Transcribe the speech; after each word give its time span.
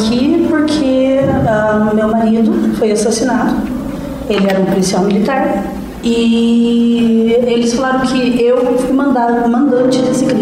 Aqui 0.00 0.46
porque 0.48 1.18
uh, 1.28 1.94
meu 1.94 2.08
marido 2.08 2.74
foi 2.78 2.90
assassinado. 2.92 3.56
Ele 4.28 4.48
era 4.48 4.58
um 4.58 4.64
policial 4.64 5.04
militar 5.04 5.64
e 6.02 7.36
eles 7.46 7.74
falaram 7.74 8.00
que 8.00 8.42
eu 8.42 8.78
fui 8.78 8.92
mandante 8.94 10.00
desse 10.00 10.24
crime. 10.24 10.39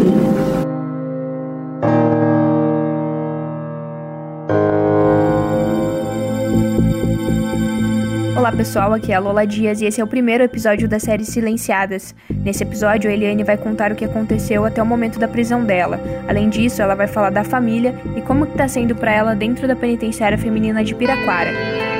Olá 8.48 8.56
pessoal, 8.56 8.94
aqui 8.94 9.12
é 9.12 9.14
a 9.14 9.20
Lola 9.20 9.46
Dias 9.46 9.82
e 9.82 9.84
esse 9.84 10.00
é 10.00 10.04
o 10.04 10.06
primeiro 10.06 10.42
episódio 10.42 10.88
da 10.88 10.98
série 10.98 11.22
Silenciadas. 11.22 12.14
Nesse 12.30 12.62
episódio, 12.62 13.10
a 13.10 13.12
Eliane 13.12 13.44
vai 13.44 13.58
contar 13.58 13.92
o 13.92 13.94
que 13.94 14.06
aconteceu 14.06 14.64
até 14.64 14.82
o 14.82 14.86
momento 14.86 15.18
da 15.18 15.28
prisão 15.28 15.62
dela. 15.62 16.00
Além 16.26 16.48
disso, 16.48 16.80
ela 16.80 16.94
vai 16.94 17.06
falar 17.06 17.28
da 17.28 17.44
família 17.44 17.94
e 18.16 18.22
como 18.22 18.46
está 18.46 18.66
sendo 18.66 18.96
para 18.96 19.12
ela 19.12 19.34
dentro 19.34 19.68
da 19.68 19.76
penitenciária 19.76 20.38
feminina 20.38 20.82
de 20.82 20.94
Piraquara. 20.94 21.50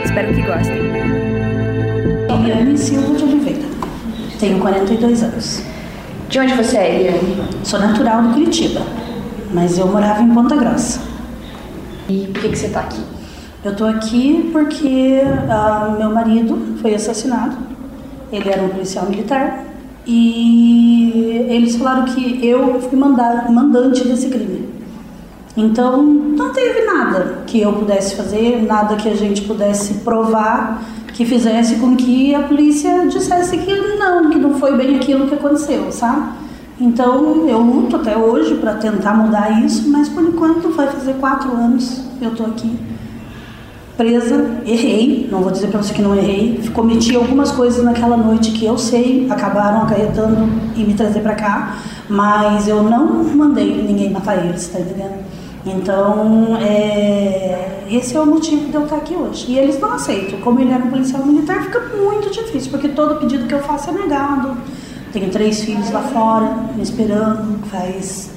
Espero 0.02 0.34
que 0.34 0.40
gostem. 0.40 0.78
Eliane 2.30 2.78
Silva 2.78 3.14
de 3.14 3.24
Oliveira, 3.24 3.68
tenho 4.40 4.58
42 4.58 5.22
anos. 5.22 5.62
De 6.30 6.40
onde 6.40 6.54
você 6.54 6.78
é, 6.78 7.00
Eliane? 7.00 7.44
Sou 7.62 7.78
natural 7.78 8.22
do 8.22 8.32
Curitiba, 8.32 8.80
mas 9.52 9.76
eu 9.76 9.86
morava 9.86 10.22
em 10.22 10.32
Ponta 10.32 10.56
Grossa. 10.56 10.98
E 12.08 12.26
por 12.32 12.40
que, 12.40 12.48
que 12.48 12.56
você 12.56 12.68
está 12.68 12.80
aqui? 12.80 13.17
Eu 13.64 13.74
tô 13.74 13.84
aqui 13.84 14.50
porque 14.52 15.20
uh, 15.20 15.98
meu 15.98 16.14
marido 16.14 16.76
foi 16.80 16.94
assassinado. 16.94 17.56
Ele 18.32 18.48
era 18.48 18.62
um 18.62 18.68
policial 18.68 19.06
militar 19.06 19.64
e 20.06 21.44
eles 21.48 21.74
falaram 21.76 22.04
que 22.04 22.46
eu 22.46 22.80
fui 22.80 22.96
mandante 22.96 24.06
desse 24.06 24.28
crime. 24.28 24.68
Então 25.56 26.00
não 26.00 26.52
teve 26.52 26.84
nada 26.84 27.42
que 27.48 27.60
eu 27.60 27.72
pudesse 27.72 28.14
fazer, 28.14 28.62
nada 28.62 28.94
que 28.94 29.08
a 29.08 29.16
gente 29.16 29.42
pudesse 29.42 29.94
provar 29.94 30.80
que 31.14 31.24
fizesse 31.24 31.76
com 31.76 31.96
que 31.96 32.32
a 32.32 32.44
polícia 32.44 33.08
dissesse 33.08 33.58
que 33.58 33.74
não, 33.98 34.30
que 34.30 34.38
não 34.38 34.54
foi 34.54 34.76
bem 34.76 34.94
aquilo 34.94 35.26
que 35.26 35.34
aconteceu, 35.34 35.90
sabe? 35.90 36.28
Então 36.80 37.48
eu 37.48 37.58
luto 37.58 37.96
até 37.96 38.16
hoje 38.16 38.54
para 38.54 38.74
tentar 38.74 39.14
mudar 39.14 39.64
isso, 39.64 39.90
mas 39.90 40.08
por 40.08 40.22
enquanto 40.22 40.70
vai 40.70 40.86
fazer 40.86 41.14
quatro 41.14 41.50
anos 41.50 42.04
eu 42.22 42.30
tô 42.36 42.44
aqui 42.44 42.78
presa, 43.98 44.60
errei, 44.64 45.28
não 45.28 45.42
vou 45.42 45.50
dizer 45.50 45.66
para 45.66 45.82
você 45.82 45.92
que 45.92 46.00
não 46.00 46.14
errei, 46.14 46.62
cometi 46.72 47.16
algumas 47.16 47.50
coisas 47.50 47.84
naquela 47.84 48.16
noite 48.16 48.52
que 48.52 48.64
eu 48.64 48.78
sei 48.78 49.26
acabaram 49.28 49.82
acarretando 49.82 50.48
e 50.76 50.84
me 50.84 50.94
trazer 50.94 51.18
para 51.18 51.34
cá, 51.34 51.78
mas 52.08 52.68
eu 52.68 52.80
não 52.84 53.24
mandei 53.24 53.82
ninguém 53.82 54.08
matar 54.10 54.46
eles, 54.46 54.68
tá 54.68 54.78
entendendo? 54.78 55.18
Então, 55.66 56.56
é, 56.62 57.86
esse 57.90 58.16
é 58.16 58.20
o 58.20 58.24
motivo 58.24 58.68
de 58.68 58.74
eu 58.74 58.84
estar 58.84 58.96
aqui 58.96 59.14
hoje. 59.14 59.46
E 59.48 59.58
eles 59.58 59.78
não 59.80 59.92
aceitam. 59.92 60.40
Como 60.40 60.60
ele 60.60 60.72
era 60.72 60.82
um 60.82 60.88
policial 60.88 61.26
militar, 61.26 61.64
fica 61.64 61.80
muito 61.96 62.30
difícil, 62.30 62.70
porque 62.70 62.88
todo 62.88 63.16
pedido 63.16 63.46
que 63.46 63.54
eu 63.54 63.60
faço 63.60 63.90
é 63.90 63.92
negado. 63.92 64.56
Tenho 65.12 65.28
três 65.30 65.62
filhos 65.62 65.90
lá 65.90 66.00
fora, 66.00 66.56
me 66.74 66.82
esperando. 66.82 67.58
Faz, 67.66 68.30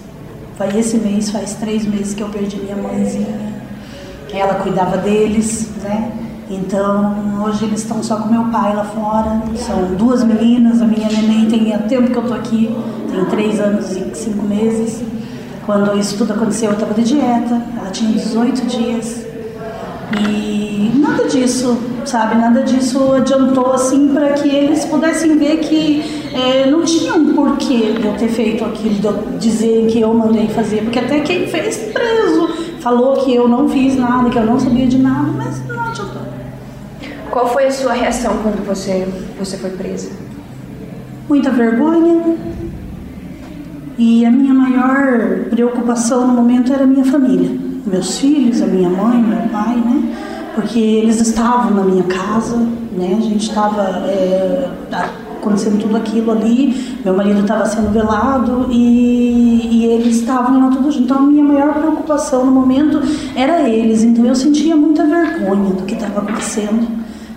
faz 0.57 0.75
esse 0.75 0.97
mês, 0.97 1.29
faz 1.29 1.53
três 1.53 1.85
meses 1.85 2.15
que 2.15 2.23
eu 2.23 2.29
perdi 2.29 2.57
minha 2.57 2.75
mãezinha 2.75 3.60
ela 4.33 4.55
cuidava 4.55 4.97
deles, 4.97 5.69
né? 5.83 6.11
Então, 6.49 7.43
hoje 7.45 7.63
eles 7.63 7.79
estão 7.79 8.03
só 8.03 8.17
com 8.17 8.29
meu 8.29 8.43
pai 8.45 8.75
lá 8.75 8.83
fora. 8.83 9.41
São 9.55 9.95
duas 9.95 10.23
meninas, 10.23 10.81
a 10.81 10.85
minha 10.85 11.07
neném 11.07 11.47
tem 11.49 11.73
há 11.73 11.79
tempo 11.79 12.11
que 12.11 12.17
eu 12.17 12.23
tô 12.23 12.33
aqui, 12.33 12.75
tem 13.09 13.25
três 13.25 13.59
anos 13.59 13.91
e 13.91 14.13
cinco 14.13 14.45
meses. 14.45 15.01
Quando 15.65 15.97
isso 15.97 16.17
tudo 16.17 16.33
aconteceu, 16.33 16.69
eu 16.69 16.73
estava 16.73 16.93
de 16.93 17.03
dieta, 17.03 17.61
ela 17.77 17.89
tinha 17.91 18.11
18 18.11 18.65
dias. 18.65 19.25
E 20.19 20.91
nada 20.95 21.23
disso, 21.25 21.77
sabe, 22.05 22.35
nada 22.35 22.63
disso 22.63 23.13
adiantou 23.13 23.71
assim 23.71 24.09
para 24.09 24.33
que 24.33 24.49
eles 24.49 24.83
pudessem 24.85 25.37
ver 25.37 25.57
que 25.59 26.03
é, 26.33 26.69
não 26.69 26.83
tinha 26.83 27.13
um 27.13 27.33
porquê 27.33 27.93
de 27.93 28.05
eu 28.05 28.13
ter 28.13 28.27
feito 28.27 28.65
aquilo, 28.65 28.95
de 28.95 29.05
eu 29.05 29.23
dizerem 29.39 29.87
que 29.87 30.01
eu 30.01 30.13
mandei 30.13 30.47
fazer, 30.49 30.81
porque 30.83 30.99
até 30.99 31.21
quem 31.21 31.47
fez 31.47 31.77
preso 31.93 32.40
falou 32.81 33.13
que 33.13 33.33
eu 33.33 33.47
não 33.47 33.69
fiz 33.69 33.95
nada, 33.95 34.29
que 34.29 34.37
eu 34.37 34.45
não 34.45 34.59
sabia 34.59 34.87
de 34.87 34.97
nada, 34.97 35.31
mas 35.31 35.65
não 35.67 35.83
adiantou. 35.85 36.21
Qual 37.29 37.47
foi 37.47 37.67
a 37.67 37.71
sua 37.71 37.93
reação 37.93 38.39
quando 38.43 38.65
você, 38.65 39.07
você 39.39 39.57
foi 39.57 39.69
presa? 39.69 40.11
Muita 41.29 41.49
vergonha. 41.49 42.35
E 43.97 44.25
a 44.25 44.31
minha 44.31 44.53
maior 44.53 45.45
preocupação 45.49 46.27
no 46.27 46.33
momento 46.33 46.73
era 46.73 46.83
a 46.83 46.87
minha 46.87 47.05
família. 47.05 47.57
Meus 47.85 48.17
filhos, 48.17 48.61
a 48.61 48.65
minha 48.65 48.89
mãe, 48.89 49.21
meu 49.21 49.47
pai, 49.49 49.75
né? 49.75 50.15
Porque 50.55 50.79
eles 50.79 51.21
estavam 51.21 51.71
na 51.71 51.83
minha 51.83 52.03
casa, 52.03 52.57
né? 52.57 53.15
A 53.17 53.21
gente 53.21 53.47
estava 53.47 53.83
é, 54.07 54.69
acontecendo 55.41 55.81
tudo 55.81 55.97
aquilo 55.97 56.31
ali. 56.31 56.97
Meu 57.03 57.15
marido 57.15 57.41
estava 57.41 57.65
sendo 57.65 57.91
velado 57.91 58.67
e, 58.69 59.67
e 59.71 59.85
eles 59.85 60.17
estavam 60.17 60.59
lá 60.59 60.69
tudo 60.69 60.91
junto. 60.91 61.03
Então 61.03 61.17
a 61.17 61.21
minha 61.21 61.43
maior 61.43 61.73
preocupação 61.73 62.45
no 62.45 62.51
momento 62.51 63.01
era 63.35 63.67
eles. 63.67 64.03
Então 64.03 64.25
eu 64.25 64.35
sentia 64.35 64.75
muita 64.75 65.05
vergonha 65.05 65.73
do 65.73 65.83
que 65.83 65.95
estava 65.95 66.21
acontecendo, 66.21 66.87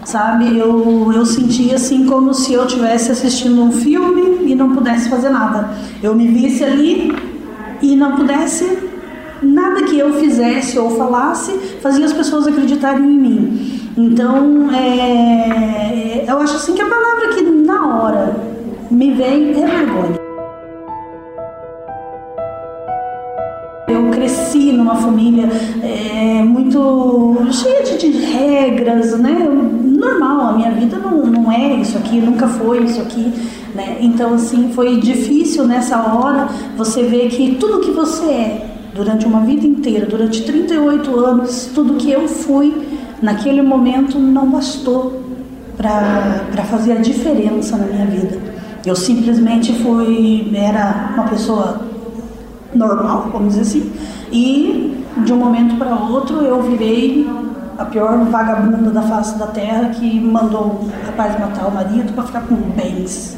sabe? 0.04 0.56
Eu, 0.56 1.10
eu 1.12 1.24
sentia 1.26 1.74
assim 1.76 2.06
como 2.06 2.34
se 2.34 2.52
eu 2.52 2.66
estivesse 2.66 3.10
assistindo 3.10 3.62
um 3.62 3.72
filme 3.72 4.50
e 4.50 4.54
não 4.54 4.74
pudesse 4.74 5.08
fazer 5.08 5.30
nada. 5.30 5.70
Eu 6.02 6.14
me 6.14 6.28
visse 6.28 6.62
ali 6.62 7.12
e 7.80 7.96
não 7.96 8.12
pudesse 8.12 8.78
nada 9.42 9.82
que 9.82 9.98
eu 9.98 10.14
fizesse 10.14 10.78
ou 10.78 10.96
falasse 10.96 11.52
fazia 11.82 12.04
as 12.04 12.12
pessoas 12.12 12.46
acreditarem 12.46 13.04
em 13.04 13.18
mim. 13.18 13.80
Então, 13.96 14.72
é, 14.72 16.24
eu 16.26 16.38
acho 16.40 16.56
assim 16.56 16.74
que 16.74 16.82
a 16.82 16.88
palavra 16.88 17.28
que 17.28 17.53
hora 18.02 18.36
me 18.90 19.12
vem 19.12 19.52
vergonha. 19.52 20.18
Eu 23.88 24.10
cresci 24.10 24.72
numa 24.72 24.96
família 24.96 25.48
é, 25.82 26.42
muito 26.42 27.36
cheia 27.52 27.82
de, 27.82 27.98
de, 27.98 28.18
regras, 28.24 29.18
né? 29.18 29.36
Normal, 29.40 30.48
a 30.48 30.52
minha 30.52 30.70
vida 30.70 30.98
não, 30.98 31.24
não 31.26 31.52
é 31.52 31.74
isso 31.76 31.96
aqui, 31.96 32.20
nunca 32.20 32.48
foi 32.48 32.84
isso 32.84 33.00
aqui, 33.00 33.32
né? 33.74 33.98
Então, 34.00 34.34
assim, 34.34 34.70
foi 34.72 35.00
difícil 35.00 35.66
nessa 35.66 35.98
hora 36.14 36.48
você 36.76 37.02
ver 37.02 37.28
que 37.28 37.56
tudo 37.56 37.80
que 37.80 37.90
você 37.90 38.26
é 38.26 38.66
durante 38.94 39.26
uma 39.26 39.40
vida 39.40 39.66
inteira, 39.66 40.06
durante 40.06 40.42
38 40.42 41.18
anos, 41.18 41.70
tudo 41.74 41.94
que 41.94 42.10
eu 42.10 42.28
fui, 42.28 42.72
naquele 43.20 43.60
momento 43.60 44.18
não 44.18 44.48
bastou 44.48 45.23
para 45.76 46.64
fazer 46.64 46.92
a 46.92 46.96
diferença 46.96 47.76
na 47.76 47.86
minha 47.86 48.06
vida. 48.06 48.38
Eu 48.84 48.94
simplesmente 48.94 49.72
fui, 49.82 50.50
era 50.54 51.12
uma 51.14 51.24
pessoa 51.24 51.80
normal, 52.74 53.28
vamos 53.32 53.54
dizer 53.54 53.62
assim, 53.62 53.92
e 54.30 55.04
de 55.24 55.32
um 55.32 55.36
momento 55.36 55.76
para 55.76 55.94
outro 55.94 56.42
eu 56.42 56.62
virei 56.62 57.26
a 57.78 57.84
pior 57.84 58.18
vagabunda 58.26 58.90
da 58.90 59.02
face 59.02 59.38
da 59.38 59.46
terra 59.46 59.90
que 59.90 60.20
mandou 60.20 60.62
o 60.62 60.90
rapaz 61.06 61.38
matar 61.38 61.66
o 61.66 61.74
marido 61.74 62.12
para 62.12 62.24
ficar 62.24 62.42
com 62.42 62.54
bens. 62.54 63.36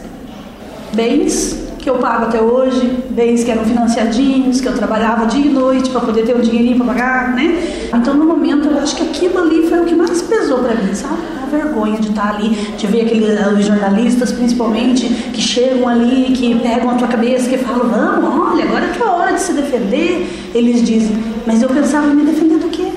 Bens 0.94 1.65
que 1.86 1.90
eu 1.90 1.98
pago 1.98 2.24
até 2.24 2.42
hoje, 2.42 3.04
bens 3.10 3.44
que 3.44 3.50
eram 3.52 3.64
financiadinhos, 3.64 4.60
que 4.60 4.66
eu 4.66 4.74
trabalhava 4.74 5.24
dia 5.26 5.46
e 5.46 5.48
noite 5.48 5.88
para 5.90 6.00
poder 6.00 6.26
ter 6.26 6.34
um 6.34 6.40
dinheirinho 6.40 6.78
para 6.78 6.86
pagar, 6.86 7.32
né? 7.32 7.88
Então, 7.94 8.12
no 8.12 8.24
momento, 8.24 8.66
eu 8.66 8.80
acho 8.80 8.96
que 8.96 9.04
aquilo 9.04 9.38
ali 9.38 9.68
foi 9.68 9.78
o 9.78 9.84
que 9.84 9.94
mais 9.94 10.20
pesou 10.20 10.58
para 10.58 10.74
mim, 10.74 10.92
sabe? 10.92 11.20
A 11.40 11.46
vergonha 11.46 11.96
de 12.00 12.08
estar 12.08 12.34
ali, 12.34 12.48
de 12.76 12.88
ver 12.88 13.02
aqueles 13.02 13.38
os 13.56 13.64
jornalistas, 13.64 14.32
principalmente, 14.32 15.06
que 15.32 15.40
chegam 15.40 15.88
ali, 15.88 16.32
que 16.36 16.58
pegam 16.58 16.90
a 16.90 16.94
tua 16.94 17.06
cabeça, 17.06 17.48
que 17.48 17.56
falam, 17.58 17.88
vamos, 17.88 18.50
olha, 18.50 18.64
agora 18.64 18.84
é 18.84 18.90
a 18.90 18.92
tua 18.92 19.12
hora 19.12 19.32
de 19.34 19.40
se 19.40 19.52
defender. 19.52 20.28
Eles 20.52 20.82
dizem, 20.82 21.16
mas 21.46 21.62
eu 21.62 21.68
pensava 21.68 22.08
em 22.08 22.16
me 22.16 22.24
defender 22.24 22.58
do 22.58 22.68
quê? 22.68 22.88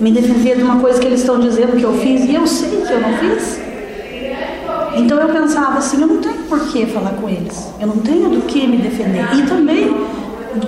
Me 0.00 0.10
defender 0.10 0.56
de 0.56 0.62
uma 0.62 0.80
coisa 0.80 0.98
que 0.98 1.06
eles 1.06 1.20
estão 1.20 1.38
dizendo 1.38 1.76
que 1.76 1.84
eu 1.84 1.92
fiz 1.98 2.24
e 2.24 2.34
eu 2.34 2.46
sei 2.46 2.80
que 2.80 2.92
eu 2.94 3.00
não 3.02 3.12
fiz? 3.18 3.60
Então 4.96 5.18
eu 5.18 5.28
pensava 5.28 5.76
assim, 5.76 6.00
eu 6.00 6.06
não 6.06 6.16
tenho 6.16 6.39
por 6.50 6.58
que 6.66 6.84
falar 6.86 7.12
com 7.12 7.28
eles, 7.28 7.72
eu 7.80 7.86
não 7.86 7.98
tenho 7.98 8.28
do 8.28 8.42
que 8.42 8.66
me 8.66 8.78
defender. 8.78 9.24
E 9.36 9.46
também 9.46 9.94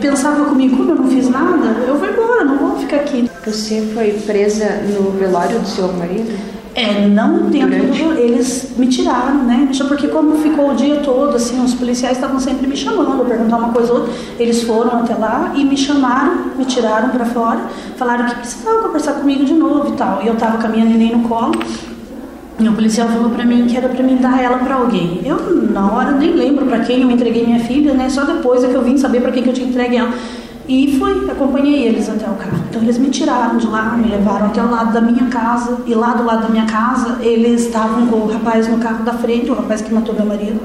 pensava 0.00 0.44
comigo, 0.44 0.76
como 0.76 0.92
eu 0.92 0.94
não 0.94 1.08
fiz 1.08 1.28
nada, 1.28 1.66
eu 1.86 1.98
vou 1.98 2.08
embora, 2.08 2.44
não 2.44 2.56
vou 2.56 2.78
ficar 2.78 2.98
aqui. 2.98 3.28
Você 3.44 3.82
foi 3.92 4.12
presa 4.24 4.80
no 4.94 5.10
velório 5.10 5.58
do 5.58 5.66
seu 5.66 5.92
marido? 5.92 6.62
É, 6.74 7.06
não 7.06 7.50
dentro 7.50 7.84
do, 7.84 8.12
eles 8.18 8.70
me 8.78 8.86
tiraram, 8.86 9.42
né? 9.42 9.68
Porque 9.88 10.08
como 10.08 10.38
ficou 10.38 10.70
o 10.70 10.74
dia 10.74 11.00
todo, 11.00 11.36
assim, 11.36 11.62
os 11.62 11.74
policiais 11.74 12.16
estavam 12.16 12.40
sempre 12.40 12.66
me 12.66 12.76
chamando, 12.76 13.26
perguntar 13.26 13.58
uma 13.58 13.72
coisa 13.72 13.92
ou 13.92 13.98
outra. 14.00 14.14
Eles 14.38 14.62
foram 14.62 15.00
até 15.00 15.14
lá 15.14 15.52
e 15.54 15.64
me 15.64 15.76
chamaram, 15.76 16.52
me 16.56 16.64
tiraram 16.64 17.10
para 17.10 17.26
fora, 17.26 17.60
falaram 17.96 18.26
que 18.26 18.36
precisavam 18.36 18.84
conversar 18.84 19.14
comigo 19.14 19.44
de 19.44 19.52
novo 19.52 19.92
e 19.92 19.96
tal. 19.96 20.22
E 20.22 20.28
eu 20.28 20.36
tava 20.36 20.58
com 20.58 20.66
a 20.66 20.70
minha 20.70 20.84
neném 20.86 21.14
no 21.14 21.28
colo 21.28 21.52
e 22.58 22.68
o 22.68 22.72
policial 22.72 23.08
falou 23.08 23.30
para 23.30 23.44
mim 23.44 23.66
que 23.66 23.76
era 23.76 23.88
para 23.88 24.02
mim 24.02 24.16
dar 24.16 24.40
ela 24.40 24.58
para 24.58 24.74
alguém. 24.76 25.20
Eu, 25.24 25.36
na 25.70 25.90
hora, 25.90 26.12
nem 26.12 26.32
lembro 26.32 26.66
para 26.66 26.80
quem 26.80 27.02
eu 27.02 27.10
entreguei 27.10 27.44
minha 27.44 27.60
filha, 27.60 27.94
né? 27.94 28.08
Só 28.08 28.24
depois 28.24 28.62
é 28.62 28.68
que 28.68 28.74
eu 28.74 28.82
vim 28.82 28.96
saber 28.96 29.20
para 29.20 29.32
quem 29.32 29.42
que 29.42 29.48
eu 29.48 29.54
tinha 29.54 29.68
entregue 29.68 29.96
ela. 29.96 30.12
E 30.68 30.96
fui, 30.96 31.28
acompanhei 31.30 31.86
eles 31.86 32.08
até 32.08 32.24
o 32.24 32.34
carro. 32.34 32.62
Então 32.70 32.80
eles 32.82 32.96
me 32.96 33.10
tiraram 33.10 33.56
de 33.56 33.66
lá, 33.66 33.96
me 33.96 34.08
levaram 34.08 34.46
até 34.46 34.62
o 34.62 34.70
lado 34.70 34.92
da 34.92 35.00
minha 35.00 35.26
casa. 35.26 35.78
E 35.86 35.94
lá 35.94 36.14
do 36.14 36.24
lado 36.24 36.42
da 36.42 36.48
minha 36.48 36.66
casa, 36.66 37.18
eles 37.20 37.62
estavam 37.66 38.06
com 38.06 38.16
o 38.16 38.26
rapaz 38.28 38.68
no 38.68 38.78
carro 38.78 39.04
da 39.04 39.12
frente, 39.12 39.50
o 39.50 39.54
rapaz 39.54 39.82
que 39.82 39.92
matou 39.92 40.14
meu 40.14 40.24
marido. 40.24 40.60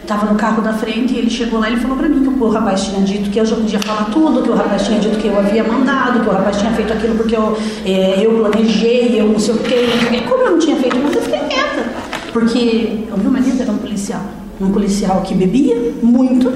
Estava 0.00 0.26
no 0.26 0.34
carro 0.34 0.62
da 0.62 0.72
frente 0.72 1.14
e 1.14 1.18
ele 1.18 1.30
chegou 1.30 1.60
lá 1.60 1.70
e 1.70 1.76
falou 1.76 1.96
para 1.96 2.08
mim 2.08 2.22
que 2.22 2.42
o 2.42 2.48
rapaz 2.48 2.84
tinha 2.84 3.00
dito 3.02 3.30
que 3.30 3.38
eu 3.38 3.46
já 3.46 3.54
podia 3.54 3.78
falar 3.78 4.06
tudo, 4.06 4.42
que 4.42 4.50
o 4.50 4.54
rapaz 4.54 4.84
tinha 4.84 4.98
dito 4.98 5.16
que 5.16 5.28
eu 5.28 5.38
havia 5.38 5.62
mandado, 5.62 6.20
que 6.20 6.28
o 6.28 6.32
rapaz 6.32 6.56
tinha 6.56 6.72
feito 6.72 6.92
aquilo 6.92 7.14
porque 7.14 7.36
eu, 7.36 7.56
é, 7.84 8.26
eu 8.26 8.32
planejei, 8.32 9.20
eu 9.20 9.28
não 9.28 9.38
sei 9.38 9.54
o 9.54 9.58
quê. 9.58 9.86
Como 10.28 10.42
eu 10.42 10.50
não 10.50 10.58
tinha 10.58 10.76
feito 10.76 10.98
nada, 10.98 11.14
eu 11.14 11.22
fiquei 11.22 11.38
quieta. 11.38 12.21
Porque 12.32 13.04
o 13.12 13.18
meu 13.18 13.30
marido 13.30 13.60
era 13.60 13.70
um 13.70 13.78
policial. 13.78 14.22
Um 14.60 14.70
policial 14.70 15.22
que 15.22 15.34
bebia 15.34 15.94
muito, 16.02 16.52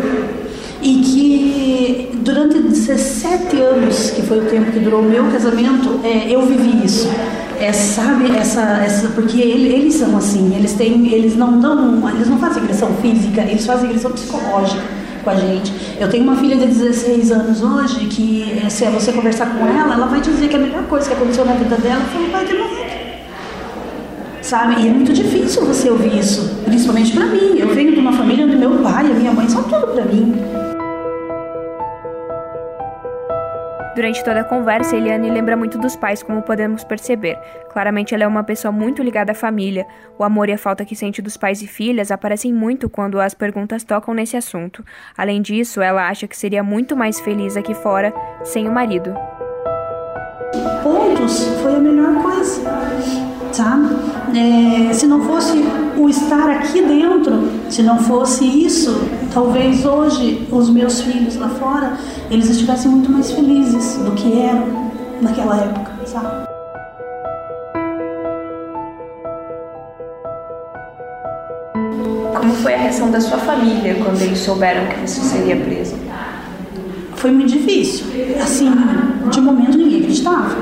e 0.82 0.94
que 1.00 2.11
durante 2.23 2.58
17 2.61 3.56
anos, 3.61 4.11
que 4.11 4.23
foi 4.23 4.38
o 4.38 4.44
tempo 4.44 4.70
que 4.70 4.78
durou 4.78 5.00
o 5.00 5.05
meu 5.05 5.25
casamento, 5.31 6.00
é, 6.05 6.31
eu 6.31 6.43
vivi 6.46 6.84
isso. 6.84 7.08
É, 7.58 7.73
sabe, 7.73 8.31
essa, 8.37 8.61
essa, 8.84 9.08
porque 9.08 9.40
ele, 9.40 9.73
eles 9.73 9.94
são 9.94 10.17
assim, 10.17 10.55
eles 10.55 10.75
têm, 10.75 11.12
eles 11.12 11.34
não 11.34 11.58
dão, 11.58 12.08
eles 12.11 12.28
não 12.28 12.38
fazem 12.38 12.62
agressão 12.62 12.90
física, 13.00 13.40
eles 13.40 13.64
fazem 13.64 13.87
agressão 13.87 14.12
psicológica 14.12 14.82
com 15.25 15.31
a 15.31 15.34
gente. 15.34 15.73
Eu 15.99 16.08
tenho 16.08 16.23
uma 16.23 16.37
filha 16.37 16.55
de 16.56 16.67
16 16.67 17.32
anos 17.32 17.62
hoje 17.62 18.06
que, 18.06 18.61
é, 18.64 18.69
se 18.69 18.84
você 18.87 19.12
conversar 19.12 19.46
com 19.46 19.67
ela, 19.67 19.94
ela 19.94 20.06
vai 20.06 20.20
dizer 20.20 20.49
que 20.49 20.56
a 20.56 20.58
melhor 20.58 20.84
coisa 20.84 21.08
que 21.08 21.14
aconteceu 21.14 21.44
na 21.44 21.55
vida 21.55 21.76
dela 21.76 22.02
foi 22.12 22.26
o 22.26 22.31
pai 22.31 22.44
ter 22.44 22.58
morrido. 22.58 22.86
Sabe? 24.46 24.81
E 24.81 24.88
é 24.88 24.93
muito 24.93 25.12
difícil 25.12 25.66
você 25.66 25.90
ouvir 25.90 26.16
isso, 26.20 26.62
principalmente 26.64 27.12
para 27.12 27.26
mim. 27.26 27.58
Eu 27.58 27.75
venho 27.75 27.93
de 27.93 27.98
uma 27.98 28.12
família 28.12 28.46
onde 28.46 28.54
meu 28.54 28.81
pai 28.81 29.04
e 29.08 29.10
a 29.10 29.14
minha 29.14 29.32
mãe 29.32 29.48
são 29.48 29.64
tudo 29.64 29.88
para 29.88 30.04
mim. 30.04 30.37
Durante 33.96 34.22
toda 34.22 34.43
a 34.43 34.44
conversa, 34.44 34.94
Eliane 34.94 35.32
lembra 35.32 35.56
muito 35.56 35.78
dos 35.78 35.96
pais, 35.96 36.22
como 36.22 36.43
podemos 36.43 36.84
perceber. 36.84 37.37
Claramente, 37.72 38.14
ela 38.14 38.22
é 38.22 38.26
uma 38.28 38.44
pessoa 38.44 38.70
muito 38.70 39.02
ligada 39.02 39.32
à 39.32 39.34
família. 39.34 39.84
O 40.16 40.22
amor 40.22 40.49
e 40.49 40.52
a 40.52 40.58
falta 40.58 40.84
que 40.84 40.94
sente 40.94 41.20
dos 41.20 41.37
pais 41.37 41.60
e 41.60 41.66
filhas 41.66 42.12
aparecem 42.12 42.52
muito 42.52 42.88
quando 42.88 43.20
as 43.20 43.34
perguntas 43.34 43.82
tocam 43.82 44.14
nesse 44.14 44.37
assunto. 44.37 44.84
Além 45.19 45.42
disso, 45.42 45.81
ela 45.81 46.08
acha 46.08 46.28
que 46.28 46.37
seria 46.37 46.62
muito 46.62 46.96
mais 46.96 47.19
feliz 47.19 47.56
aqui 47.56 47.75
fora 47.75 48.14
sem 48.44 48.69
o 48.69 48.72
marido. 48.72 49.12
Pontos 50.84 51.49
foi 51.60 51.75
a 51.75 51.81
melhor 51.81 52.22
coisa 52.22 53.26
sabe? 53.56 54.15
É, 54.37 54.93
se 54.93 55.06
não 55.06 55.23
fosse 55.23 55.65
o 55.97 56.11
estar 56.11 56.50
aqui 56.50 56.83
dentro, 56.83 57.49
se 57.71 57.83
não 57.83 57.99
fosse 57.99 58.44
isso, 58.44 58.94
talvez 59.33 59.87
hoje 59.87 60.47
os 60.53 60.69
meus 60.69 61.00
filhos 61.00 61.37
lá 61.37 61.49
fora 61.49 61.97
eles 62.31 62.50
estivessem 62.50 62.91
muito 62.91 63.11
mais 63.11 63.33
felizes 63.33 63.97
do 63.97 64.11
que 64.11 64.38
eram 64.38 64.91
naquela 65.23 65.56
época, 65.56 65.91
sabe? 66.05 66.47
Como 72.38 72.53
foi 72.56 72.75
a 72.75 72.77
reação 72.77 73.11
da 73.11 73.23
sua 73.23 73.38
família 73.38 73.94
quando 74.05 74.21
eles 74.21 74.38
souberam 74.41 74.87
que 74.88 75.00
você 75.00 75.23
seria 75.23 75.56
preso? 75.56 75.97
Foi 77.15 77.31
muito 77.31 77.53
difícil. 77.53 78.05
Assim, 78.43 78.71
de 79.31 79.41
momento 79.41 79.79
ninguém 79.79 80.00
acreditava 80.00 80.55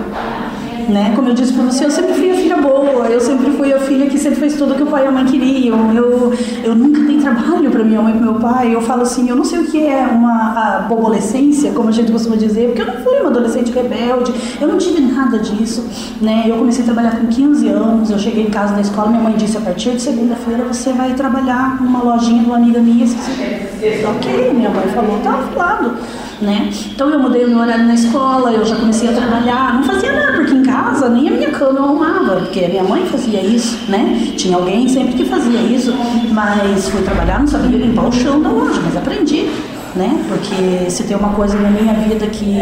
né? 0.89 1.13
Como 1.15 1.29
eu 1.29 1.35
disse 1.35 1.53
para 1.53 1.65
você, 1.65 1.85
eu 1.85 1.91
sempre 1.91 2.15
fui 2.15 2.31
a 2.31 2.35
filha 2.35 2.57
boa, 2.57 3.07
eu 3.07 3.21
sempre 3.21 3.51
fui 3.53 3.73
a 3.73 3.79
filha 3.81 4.07
que 4.07 4.19
sempre 4.19 4.41
fez 4.41 4.57
tudo 4.57 4.75
que 4.75 4.83
o 4.83 4.87
pai 4.87 5.05
e 5.05 5.07
a 5.07 5.11
mãe 5.11 5.25
queriam. 5.25 5.93
Eu, 5.95 6.33
eu 6.63 6.75
nunca 6.75 7.01
dei 7.01 7.19
trabalho 7.19 7.71
para 7.71 7.85
minha 7.85 8.01
mãe 8.01 8.15
e 8.17 8.21
meu 8.21 8.35
pai. 8.35 8.75
Eu 8.75 8.81
falo 8.83 9.03
assim, 9.03 9.29
eu 9.29 9.37
não 9.37 9.45
sei 9.45 9.61
o 9.61 9.67
que 9.67 9.87
é 9.87 10.07
uma 10.07 10.79
adolescência, 10.79 11.73
como 11.73 11.89
a 11.89 11.93
gente 11.93 12.13
costuma 12.13 12.37
dizer, 12.37 12.69
porque 12.69 12.83
eu 12.83 12.87
não 12.87 13.03
fui 13.03 13.21
uma 13.21 13.31
adolescente 13.31 13.71
rebelde, 13.73 14.33
eu 14.61 14.69
não 14.69 14.79
tive 14.79 15.01
nada 15.01 15.39
disso, 15.39 15.87
né? 16.21 16.45
Eu 16.47 16.57
comecei 16.57 16.83
a 16.83 16.87
trabalhar 16.87 17.21
com 17.21 17.27
15 17.27 17.69
anos, 17.69 18.11
eu 18.11 18.19
cheguei 18.19 18.45
em 18.45 18.51
casa 18.51 18.75
da 18.75 18.81
escola, 18.81 19.09
minha 19.09 19.23
mãe 19.23 19.35
disse, 19.35 19.57
a 19.57 19.61
partir 19.61 19.91
de 19.93 20.03
segunda-feira 20.03 20.65
você 20.65 20.93
vai 20.93 21.15
trabalhar 21.15 21.81
numa 21.81 22.03
lojinha 22.03 22.41
de 22.41 22.47
uma 22.47 22.57
amiga 22.57 22.81
minha. 22.81 23.05
Ok, 23.05 24.53
minha 24.55 24.71
mãe 24.71 24.89
falou, 24.89 25.19
tá 25.23 25.39
falado 25.55 25.97
né? 26.45 26.71
Então 26.95 27.11
eu 27.11 27.19
mudei 27.19 27.45
o 27.45 27.49
meu 27.49 27.59
horário 27.59 27.85
na 27.85 27.95
escola, 27.95 28.53
eu 28.53 28.65
já 28.65 28.77
comecei 28.77 29.09
a 29.09 29.13
trabalhar, 29.13 29.75
não 29.75 29.83
fazia 29.85 30.13
nada, 30.13 30.33
porque 30.37 30.53
em 30.53 30.63
casa 30.63 31.09
nem 31.09 31.29
a 31.29 31.33
minha 31.33 31.51
cama 31.51 31.79
eu 31.79 31.85
arrumava, 31.85 32.37
porque 32.37 32.65
a 32.65 32.69
minha 32.69 32.85
mãe 32.85 33.05
fazia 33.07 33.41
isso, 33.41 33.79
né? 33.89 34.33
Tinha 34.37 34.57
alguém 34.57 34.89
sempre 34.89 35.15
que 35.15 35.25
fazia 35.25 35.61
isso, 35.61 35.93
mas 36.31 36.89
fui 36.89 37.03
trabalhar, 37.03 37.41
não 37.41 37.47
sabia 37.47 37.79
limpar 37.79 38.09
o 38.09 38.13
chão 38.13 38.41
da 38.41 38.51
loja, 38.51 38.81
mas 38.85 38.97
aprendi. 38.97 39.49
Né? 39.97 40.11
Porque 40.29 40.91
se 40.91 41.05
tem 41.05 41.17
uma 41.17 41.35
coisa 41.35 41.57
na 41.57 41.71
minha 41.71 41.95
vida 41.95 42.27
que 42.27 42.57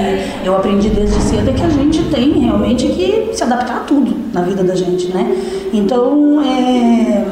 eu 0.44 0.54
aprendi 0.54 0.90
desde 0.90 1.18
cedo 1.18 1.48
é 1.48 1.54
que 1.54 1.62
a 1.62 1.68
gente 1.70 2.02
tem 2.10 2.30
realmente 2.32 2.86
que 2.88 3.30
se 3.32 3.42
adaptar 3.42 3.76
a 3.78 3.80
tudo 3.80 4.14
na 4.34 4.42
vida 4.42 4.62
da 4.62 4.74
gente, 4.74 5.08
né? 5.14 5.34
Então, 5.72 6.42
é, 6.42 7.24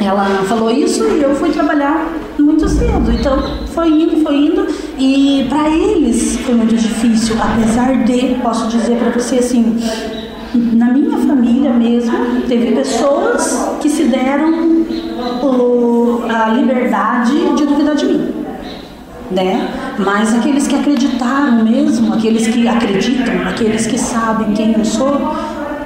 ela 0.00 0.24
falou 0.48 0.70
isso 0.70 1.04
e 1.04 1.22
eu 1.22 1.34
fui 1.34 1.50
trabalhar 1.50 2.06
muito 2.38 2.68
cedo. 2.68 3.12
Então 3.12 3.36
foi 3.66 3.88
indo, 3.88 4.22
foi 4.22 4.34
indo. 4.34 4.66
E 5.00 5.46
para 5.48 5.66
eles 5.70 6.36
foi 6.40 6.54
muito 6.54 6.76
difícil, 6.76 7.34
apesar 7.40 8.04
de, 8.04 8.34
posso 8.42 8.68
dizer 8.68 8.98
para 8.98 9.10
você 9.10 9.36
assim, 9.36 9.78
na 10.54 10.92
minha 10.92 11.16
família 11.16 11.72
mesmo, 11.72 12.42
teve 12.46 12.72
pessoas 12.72 13.78
que 13.80 13.88
se 13.88 14.04
deram 14.04 14.84
o, 15.42 16.22
a 16.28 16.48
liberdade 16.50 17.32
de 17.56 17.64
duvidar 17.64 17.94
de 17.94 18.04
mim. 18.04 18.28
Né? 19.30 19.70
Mas 19.98 20.34
aqueles 20.34 20.66
que 20.66 20.74
acreditaram 20.74 21.64
mesmo, 21.64 22.12
aqueles 22.12 22.46
que 22.48 22.68
acreditam, 22.68 23.48
aqueles 23.48 23.86
que 23.86 23.96
sabem 23.96 24.52
quem 24.52 24.74
eu 24.74 24.84
sou, 24.84 25.34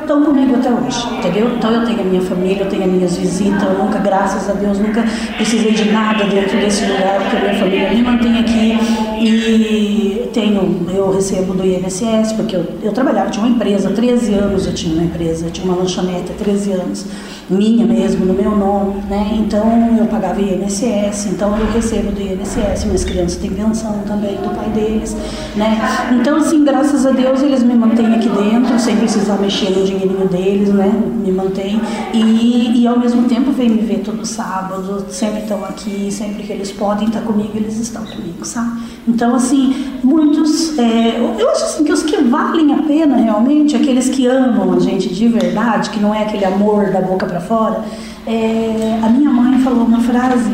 estão 0.05 0.23
comigo 0.23 0.55
até 0.55 0.71
hoje, 0.71 1.07
entendeu? 1.19 1.51
Então 1.57 1.71
eu 1.71 1.85
tenho 1.85 2.01
a 2.01 2.05
minha 2.05 2.23
família, 2.23 2.63
eu 2.63 2.69
tenho 2.69 2.85
as 2.85 2.91
minhas 2.91 3.17
visitas, 3.17 3.63
eu 3.63 3.79
nunca, 3.79 3.99
graças 3.99 4.49
a 4.49 4.53
Deus, 4.53 4.79
nunca 4.79 5.05
precisei 5.37 5.73
de 5.73 5.91
nada 5.91 6.25
dentro 6.25 6.57
desse 6.59 6.85
lugar, 6.85 7.21
porque 7.21 7.37
a 7.37 7.41
minha 7.41 7.55
família 7.55 7.91
me 7.91 8.03
mantém 8.03 8.39
aqui 8.39 8.79
e 9.21 10.31
tenho, 10.33 10.87
eu 10.95 11.13
recebo 11.13 11.55
do 11.55 11.65
INSS, 11.65 12.33
porque 12.35 12.57
eu, 12.57 12.67
eu 12.83 12.93
trabalhava, 12.93 13.31
tinha 13.31 13.45
uma 13.45 13.55
empresa, 13.55 13.91
13 13.91 14.35
anos 14.35 14.67
eu 14.67 14.75
tinha 14.75 14.95
uma 14.95 15.05
empresa, 15.05 15.47
eu 15.47 15.51
tinha 15.51 15.67
uma 15.67 15.77
lanchonete, 15.77 16.33
13 16.33 16.73
anos 16.73 17.07
minha 17.49 17.87
mesmo, 17.87 18.25
no 18.25 18.33
meu 18.33 18.57
nome, 18.57 19.03
né? 19.09 19.39
Então 19.39 19.97
eu 19.99 20.07
pagava 20.07 20.41
INSS, 20.41 21.27
então 21.27 21.57
eu 21.59 21.71
recebo 21.73 22.11
do 22.11 22.21
INSS, 22.21 22.85
minhas 22.85 23.05
crianças 23.05 23.37
têm 23.37 23.51
pensão 23.51 24.01
também 24.07 24.37
do 24.37 24.55
pai 24.55 24.69
deles, 24.71 25.15
né? 25.55 25.79
Então 26.13 26.37
assim, 26.37 26.65
graças 26.65 27.05
a 27.05 27.11
Deus 27.11 27.43
eles 27.43 27.63
me 27.63 27.75
mantêm 27.75 28.15
aqui 28.15 28.29
dentro, 28.29 28.79
sem 28.79 28.97
precisar 28.97 29.37
mexer 29.37 29.71
no 29.71 29.85
dinheirinho 29.85 30.27
deles, 30.29 30.71
né? 30.71 30.91
Me 31.23 31.33
mantêm 31.33 31.81
e, 32.13 32.83
e 32.83 32.87
ao 32.87 32.99
mesmo 32.99 33.29
tempo 33.29 33.51
vem 33.53 33.69
me 33.69 33.83
ver 33.83 33.99
todo 33.99 34.25
sábado, 34.25 35.05
sempre 35.11 35.41
estão 35.41 35.63
aqui, 35.65 36.11
sempre 36.11 36.43
que 36.43 36.53
eles 36.53 36.73
podem 36.73 37.09
estar 37.09 37.21
comigo, 37.21 37.53
eles 37.55 37.79
estão 37.79 38.05
comigo, 38.05 38.45
sabe? 38.45 38.83
Então 39.07 39.35
assim, 39.35 39.99
muitos, 40.03 40.79
é, 40.79 41.19
eu 41.39 41.51
acho 41.51 41.65
assim 41.65 41.85
que 41.85 41.93
os 41.93 42.03
que 42.03 42.17
valem 42.23 42.73
a 42.73 42.83
pena 42.83 43.17
realmente, 43.17 43.77
aqueles 43.77 44.09
que 44.09 44.27
amam 44.27 44.73
a 44.73 44.81
gente 44.81 45.13
de 45.13 45.29
verdade, 45.29 45.91
que 45.91 46.01
não 46.01 46.15
é 46.15 46.23
aquele 46.23 46.45
amor 46.45 46.91
da 46.91 47.03
boca 47.03 47.34
para 47.35 47.41
fora, 47.41 47.85
é, 48.27 49.01
a 49.03 49.09
minha 49.09 49.31
mãe 49.31 49.61
falou 49.61 49.85
uma 49.85 50.01
frase 50.01 50.53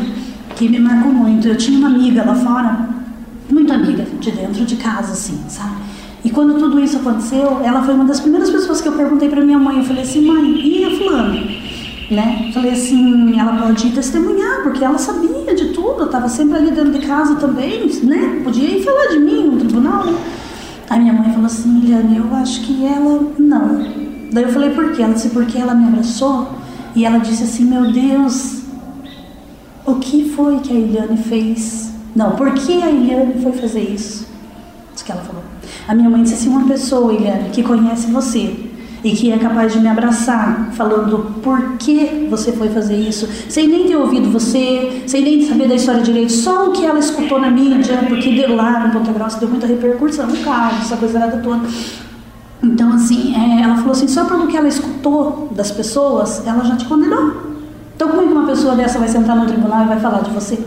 que 0.55 0.67
me 0.67 0.79
marcou 0.79 1.13
muito. 1.13 1.47
Eu 1.47 1.55
tinha 1.55 1.77
uma 1.77 1.89
amiga 1.89 2.23
lá 2.25 2.33
fora, 2.33 2.89
muito 3.49 3.71
amiga, 3.71 4.05
de 4.19 4.31
dentro 4.31 4.65
de 4.65 4.75
casa, 4.77 5.13
assim, 5.13 5.39
sabe? 5.47 5.75
E 6.23 6.29
quando 6.29 6.57
tudo 6.57 6.79
isso 6.79 6.97
aconteceu, 6.97 7.61
ela 7.63 7.83
foi 7.83 7.93
uma 7.93 8.05
das 8.05 8.19
primeiras 8.19 8.49
pessoas 8.49 8.81
que 8.81 8.87
eu 8.87 8.93
perguntei 8.93 9.29
para 9.29 9.41
minha 9.41 9.59
mãe. 9.59 9.77
Eu 9.77 9.83
falei 9.83 10.03
assim, 10.03 10.25
mãe, 10.25 10.59
e 10.59 10.85
a 10.85 10.91
fulana? 10.91 11.39
Né? 12.09 12.51
Falei 12.53 12.71
assim, 12.71 13.39
ela 13.39 13.53
pode 13.53 13.89
testemunhar, 13.91 14.63
porque 14.63 14.83
ela 14.83 14.97
sabia 14.97 15.55
de 15.55 15.69
tudo, 15.69 16.05
estava 16.05 16.27
sempre 16.27 16.57
ali 16.57 16.71
dentro 16.71 16.91
de 16.91 17.05
casa 17.05 17.35
também, 17.35 17.87
né? 18.03 18.41
Podia 18.43 18.77
ir 18.77 18.83
falar 18.83 19.07
de 19.07 19.19
mim 19.19 19.45
no 19.45 19.57
tribunal, 19.57 20.05
né? 20.05 20.15
Aí 20.89 20.99
minha 20.99 21.13
mãe 21.13 21.31
falou 21.31 21.45
assim, 21.45 21.79
Liane, 21.79 22.17
eu 22.17 22.35
acho 22.35 22.61
que 22.61 22.85
ela 22.85 23.31
não. 23.39 24.11
Daí 24.31 24.43
eu 24.43 24.49
falei, 24.49 24.69
por 24.71 24.91
quê? 24.91 25.03
Ela 25.03 25.13
disse, 25.13 25.29
porque 25.29 25.57
ela 25.57 25.73
me 25.73 25.87
abraçou 25.87 26.60
e 26.95 27.05
ela 27.05 27.19
disse 27.19 27.43
assim: 27.43 27.65
Meu 27.65 27.91
Deus, 27.91 28.61
o 29.85 29.95
que 29.95 30.29
foi 30.29 30.59
que 30.59 30.71
a 30.71 30.79
Eliane 30.79 31.17
fez? 31.17 31.91
Não, 32.15 32.31
por 32.31 32.53
que 32.53 32.81
a 32.81 32.89
Eliane 32.89 33.41
foi 33.41 33.53
fazer 33.53 33.81
isso? 33.81 34.27
Isso 34.95 35.05
que 35.05 35.11
ela 35.11 35.21
falou. 35.21 35.43
A 35.87 35.95
minha 35.95 36.09
mãe 36.09 36.23
disse 36.23 36.35
assim: 36.35 36.49
Uma 36.49 36.67
pessoa, 36.67 37.13
Eliane, 37.13 37.49
que 37.49 37.63
conhece 37.63 38.11
você 38.11 38.71
e 39.03 39.11
que 39.11 39.31
é 39.31 39.37
capaz 39.37 39.73
de 39.73 39.79
me 39.79 39.87
abraçar, 39.87 40.69
falando 40.73 41.41
por 41.41 41.77
que 41.77 42.27
você 42.29 42.51
foi 42.51 42.69
fazer 42.69 42.95
isso, 42.95 43.27
sem 43.49 43.67
nem 43.67 43.87
ter 43.87 43.95
ouvido 43.95 44.29
você, 44.29 45.03
sem 45.07 45.23
nem 45.23 45.41
saber 45.43 45.67
da 45.67 45.75
história 45.75 46.01
direito, 46.01 46.31
só 46.31 46.69
o 46.69 46.71
que 46.71 46.85
ela 46.85 46.99
escutou 46.99 47.39
na 47.39 47.49
mídia, 47.49 48.05
porque 48.07 48.31
deu 48.31 48.55
lá 48.55 48.85
no 48.85 48.93
Ponta 48.93 49.11
Grossa 49.11 49.39
deu 49.39 49.49
muita 49.49 49.65
repercussão 49.65 50.27
no 50.27 50.37
caso, 50.37 50.81
essa 50.81 50.97
coisa 50.97 51.19
toda. 51.43 51.61
Então, 52.63 52.93
assim, 52.93 53.35
é, 53.35 53.63
ela 53.63 53.75
falou 53.75 53.91
assim: 53.91 54.07
só 54.07 54.25
pelo 54.25 54.47
que 54.47 54.55
ela 54.55 54.67
escutou 54.67 55.49
das 55.51 55.71
pessoas, 55.71 56.45
ela 56.45 56.63
já 56.63 56.75
te 56.75 56.85
condenou. 56.85 57.51
Então, 57.95 58.09
como 58.09 58.21
é 58.21 58.27
que 58.27 58.33
uma 58.33 58.45
pessoa 58.47 58.75
dessa 58.75 58.99
vai 58.99 59.07
sentar 59.07 59.35
no 59.35 59.45
tribunal 59.45 59.83
e 59.83 59.87
vai 59.87 59.99
falar 59.99 60.21
de 60.21 60.31
você? 60.31 60.57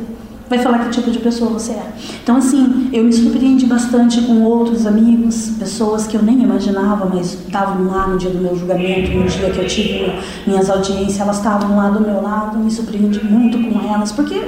vai 0.49 0.59
falar 0.59 0.79
que 0.81 0.91
tipo 0.91 1.11
de 1.11 1.19
pessoa 1.19 1.51
você 1.51 1.73
é. 1.73 1.93
Então, 2.23 2.37
assim, 2.37 2.91
eu 2.93 3.05
me 3.05 3.13
surpreendi 3.13 3.67
bastante 3.67 4.21
com 4.23 4.43
outros 4.43 4.87
amigos, 4.87 5.53
pessoas 5.59 6.07
que 6.07 6.17
eu 6.17 6.23
nem 6.23 6.43
imaginava, 6.43 7.07
mas 7.07 7.33
estavam 7.33 7.87
lá 7.87 8.07
no 8.07 8.19
dia 8.19 8.31
do 8.31 8.39
meu 8.39 8.57
julgamento, 8.57 9.11
no 9.11 9.25
dia 9.25 9.51
que 9.51 9.59
eu 9.59 9.67
tive 9.67 10.13
minhas 10.47 10.69
audiências, 10.69 11.21
elas 11.21 11.39
estavam 11.39 11.77
lá 11.77 11.89
do 11.89 12.01
meu 12.01 12.23
lado, 12.23 12.59
me 12.59 12.71
surpreendi 12.71 13.25
muito 13.25 13.59
com 13.59 13.93
elas, 13.93 14.13
porque 14.13 14.41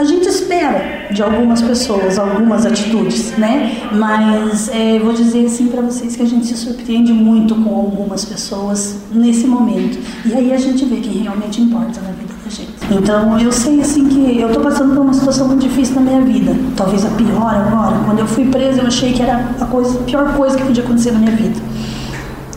a 0.00 0.04
gente 0.04 0.26
espera 0.26 1.08
de 1.10 1.22
algumas 1.22 1.60
pessoas 1.60 2.18
algumas 2.18 2.64
atitudes, 2.64 3.36
né? 3.36 3.86
Mas 3.92 4.70
é, 4.70 4.98
vou 4.98 5.12
dizer 5.12 5.44
assim 5.44 5.68
para 5.68 5.82
vocês 5.82 6.16
que 6.16 6.22
a 6.22 6.26
gente 6.26 6.46
se 6.46 6.56
surpreende 6.56 7.12
muito 7.12 7.54
com 7.54 7.74
algumas 7.76 8.24
pessoas 8.24 8.96
nesse 9.12 9.46
momento. 9.46 9.98
E 10.24 10.32
aí 10.32 10.54
a 10.54 10.56
gente 10.56 10.86
vê 10.86 10.96
quem 10.96 11.18
realmente 11.18 11.60
importa 11.60 12.00
na 12.00 12.12
vida 12.12 12.32
da 12.42 12.50
gente. 12.50 12.70
Então 12.90 13.38
eu 13.38 13.52
sei 13.52 13.82
assim 13.82 14.08
que 14.08 14.40
eu 14.40 14.50
tô 14.50 14.60
passando 14.60 14.94
por 14.94 15.02
uma 15.02 15.12
situação 15.12 15.48
muito 15.48 15.68
difícil 15.68 15.96
na 15.96 16.00
minha 16.00 16.22
vida. 16.22 16.56
Talvez 16.74 17.04
a 17.04 17.10
pior 17.10 17.54
agora. 17.54 17.98
Quando 18.06 18.20
eu 18.20 18.26
fui 18.26 18.46
presa, 18.46 18.80
eu 18.80 18.86
achei 18.86 19.12
que 19.12 19.20
era 19.20 19.50
a, 19.60 19.66
coisa, 19.66 19.98
a 19.98 20.02
pior 20.04 20.34
coisa 20.34 20.56
que 20.56 20.64
podia 20.64 20.82
acontecer 20.82 21.10
na 21.10 21.18
minha 21.18 21.36
vida. 21.36 21.60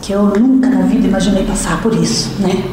Que 0.00 0.12
eu 0.12 0.22
nunca 0.40 0.70
na 0.70 0.80
vida 0.86 1.06
imaginei 1.06 1.44
passar 1.44 1.82
por 1.82 1.94
isso, 1.94 2.30
né? 2.40 2.64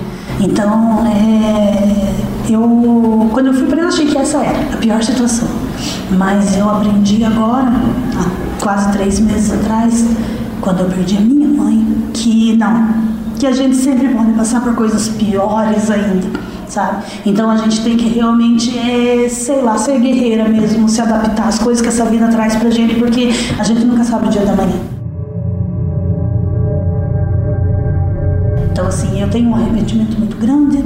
Então, 0.43 1.05
é, 1.05 2.51
eu, 2.51 3.29
quando 3.31 3.47
eu 3.47 3.53
fui 3.53 3.67
presa, 3.67 3.87
achei 3.89 4.07
que 4.07 4.17
essa 4.17 4.39
era 4.39 4.73
a 4.73 4.77
pior 4.77 5.01
situação. 5.03 5.47
Mas 6.17 6.57
eu 6.57 6.67
aprendi 6.67 7.23
agora, 7.23 7.71
há 8.17 8.61
quase 8.61 8.91
três 8.91 9.19
meses 9.19 9.53
atrás, 9.53 10.03
quando 10.59 10.79
eu 10.79 10.85
perdi 10.87 11.17
a 11.17 11.21
minha 11.21 11.47
mãe, 11.47 11.85
que 12.13 12.57
não, 12.57 12.87
que 13.37 13.45
a 13.45 13.51
gente 13.51 13.75
sempre 13.75 14.09
pode 14.09 14.31
passar 14.33 14.61
por 14.61 14.73
coisas 14.75 15.09
piores 15.09 15.91
ainda, 15.91 16.27
sabe? 16.67 17.03
Então 17.23 17.49
a 17.49 17.57
gente 17.57 17.83
tem 17.83 17.95
que 17.95 18.09
realmente, 18.09 18.77
é, 18.77 19.29
sei 19.29 19.61
lá, 19.61 19.77
ser 19.77 19.99
guerreira 19.99 20.49
mesmo, 20.49 20.89
se 20.89 21.01
adaptar 21.01 21.49
às 21.49 21.59
coisas 21.59 21.81
que 21.81 21.87
essa 21.87 22.05
vida 22.05 22.27
traz 22.29 22.55
pra 22.55 22.69
gente, 22.71 22.95
porque 22.95 23.29
a 23.59 23.63
gente 23.63 23.85
nunca 23.85 24.03
sabe 24.03 24.27
o 24.27 24.29
dia 24.29 24.45
da 24.45 24.55
manhã. 24.55 25.00
Tenho 29.31 29.49
um 29.49 29.55
arrependimento 29.55 30.19
muito 30.19 30.35
grande 30.37 30.83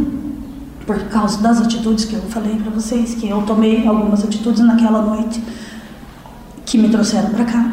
por 0.85 0.97
causa 1.05 1.41
das 1.41 1.59
atitudes 1.59 2.05
que 2.05 2.13
eu 2.13 2.21
falei 2.21 2.55
para 2.55 2.71
vocês, 2.71 3.15
que 3.15 3.27
eu 3.27 3.41
tomei 3.41 3.87
algumas 3.87 4.23
atitudes 4.23 4.61
naquela 4.61 5.01
noite 5.01 5.41
que 6.63 6.77
me 6.77 6.89
trouxeram 6.89 7.31
para 7.31 7.43
cá. 7.43 7.71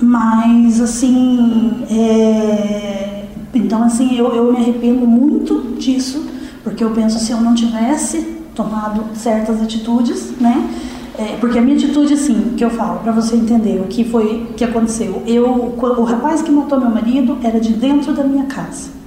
Mas, 0.00 0.80
assim, 0.80 1.84
é... 1.90 3.26
então, 3.54 3.82
assim, 3.84 4.16
eu, 4.16 4.34
eu 4.34 4.52
me 4.52 4.58
arrependo 4.58 5.06
muito 5.06 5.76
disso, 5.78 6.26
porque 6.62 6.82
eu 6.82 6.90
penso 6.90 7.18
se 7.18 7.32
eu 7.32 7.40
não 7.40 7.54
tivesse 7.54 8.22
tomado 8.54 9.04
certas 9.14 9.60
atitudes, 9.60 10.32
né? 10.40 10.70
É, 11.16 11.36
porque 11.36 11.58
a 11.58 11.62
minha 11.62 11.76
atitude, 11.76 12.14
assim, 12.14 12.54
que 12.56 12.64
eu 12.64 12.70
falo 12.70 12.98
para 13.00 13.12
você 13.12 13.36
entender 13.36 13.80
o 13.80 13.84
que 13.84 14.04
foi 14.04 14.48
que 14.56 14.64
aconteceu. 14.64 15.22
Eu, 15.26 15.46
o 15.46 16.04
rapaz 16.04 16.42
que 16.42 16.50
matou 16.50 16.80
meu 16.80 16.90
marido 16.90 17.38
era 17.42 17.60
de 17.60 17.72
dentro 17.74 18.12
da 18.12 18.24
minha 18.24 18.46
casa. 18.46 19.03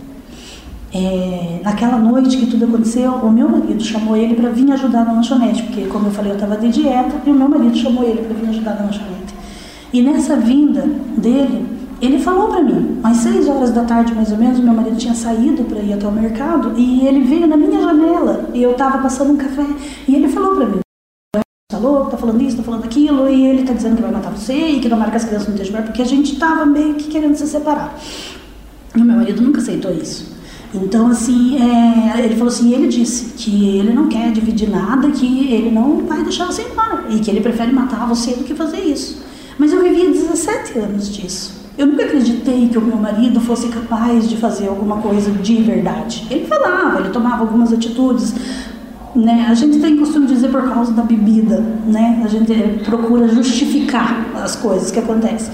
É, 0.93 1.59
naquela 1.63 1.97
noite 1.97 2.37
que 2.37 2.45
tudo 2.45 2.65
aconteceu, 2.65 3.11
o 3.11 3.31
meu 3.31 3.49
marido 3.49 3.83
chamou 3.83 4.15
ele 4.15 4.35
para 4.35 4.49
vir 4.49 4.71
ajudar 4.71 5.05
na 5.05 5.13
lanchonete, 5.13 5.63
porque, 5.63 5.85
como 5.85 6.07
eu 6.07 6.11
falei, 6.11 6.31
eu 6.31 6.35
estava 6.35 6.55
de 6.55 6.69
dieta 6.69 7.21
e 7.25 7.29
o 7.29 7.33
meu 7.33 7.49
marido 7.49 7.75
chamou 7.75 8.03
ele 8.03 8.21
para 8.21 8.33
vir 8.35 8.49
ajudar 8.49 8.75
na 8.75 8.85
lanchonete. 8.85 9.35
E 9.91 10.01
nessa 10.01 10.37
vinda 10.37 10.81
dele, 11.17 11.65
ele 12.01 12.19
falou 12.19 12.49
para 12.49 12.61
mim, 12.61 12.99
às 13.03 13.17
seis 13.17 13.47
horas 13.47 13.71
da 13.71 13.83
tarde 13.83 14.13
mais 14.13 14.31
ou 14.31 14.37
menos, 14.37 14.59
meu 14.59 14.73
marido 14.73 14.95
tinha 14.97 15.15
saído 15.15 15.63
para 15.63 15.79
ir 15.79 15.93
até 15.93 16.07
o 16.07 16.11
mercado 16.11 16.73
e 16.77 17.07
ele 17.07 17.21
veio 17.21 17.47
na 17.47 17.57
minha 17.57 17.81
janela 17.81 18.49
e 18.53 18.61
eu 18.61 18.71
estava 18.71 18.99
passando 18.99 19.33
um 19.33 19.37
café 19.37 19.65
e 20.07 20.15
ele 20.15 20.27
falou 20.27 20.55
para 20.55 20.65
mim: 20.67 20.79
tá 21.71 21.77
louco, 21.79 22.11
tá 22.11 22.17
falando 22.17 22.41
isso, 22.41 22.57
tá 22.57 22.63
falando 22.63 22.83
aquilo, 22.83 23.27
e 23.27 23.45
ele 23.45 23.63
tá 23.63 23.73
dizendo 23.73 23.95
que 23.95 24.01
vai 24.01 24.11
matar 24.11 24.31
você 24.31 24.53
e 24.53 24.79
que 24.79 24.87
tomara 24.87 25.09
que 25.09 25.17
as 25.17 25.25
crianças 25.25 25.47
não 25.47 25.55
estejam 25.55 25.81
porque 25.81 26.01
a 26.01 26.05
gente 26.05 26.33
estava 26.33 26.65
meio 26.65 26.95
que 26.95 27.07
querendo 27.09 27.35
se 27.35 27.47
separar. 27.47 27.97
E 28.95 29.01
o 29.01 29.03
meu 29.03 29.15
marido 29.15 29.41
nunca 29.41 29.59
aceitou 29.59 29.91
isso. 29.91 30.36
Então, 30.73 31.07
assim, 31.07 31.57
é, 31.61 32.23
ele 32.23 32.35
falou 32.35 32.49
assim, 32.49 32.73
ele 32.73 32.87
disse 32.87 33.33
que 33.37 33.77
ele 33.77 33.93
não 33.93 34.07
quer 34.07 34.31
dividir 34.31 34.69
nada, 34.69 35.09
que 35.11 35.53
ele 35.53 35.71
não 35.71 36.05
vai 36.05 36.23
deixar 36.23 36.45
você 36.45 36.63
embora 36.63 37.05
e 37.09 37.19
que 37.19 37.31
ele 37.31 37.41
prefere 37.41 37.71
matar 37.71 38.07
você 38.07 38.31
do 38.31 38.43
que 38.43 38.53
fazer 38.53 38.81
isso. 38.81 39.23
Mas 39.57 39.71
eu 39.71 39.81
vivia 39.81 40.09
17 40.09 40.77
anos 40.79 41.13
disso. 41.13 41.57
Eu 41.77 41.87
nunca 41.87 42.05
acreditei 42.05 42.67
que 42.67 42.77
o 42.77 42.81
meu 42.81 42.97
marido 42.97 43.39
fosse 43.39 43.67
capaz 43.69 44.27
de 44.27 44.35
fazer 44.35 44.67
alguma 44.67 44.97
coisa 44.97 45.31
de 45.31 45.55
verdade. 45.61 46.27
Ele 46.29 46.45
falava, 46.45 46.99
ele 46.99 47.09
tomava 47.09 47.41
algumas 47.41 47.71
atitudes, 47.71 48.33
né? 49.15 49.45
A 49.47 49.53
gente 49.53 49.79
tem 49.79 49.97
costume 49.97 50.25
de 50.25 50.33
dizer 50.33 50.49
por 50.49 50.63
causa 50.67 50.91
da 50.91 51.03
bebida, 51.03 51.59
né? 51.85 52.21
A 52.25 52.27
gente 52.27 52.83
procura 52.83 53.27
justificar 53.27 54.25
as 54.43 54.55
coisas 54.55 54.91
que 54.91 54.99
acontecem. 54.99 55.53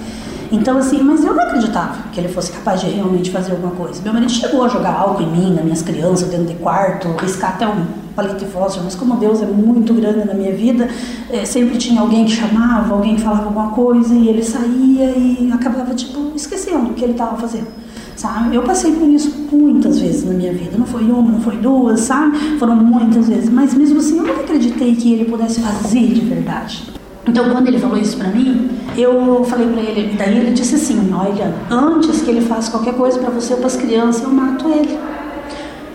Então, 0.53 0.77
assim, 0.77 1.01
mas 1.01 1.23
eu 1.23 1.33
não 1.33 1.41
acreditava 1.41 1.97
que 2.11 2.19
ele 2.19 2.27
fosse 2.27 2.51
capaz 2.51 2.79
de 2.79 2.87
realmente 2.87 3.31
fazer 3.31 3.53
alguma 3.53 3.71
coisa. 3.71 3.99
Meu 4.03 4.13
marido 4.13 4.31
chegou 4.31 4.63
a 4.63 4.67
jogar 4.67 4.93
álcool 4.93 5.23
em 5.23 5.31
mim, 5.31 5.51
nas 5.51 5.63
minhas 5.63 5.81
crianças, 5.81 6.29
dentro 6.29 6.45
de 6.45 6.53
quarto, 6.53 7.07
riscar 7.19 7.55
até 7.55 7.67
um 7.67 7.83
palito 8.15 8.35
de 8.35 8.45
fósforo, 8.45 8.85
mas 8.85 8.93
como 8.93 9.15
Deus 9.15 9.41
é 9.41 9.47
muito 9.47 9.95
grande 9.95 10.27
na 10.27 10.35
minha 10.35 10.55
vida, 10.55 10.87
é, 11.31 11.43
sempre 11.43 11.79
tinha 11.79 11.99
alguém 11.99 12.25
que 12.25 12.31
chamava, 12.33 12.93
alguém 12.93 13.15
que 13.15 13.23
falava 13.23 13.45
alguma 13.45 13.71
coisa 13.71 14.13
e 14.13 14.27
ele 14.27 14.43
saía 14.43 15.17
e 15.17 15.49
acabava, 15.51 15.95
tipo, 15.95 16.31
esquecendo 16.35 16.91
o 16.91 16.93
que 16.93 17.03
ele 17.03 17.13
estava 17.13 17.35
fazendo. 17.35 17.67
Sabe? 18.15 18.55
Eu 18.55 18.61
passei 18.61 18.91
por 18.91 19.09
isso 19.09 19.47
muitas 19.51 19.99
vezes 19.99 20.23
na 20.23 20.35
minha 20.35 20.53
vida. 20.53 20.77
Não 20.77 20.85
foi 20.85 21.01
uma, 21.01 21.31
não 21.31 21.41
foi 21.41 21.57
duas, 21.57 22.01
sabe? 22.01 22.59
Foram 22.59 22.75
muitas 22.75 23.27
vezes. 23.27 23.49
Mas 23.49 23.73
mesmo 23.73 23.97
assim, 23.97 24.19
eu 24.19 24.23
nunca 24.23 24.41
acreditei 24.41 24.95
que 24.95 25.13
ele 25.13 25.25
pudesse 25.25 25.61
fazer 25.61 26.13
de 26.13 26.21
verdade. 26.21 26.93
Então, 27.25 27.49
quando 27.49 27.67
ele 27.67 27.79
falou 27.79 27.97
isso 27.97 28.17
para 28.17 28.27
mim, 28.27 28.69
eu 28.97 29.43
falei 29.45 29.67
para 29.67 29.81
ele, 29.81 30.15
daí 30.17 30.37
ele 30.37 30.51
disse 30.51 30.75
assim: 30.75 31.11
Olha, 31.13 31.53
antes 31.71 32.21
que 32.21 32.29
ele 32.29 32.41
faça 32.41 32.69
qualquer 32.69 32.95
coisa 32.95 33.17
para 33.19 33.29
você 33.29 33.53
ou 33.53 33.59
para 33.59 33.67
as 33.67 33.77
crianças, 33.77 34.23
eu 34.23 34.29
mato 34.29 34.67
ele. 34.67 34.99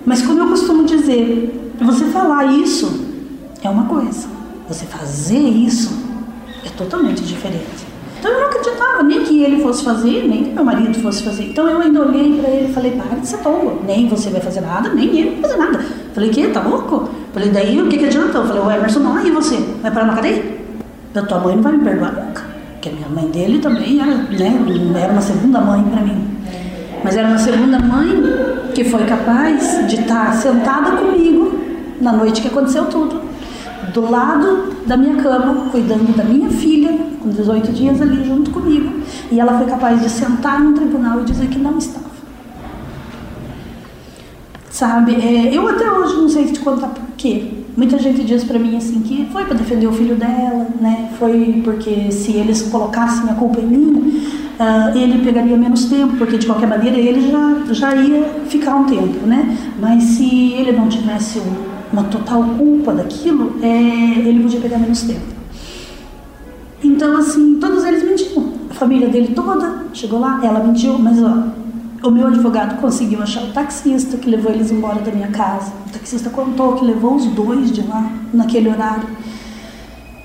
Mas, 0.07 0.23
como 0.23 0.41
eu 0.41 0.49
costumo 0.49 0.85
dizer, 0.85 1.75
você 1.79 2.07
falar 2.07 2.47
isso 2.47 3.07
é 3.63 3.69
uma 3.69 3.85
coisa, 3.85 4.27
você 4.67 4.87
fazer 4.87 5.39
isso 5.39 5.93
é 6.65 6.71
totalmente 6.71 7.23
diferente. 7.23 7.87
Então, 8.19 8.33
eu 8.33 8.41
não 8.41 8.47
acreditava 8.49 9.03
nem 9.03 9.23
que 9.23 9.45
ele 9.45 9.63
fosse 9.63 9.85
fazer, 9.85 10.27
nem 10.27 10.45
que 10.45 10.51
meu 10.51 10.65
marido 10.65 10.99
fosse 11.01 11.23
fazer. 11.23 11.45
Então, 11.45 11.69
eu 11.69 11.79
ainda 11.79 12.07
olhei 12.07 12.41
para 12.41 12.49
ele 12.49 12.71
e 12.71 12.73
falei: 12.73 12.93
Para 12.93 13.19
de 13.19 13.29
ser 13.29 13.39
tolo, 13.39 13.83
nem 13.87 14.09
você 14.09 14.31
vai 14.31 14.41
fazer 14.41 14.63
nada, 14.63 14.89
nem 14.95 15.07
ele 15.09 15.31
vai 15.33 15.43
fazer 15.43 15.57
nada. 15.59 15.85
Falei: 16.15 16.31
Que? 16.31 16.49
Tá 16.49 16.63
louco? 16.63 17.11
Falei: 17.35 17.51
Daí 17.51 17.83
o 17.83 17.87
que, 17.89 17.99
que 17.99 18.07
adianta? 18.07 18.39
Eu 18.39 18.47
falei: 18.47 18.63
O 18.63 18.71
Emerson 18.71 19.01
não, 19.01 19.25
e 19.27 19.31
você? 19.31 19.57
Vai 19.83 19.91
parar 19.91 20.07
na 20.07 20.15
cadeia? 20.15 20.58
Da 21.21 21.27
tua 21.27 21.41
mãe 21.41 21.57
não 21.57 21.63
vai 21.63 21.73
me 21.73 21.85
perdoar 21.85 22.13
nunca. 22.13 22.43
Porque 22.73 22.89
a 22.89 22.93
minha 22.93 23.09
mãe 23.09 23.29
dele 23.31 23.59
também 23.59 24.01
era, 24.01 24.15
né, 24.15 25.03
era 25.03 25.13
uma 25.13 25.21
segunda 25.21 25.61
mãe 25.61 25.83
para 25.83 26.03
mim. 26.03 26.29
Mas 27.03 27.17
era 27.17 27.29
uma 27.29 27.39
segunda 27.39 27.79
mãe 27.79 28.23
que 28.75 28.85
foi 28.85 29.05
capaz 29.05 29.87
de 29.89 29.97
estar 30.01 30.33
sentada 30.35 30.97
comigo 30.97 31.59
na 32.01 32.13
noite 32.13 32.41
que 32.41 32.49
aconteceu 32.49 32.87
tudo, 32.87 33.21
do 33.93 34.09
lado 34.09 34.75
da 34.87 34.97
minha 34.97 35.17
cama, 35.17 35.71
cuidando 35.71 36.17
da 36.17 36.23
minha 36.23 36.49
filha, 36.51 36.97
com 37.21 37.31
18 37.31 37.73
dias 37.73 38.01
ali 38.01 38.25
junto 38.25 38.51
comigo. 38.53 39.01
E 39.33 39.41
ela 39.41 39.59
foi 39.59 39.67
capaz 39.67 40.01
de 40.01 40.09
sentar 40.09 40.61
no 40.61 40.75
tribunal 40.75 41.21
e 41.21 41.25
dizer 41.25 41.49
que 41.49 41.59
não 41.59 41.79
estava. 41.79 42.07
Sabe, 44.71 45.17
é, 45.17 45.53
eu 45.53 45.67
até 45.67 45.91
hoje 45.91 46.15
não 46.15 46.29
sei 46.29 46.47
te 46.47 46.61
contar 46.61 46.89
por 46.89 47.05
quê. 47.17 47.58
Muita 47.79 47.97
gente 47.97 48.25
diz 48.25 48.43
para 48.43 48.59
mim 48.59 48.77
assim 48.77 49.01
que 49.03 49.29
foi 49.33 49.45
para 49.45 49.55
defender 49.55 49.87
o 49.87 49.93
filho 49.93 50.17
dela, 50.17 50.67
né? 50.81 51.11
Foi 51.17 51.63
porque 51.63 52.11
se 52.11 52.33
eles 52.33 52.63
colocassem 52.63 53.31
a 53.31 53.35
culpa 53.35 53.61
em 53.61 53.67
mim, 53.67 54.21
uh, 54.59 54.99
ele 54.99 55.25
pegaria 55.25 55.57
menos 55.57 55.85
tempo, 55.85 56.17
porque 56.17 56.39
de 56.39 56.47
qualquer 56.47 56.67
maneira 56.67 56.99
ele 56.99 57.31
já 57.31 57.73
já 57.73 57.95
ia 57.95 58.25
ficar 58.49 58.75
um 58.75 58.85
tempo, 58.85 59.25
né? 59.25 59.57
Mas 59.79 60.03
se 60.03 60.55
ele 60.55 60.73
não 60.73 60.89
tivesse 60.89 61.41
uma 61.93 62.03
total 62.03 62.43
culpa 62.59 62.93
daquilo, 62.93 63.55
é, 63.63 63.69
ele 64.27 64.43
podia 64.43 64.59
pegar 64.59 64.79
menos 64.79 65.03
tempo. 65.03 65.29
Então 66.83 67.17
assim, 67.17 67.61
todos 67.61 67.85
eles 67.85 68.03
mentiram. 68.03 68.55
A 68.71 68.75
família 68.75 69.09
dele 69.09 69.29
toda 69.37 69.85
chegou 69.93 70.19
lá, 70.19 70.41
ela 70.43 70.65
mentiu, 70.65 70.99
mas 70.99 71.23
ó, 71.23 71.45
o 72.03 72.11
meu 72.11 72.27
advogado 72.29 72.81
conseguiu 72.81 73.23
achar 73.23 73.43
o 73.45 73.53
taxista 73.53 74.17
que 74.17 74.31
levou 74.31 74.53
eles 74.53 74.71
embora 74.71 75.01
da 75.01 75.11
minha 75.11 75.29
casa. 75.29 75.73
O 75.87 75.91
taxista 75.91 76.31
contou 76.31 76.75
que 76.75 76.85
levou 76.85 77.17
os 77.17 77.27
dois 77.27 77.73
de 77.73 77.83
lá 77.83 78.11
naquele 78.33 78.69
horário. 78.69 79.09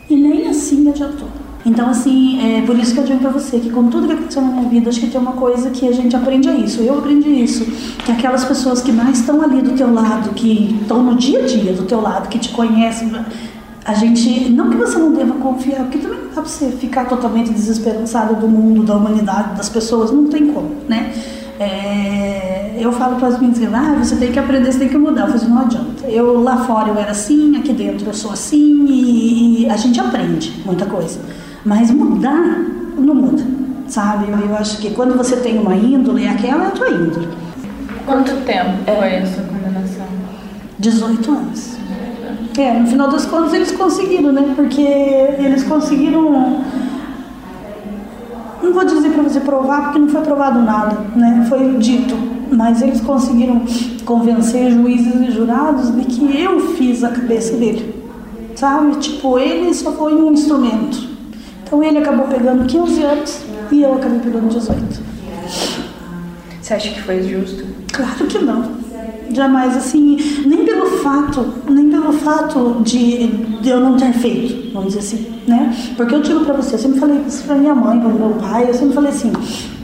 E 0.10 0.15
nem 0.15 0.48
assim 0.48 0.88
adiantou. 0.89 1.27
Então, 1.65 1.89
assim, 1.89 2.58
é 2.58 2.62
por 2.62 2.77
isso 2.77 2.94
que 2.94 3.00
eu 3.00 3.06
digo 3.06 3.20
pra 3.20 3.30
você 3.30 3.58
que 3.58 3.70
com 3.70 3.88
tudo 3.88 4.06
que 4.06 4.13
aconteceu 4.13 4.42
na 4.42 4.50
minha 4.50 4.70
vida, 4.70 4.89
acho 4.89 5.00
que 5.00 5.08
tem 5.08 5.20
uma 5.20 5.32
coisa 5.32 5.70
que 5.70 5.88
a 5.88 5.94
gente 5.94 6.13
aprende 6.13 6.50
é 6.50 6.56
isso. 6.56 6.82
Eu 6.82 7.00
aprendi 7.00 7.30
isso. 7.30 7.65
Que 8.06 8.12
aquelas 8.12 8.44
pessoas 8.44 8.82
que 8.82 8.92
mais 8.92 9.20
estão 9.20 9.42
ali 9.42 9.62
do 9.62 9.72
teu 9.72 9.92
lado, 9.94 10.32
que 10.32 10.77
estão 10.82 11.01
no 11.01 11.15
dia 11.15 11.39
a 11.39 11.46
dia 11.46 11.72
do 11.72 11.84
teu 11.84 12.01
lado, 12.01 12.27
que 12.27 12.38
te 12.38 12.50
conhecem, 12.50 13.13
a 13.86 13.94
gente, 13.94 14.50
não 14.50 14.70
que 14.70 14.75
você 14.75 14.98
não 14.98 15.13
deva 15.13 15.34
confiar, 15.36 15.84
porque 15.84 16.00
também 16.00 16.20
não 16.20 16.27
dá 16.27 16.34
pra 16.34 16.44
você 16.44 16.70
ficar 16.72 17.06
totalmente 17.06 17.51
desesperançado 17.51 18.36
do 18.36 18.48
mundo, 18.48 18.84
da 18.84 18.96
humanidade, 18.96 19.56
das 19.56 19.70
pessoas, 19.70 20.12
não 20.12 20.27
tem 20.27 20.48
como, 20.48 20.70
né? 20.88 21.13
É, 21.60 22.75
eu 22.79 22.91
falo 22.91 23.17
para 23.17 23.27
as 23.27 23.39
meninas, 23.39 23.74
ah, 23.74 23.95
você 23.98 24.15
tem 24.15 24.31
que 24.31 24.39
aprender, 24.39 24.72
você 24.72 24.79
tem 24.79 24.89
que 24.89 24.98
mudar. 24.98 25.27
Eu 25.27 25.33
falei, 25.33 25.48
não 25.48 25.62
adianta. 25.62 26.07
Eu 26.07 26.41
lá 26.41 26.57
fora 26.65 26.89
eu 26.89 26.98
era 26.98 27.12
assim, 27.12 27.55
aqui 27.57 27.74
dentro 27.74 28.07
eu 28.07 28.13
sou 28.13 28.31
assim 28.31 28.86
e, 28.86 29.62
e 29.63 29.69
a 29.69 29.77
gente 29.77 30.00
aprende 30.00 30.62
muita 30.65 30.86
coisa. 30.86 31.19
Mas 31.63 31.91
mudar 31.91 32.41
não 32.98 33.15
muda, 33.15 33.43
sabe? 33.88 34.29
Eu, 34.29 34.38
eu, 34.38 34.55
acho 34.55 34.77
que 34.79 34.91
quando 34.91 35.15
você 35.17 35.38
tem 35.38 35.57
uma 35.57 35.75
índole, 35.75 36.27
aquela 36.27 36.65
é 36.65 36.67
a 36.67 36.72
tua 36.72 36.89
índole. 36.89 37.27
Quanto 38.05 38.31
tempo 38.45 38.77
é, 38.86 38.95
foi 38.95 39.10
essa 39.13 39.41
condenação? 39.43 40.05
18 40.79 41.31
anos. 41.31 41.74
É, 42.57 42.74
no 42.74 42.86
final 42.86 43.10
das 43.10 43.25
contas 43.25 43.53
eles 43.53 43.72
conseguiram, 43.72 44.31
né? 44.31 44.53
Porque 44.55 44.81
eles 44.81 45.63
conseguiram 45.63 46.62
não 48.63 48.74
vou 48.74 48.86
dizer 48.86 49.12
para 49.12 49.24
você 49.24 49.39
provar, 49.39 49.84
porque 49.84 50.00
não 50.00 50.08
foi 50.08 50.22
provado 50.22 50.60
nada, 50.62 50.98
né? 51.15 51.46
Foi 51.50 51.77
dito. 51.77 52.15
Mas 52.51 52.82
eles 52.82 53.01
conseguiram 53.01 53.63
convencer 54.05 54.72
juízes 54.72 55.15
e 55.22 55.32
jurados 55.32 55.93
de 55.96 56.05
que 56.05 56.39
eu 56.39 56.60
fiz 56.75 57.03
a 57.03 57.10
cabeça 57.10 57.55
dele, 57.58 57.96
sabe? 58.55 58.96
Tipo, 58.98 59.39
ele 59.39 59.74
só 59.74 59.91
foi 59.91 60.15
um 60.15 60.32
instrumento. 60.32 61.10
Então 61.63 61.84
ele 61.84 61.98
acabou 61.98 62.27
pegando 62.27 62.65
15 62.65 63.01
anos 63.03 63.41
e 63.72 63.82
eu 63.82 63.96
acabei 63.96 64.20
pegando 64.20 64.50
18. 64.50 65.01
Você 66.62 66.74
acha 66.74 66.89
que 66.89 67.01
foi 67.01 67.24
justo? 67.24 67.65
Claro 67.91 68.25
que 68.25 68.39
não 68.39 68.84
jamais 69.34 69.75
assim, 69.75 70.17
nem 70.46 70.65
pelo 70.65 70.86
fato, 71.00 71.53
nem 71.70 71.89
pelo 71.89 72.13
fato 72.13 72.82
de, 72.84 73.27
de 73.62 73.70
eu 73.70 73.79
não 73.79 73.98
ter 73.98 74.13
feito, 74.13 74.72
vamos 74.72 74.93
dizer 74.93 75.00
assim, 75.00 75.32
né? 75.47 75.75
Porque 75.95 76.15
eu 76.15 76.21
digo 76.21 76.45
para 76.45 76.53
você, 76.53 76.75
eu 76.75 76.79
sempre 76.79 77.00
falei 77.00 77.21
isso 77.27 77.43
para 77.43 77.55
minha 77.55 77.75
mãe, 77.75 78.00
para 78.00 78.09
meu 78.09 78.35
pai, 78.39 78.69
eu 78.69 78.73
sempre 78.73 78.93
falei 78.93 79.09
assim, 79.09 79.31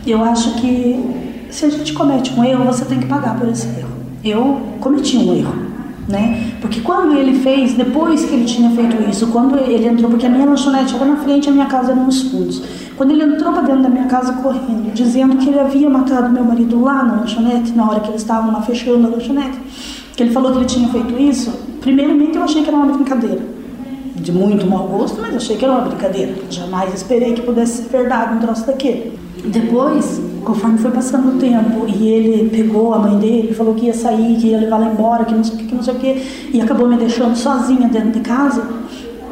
eu 0.05 0.23
acho 0.23 0.55
que 0.55 1.47
se 1.49 1.65
a 1.65 1.69
gente 1.69 1.93
comete 1.93 2.33
um 2.37 2.43
erro, 2.43 2.65
você 2.65 2.85
tem 2.85 2.99
que 2.99 3.07
pagar 3.07 3.37
por 3.37 3.47
esse 3.47 3.67
erro. 3.67 3.89
Eu 4.23 4.61
cometi 4.79 5.17
um 5.17 5.33
erro 5.33 5.69
né? 6.09 6.53
Porque 6.59 6.81
quando 6.81 7.15
ele 7.15 7.39
fez, 7.39 7.75
depois 7.75 8.25
que 8.25 8.33
ele 8.33 8.45
tinha 8.45 8.69
feito 8.71 9.09
isso, 9.09 9.27
quando 9.27 9.57
ele 9.57 9.87
entrou, 9.87 10.09
porque 10.09 10.25
a 10.25 10.29
minha 10.29 10.45
lanchonete 10.45 10.95
era 10.95 11.05
na 11.05 11.17
frente, 11.17 11.47
a 11.47 11.51
minha 11.51 11.67
casa 11.67 11.91
era 11.91 12.01
nos 12.01 12.23
fundos. 12.23 12.61
Quando 12.97 13.11
ele 13.11 13.23
entrou 13.23 13.53
para 13.53 13.61
dentro 13.61 13.83
da 13.83 13.89
minha 13.89 14.05
casa 14.05 14.33
correndo, 14.33 14.91
dizendo 14.91 15.37
que 15.37 15.47
ele 15.47 15.59
havia 15.59 15.89
matado 15.89 16.33
meu 16.33 16.43
marido 16.43 16.81
lá 16.81 17.03
na 17.03 17.21
lanchonete, 17.21 17.71
na 17.73 17.87
hora 17.87 17.99
que 17.99 18.09
eles 18.09 18.21
estavam 18.21 18.51
lá 18.51 18.61
fechando 18.63 19.07
a 19.07 19.09
lanchonete, 19.11 19.57
que 20.15 20.23
ele 20.23 20.31
falou 20.31 20.51
que 20.51 20.57
ele 20.57 20.65
tinha 20.65 20.89
feito 20.89 21.17
isso, 21.21 21.51
primeiramente 21.79 22.35
eu 22.35 22.43
achei 22.43 22.63
que 22.63 22.67
era 22.67 22.77
uma 22.77 22.91
brincadeira. 22.91 23.58
De 24.19 24.31
muito 24.31 24.67
mau 24.67 24.87
gosto, 24.87 25.21
mas 25.21 25.35
achei 25.35 25.57
que 25.57 25.65
era 25.65 25.73
uma 25.73 25.81
brincadeira. 25.81 26.33
Jamais 26.49 26.93
esperei 26.93 27.33
que 27.33 27.41
pudesse 27.41 27.83
ser 27.83 27.89
verdade 27.89 28.35
um 28.35 28.39
troço 28.39 28.65
daquele. 28.65 29.17
Depois, 29.45 30.21
conforme 30.43 30.77
foi 30.77 30.91
passando 30.91 31.35
o 31.35 31.39
tempo 31.39 31.85
e 31.87 32.07
ele 32.07 32.49
pegou 32.49 32.93
a 32.93 32.99
mãe 32.99 33.17
dele, 33.17 33.53
falou 33.53 33.73
que 33.73 33.85
ia 33.85 33.93
sair, 33.93 34.35
que 34.37 34.47
ia 34.47 34.59
levar 34.59 34.81
ela 34.81 34.91
embora, 34.91 35.25
que 35.25 35.33
não 35.33 35.43
sei 35.43 35.55
o 35.55 35.57
que, 35.57 35.65
que 35.65 35.75
não 35.75 35.83
sei 35.83 35.93
o 35.93 35.97
que, 35.97 36.49
e 36.53 36.61
acabou 36.61 36.87
me 36.87 36.97
deixando 36.97 37.35
sozinha 37.35 37.87
dentro 37.87 38.11
de 38.11 38.19
casa, 38.19 38.63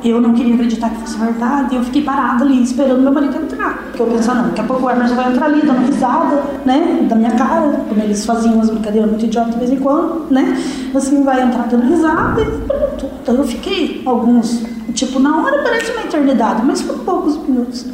eu 0.03 0.21
não 0.21 0.33
queria 0.33 0.53
acreditar 0.53 0.89
que 0.89 0.97
fosse 0.97 1.17
verdade, 1.17 1.75
eu 1.75 1.83
fiquei 1.83 2.01
parada 2.01 2.43
ali 2.43 2.61
esperando 2.63 3.01
meu 3.01 3.11
marido 3.11 3.35
entrar. 3.35 3.87
Porque 3.87 4.01
eu 4.01 4.07
pensava, 4.07 4.41
não, 4.41 4.47
daqui 4.49 4.61
a 4.61 4.63
pouco 4.63 4.85
o 4.85 4.89
Emerson 4.89 5.15
vai 5.15 5.31
entrar 5.31 5.45
ali, 5.47 5.61
dando 5.65 5.85
risada, 5.85 6.43
né, 6.65 7.05
da 7.09 7.15
minha 7.15 7.31
cara, 7.31 7.81
como 7.89 8.01
eles 8.01 8.25
faziam 8.25 8.55
umas 8.55 8.69
brincadeiras 8.69 9.09
muito 9.09 9.25
idiotas 9.25 9.53
de 9.53 9.59
vez 9.59 9.71
em 9.71 9.77
quando, 9.77 10.31
né, 10.31 10.57
assim, 10.95 11.23
vai 11.23 11.41
entrar 11.41 11.67
dando 11.67 11.87
risada 11.87 12.41
e 12.41 12.45
pronto. 12.45 13.05
Então 13.21 13.35
eu 13.35 13.43
fiquei 13.43 14.01
alguns, 14.05 14.63
tipo, 14.97 15.19
na 15.19 15.37
hora 15.37 15.61
parece 15.61 15.91
uma 15.91 16.01
eternidade, 16.01 16.65
mas 16.65 16.81
foram 16.81 16.99
poucos 16.99 17.37
minutos, 17.47 17.85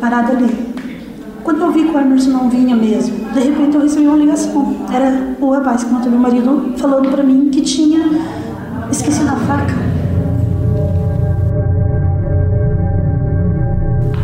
parada 0.00 0.32
ali. 0.32 0.68
Quando 1.42 1.62
eu 1.62 1.72
vi 1.72 1.84
que 1.84 1.96
o 1.96 1.98
Emerson 1.98 2.30
não 2.30 2.48
vinha 2.48 2.76
mesmo, 2.76 3.16
de 3.32 3.40
repente 3.40 3.74
eu 3.74 3.82
recebi 3.82 4.06
uma 4.06 4.16
ligação. 4.16 4.76
Era 4.92 5.34
o 5.40 5.50
rapaz 5.50 5.82
que 5.82 5.92
matou 5.92 6.10
meu 6.10 6.20
marido 6.20 6.74
falando 6.76 7.10
para 7.10 7.22
mim 7.22 7.48
que 7.50 7.62
tinha 7.62 8.00
esquecido 8.90 9.28
a 9.28 9.36
faca. 9.36 9.74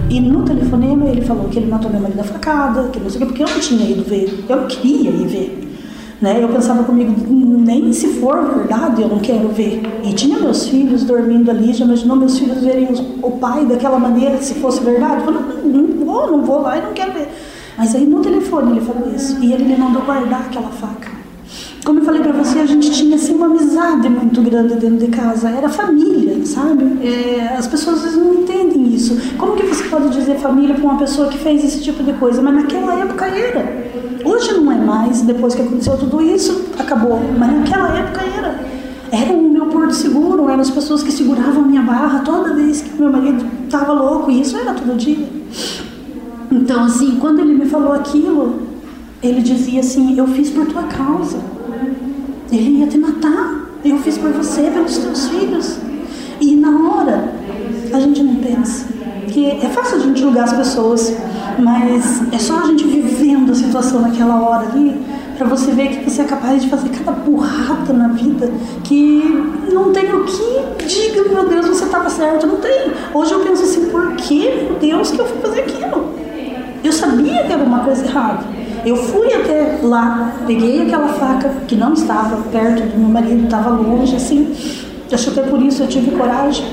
E 0.09 0.21
no 0.21 0.45
telefonema 0.45 1.07
ele 1.07 1.23
falou 1.23 1.49
que 1.49 1.59
ele 1.59 1.67
matou 1.67 1.91
meu 1.91 2.01
marido 2.01 2.21
a 2.21 2.25
facada, 2.25 2.89
que 2.89 3.01
não 3.01 3.11
sei 3.11 3.17
o 3.17 3.21
que, 3.21 3.27
porque 3.27 3.43
eu 3.43 3.49
não 3.49 3.59
tinha 3.59 3.91
ido 3.91 4.05
ver. 4.05 4.45
Eu 4.49 4.67
queria 4.67 5.11
ir 5.11 5.27
ver. 5.27 5.74
Né? 6.21 6.43
Eu 6.43 6.49
pensava 6.49 6.85
comigo, 6.85 7.13
nem 7.29 7.93
se 7.93 8.09
for 8.21 8.43
verdade 8.55 9.03
eu 9.03 9.09
não 9.09 9.19
quero 9.19 9.49
ver. 9.49 9.83
E 10.05 10.13
tinha 10.13 10.39
meus 10.39 10.69
filhos 10.69 11.05
dormindo 11.05 11.51
ali, 11.51 11.73
já 11.73 11.85
imaginou 11.85 12.17
meus 12.17 12.39
filhos 12.39 12.63
verem 12.63 12.89
o 13.23 13.31
pai 13.33 13.67
daquela 13.67 13.99
maneira, 13.99 14.39
se 14.39 14.55
fosse 14.55 14.83
verdade? 14.83 15.17
Eu 15.17 15.33
falei, 15.33 15.41
não, 15.65 15.83
não 15.83 16.07
vou, 16.07 16.31
não 16.31 16.43
vou 16.43 16.61
lá 16.63 16.79
e 16.79 16.83
não 16.83 16.93
quero 16.93 17.13
ver. 17.13 17.29
Mas 17.77 17.95
aí 17.95 18.07
no 18.07 18.21
telefone 18.21 18.73
ele 18.73 18.81
falou 18.81 19.13
isso, 19.15 19.43
e 19.43 19.53
ele 19.53 19.77
mandou 19.77 20.03
guardar 20.03 20.43
aquela 20.43 20.69
faca. 20.69 21.14
Como 21.85 21.99
eu 21.99 22.05
falei 22.05 22.23
para 22.23 22.33
você, 22.33 22.61
a 22.61 22.67
gente 22.67 22.91
tinha 22.91 23.15
assim, 23.15 23.35
uma 23.35 23.45
amizade 23.45 24.09
muito 24.09 24.41
grande 24.41 24.75
dentro 24.77 24.97
de 24.97 25.09
casa, 25.09 25.51
era 25.51 25.69
família, 25.69 26.45
sabe? 26.47 26.83
É, 27.07 27.57
as 27.59 27.67
pessoas 27.67 27.97
às 27.97 28.03
vezes 28.05 28.19
não 28.19 28.35
entendem 28.35 28.95
isso. 28.95 29.37
Como 29.37 29.55
que 29.55 29.67
você 29.67 29.85
pode 29.85 30.09
dizer 30.09 30.39
família 30.39 30.75
para 30.75 30.83
uma 30.83 30.97
pessoa 30.97 31.29
que 31.29 31.37
fez 31.37 31.63
esse 31.63 31.83
tipo 31.83 32.03
de 32.03 32.15
coisa? 32.15 32.41
Mas 32.41 32.55
naquela 32.55 32.99
época 32.99 33.27
era. 33.27 33.85
Hoje 34.25 34.55
não 34.55 34.73
é 34.73 34.77
mais, 34.77 35.21
depois 35.21 35.55
que 35.55 35.61
aconteceu 35.61 35.99
tudo 35.99 36.23
isso, 36.23 36.65
acabou. 36.79 37.21
Mas 37.39 37.53
naquela 37.53 37.95
época 37.99 38.23
era. 38.23 38.65
Era 39.13 39.33
o 39.35 39.51
meu 39.51 39.67
porto 39.67 39.93
seguro, 39.93 40.49
eram 40.49 40.61
as 40.61 40.71
pessoas 40.71 41.03
que 41.03 41.13
seguravam 41.13 41.65
a 41.65 41.67
minha 41.67 41.83
barra 41.83 42.21
toda 42.21 42.55
vez 42.55 42.81
que 42.81 42.99
meu 42.99 43.13
marido 43.13 43.45
estava 43.65 43.93
louco, 43.93 44.31
e 44.31 44.41
isso 44.41 44.57
era 44.57 44.73
todo 44.73 44.97
dia. 44.97 45.29
Então, 46.51 46.85
assim, 46.85 47.17
quando 47.21 47.41
ele 47.41 47.53
me 47.53 47.67
falou 47.67 47.93
aquilo, 47.93 48.63
ele 49.23 49.43
dizia 49.43 49.81
assim: 49.81 50.19
Eu 50.19 50.27
fiz 50.29 50.49
por 50.49 50.65
tua 50.67 50.85
causa. 50.85 51.54
Ele 52.51 52.81
ia 52.81 52.87
te 52.87 52.99
matar. 52.99 53.65
Eu 53.85 53.99
fiz 53.99 54.19
por 54.19 54.33
você, 54.33 54.63
pelos 54.71 54.99
teus 54.99 55.29
filhos. 55.29 55.79
E 56.41 56.57
na 56.57 56.89
hora, 56.89 57.33
a 57.93 58.01
gente 58.01 58.23
não 58.23 58.37
pensa. 58.37 58.87
Que 59.29 59.51
é 59.51 59.69
fácil 59.69 59.97
a 59.97 60.01
gente 60.01 60.21
julgar 60.21 60.45
as 60.45 60.53
pessoas, 60.53 61.17
mas 61.59 62.23
é 62.33 62.39
só 62.39 62.61
a 62.61 62.67
gente 62.67 62.85
vivendo 62.85 63.53
a 63.53 63.55
situação 63.55 64.01
naquela 64.01 64.41
hora 64.41 64.69
ali 64.69 65.01
para 65.37 65.47
você 65.49 65.73
ver 65.73 65.89
que 65.89 66.09
você 66.09 66.23
é 66.23 66.25
capaz 66.25 66.63
de 66.63 66.69
fazer 66.69 66.89
cada 66.91 67.13
burrada 67.13 67.93
na 67.93 68.09
vida 68.09 68.51
que 68.85 69.23
não 69.73 69.93
tem 69.93 70.13
o 70.15 70.25
que 70.25 70.87
diga, 70.87 71.29
meu 71.29 71.49
Deus, 71.49 71.67
você 71.67 71.85
estava 71.85 72.09
certo. 72.09 72.47
Não 72.47 72.57
tem. 72.57 72.93
Hoje 73.13 73.33
eu 73.33 73.41
penso 73.41 73.65
assim, 73.65 73.87
por 73.87 74.15
que, 74.17 74.49
meu 74.49 74.79
Deus, 74.79 75.11
que 75.11 75.21
eu 75.21 75.27
fui 75.27 75.39
fazer 75.41 75.61
aquilo? 75.61 76.15
Eu 76.83 76.93
sabia 76.93 77.45
que 77.45 77.53
era 77.53 77.63
uma 77.63 77.81
coisa 77.81 78.05
errada. 78.05 78.45
Eu 78.85 78.97
fui 78.97 79.33
até 79.33 79.79
lá, 79.83 80.35
peguei 80.47 80.83
aquela 80.83 81.09
faca 81.09 81.49
que 81.67 81.75
não 81.75 81.95
estava 81.95 82.37
perto 82.51 82.83
do 82.83 82.99
meu 82.99 83.09
marido, 83.09 83.45
estava 83.45 83.71
longe, 83.71 84.15
assim. 84.15 84.55
Acho 85.11 85.31
que 85.31 85.41
até 85.41 85.49
por 85.49 85.63
isso 85.63 85.83
eu 85.83 85.89
tive 85.89 86.11
coragem 86.11 86.67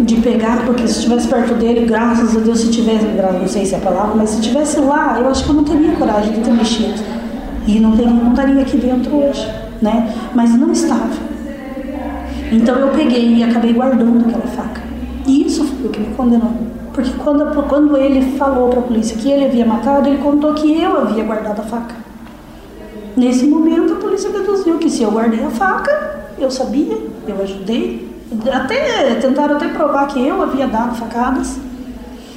de 0.00 0.16
pegar, 0.16 0.64
porque 0.64 0.88
se 0.88 1.00
estivesse 1.00 1.28
perto 1.28 1.54
dele, 1.54 1.86
graças 1.86 2.36
a 2.36 2.40
Deus, 2.40 2.60
se 2.60 2.70
tivesse, 2.70 3.06
não 3.06 3.46
sei 3.46 3.64
se 3.64 3.74
é 3.74 3.78
a 3.78 3.80
palavra, 3.80 4.14
mas 4.16 4.30
se 4.30 4.40
estivesse 4.40 4.80
lá, 4.80 5.18
eu 5.20 5.28
acho 5.28 5.44
que 5.44 5.50
eu 5.50 5.54
não 5.54 5.64
teria 5.64 5.92
coragem 5.92 6.32
de 6.32 6.40
ter 6.40 6.52
mexido. 6.52 7.00
E 7.66 7.78
não, 7.78 7.92
teria, 7.92 8.10
não 8.10 8.30
estaria 8.30 8.60
aqui 8.60 8.76
dentro 8.76 9.14
hoje, 9.14 9.48
né? 9.80 10.12
Mas 10.34 10.50
não 10.58 10.72
estava. 10.72 11.10
Então 12.50 12.76
eu 12.76 12.88
peguei 12.88 13.36
e 13.36 13.44
acabei 13.44 13.72
guardando 13.72 14.26
aquela 14.26 14.46
faca. 14.46 14.82
E 15.26 15.46
isso 15.46 15.64
foi 15.64 15.86
o 15.86 15.90
que 15.90 16.00
me 16.00 16.14
condenou. 16.14 16.52
Porque 16.92 17.10
quando, 17.22 17.66
quando 17.68 17.96
ele 17.96 18.36
falou 18.36 18.68
para 18.68 18.80
a 18.80 18.82
polícia 18.82 19.16
que 19.16 19.30
ele 19.30 19.46
havia 19.46 19.64
matado, 19.64 20.08
ele 20.08 20.22
contou 20.22 20.54
que 20.54 20.80
eu 20.80 21.00
havia 21.00 21.24
guardado 21.24 21.60
a 21.60 21.64
faca. 21.64 21.94
Nesse 23.16 23.46
momento, 23.46 23.94
a 23.94 23.96
polícia 23.96 24.30
deduziu 24.30 24.78
que 24.78 24.90
se 24.90 25.02
eu 25.02 25.10
guardei 25.10 25.44
a 25.44 25.50
faca, 25.50 26.32
eu 26.38 26.50
sabia, 26.50 26.98
eu 27.26 27.42
ajudei. 27.42 28.10
Até 28.50 29.14
tentaram 29.16 29.56
até 29.56 29.68
provar 29.68 30.06
que 30.06 30.26
eu 30.26 30.42
havia 30.42 30.66
dado 30.66 30.96
facadas 30.96 31.58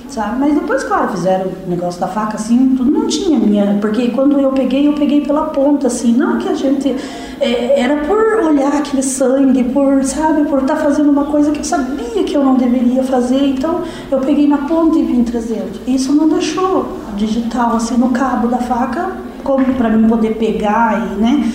sabe? 0.10 0.40
Mas 0.40 0.56
depois, 0.56 0.84
claro, 0.84 1.10
fizeram 1.10 1.52
o 1.66 1.70
negócio 1.70 2.00
da 2.00 2.08
faca 2.08 2.36
assim, 2.36 2.76
tudo 2.76 2.92
não 2.92 3.08
tinha 3.08 3.38
minha, 3.38 3.78
porque 3.82 4.10
quando 4.10 4.40
eu 4.40 4.52
peguei, 4.52 4.88
eu 4.88 4.94
peguei 4.94 5.22
pela 5.22 5.44
ponta, 5.48 5.88
assim, 5.88 6.14
não 6.14 6.38
que 6.38 6.48
a 6.50 6.54
gente, 6.54 6.96
é, 7.40 7.80
era 7.80 8.06
por 8.06 8.18
olhar 8.46 8.74
aquele 8.74 9.04
sangue, 9.04 9.64
por, 9.66 10.04
sabe, 10.04 10.46
por 10.50 10.62
estar 10.62 10.76
tá 10.76 10.82
fazendo 10.82 11.10
uma 11.10 11.26
coisa 11.26 11.52
que 11.52 11.60
eu 11.60 11.64
sabia 11.64 12.24
que 12.24 12.34
eu 12.34 12.44
não 12.44 12.56
deveria 12.56 13.04
fazer, 13.04 13.46
então 13.48 13.82
eu 14.12 14.20
peguei 14.20 14.48
na 14.48 14.60
ponta 14.60 14.98
e 14.98 15.04
vim 15.04 15.24
trazendo. 15.24 15.80
Isso 15.88 16.14
não 16.14 16.30
deixou 16.30 16.98
digital, 17.16 17.76
assim, 17.76 17.98
no 17.98 18.10
cabo 18.10 18.48
da 18.48 18.58
faca, 18.58 19.12
como 19.44 19.66
para 19.76 19.90
mim 19.90 20.08
poder 20.08 20.36
pegar 20.38 21.12
e, 21.12 21.22
né? 21.22 21.52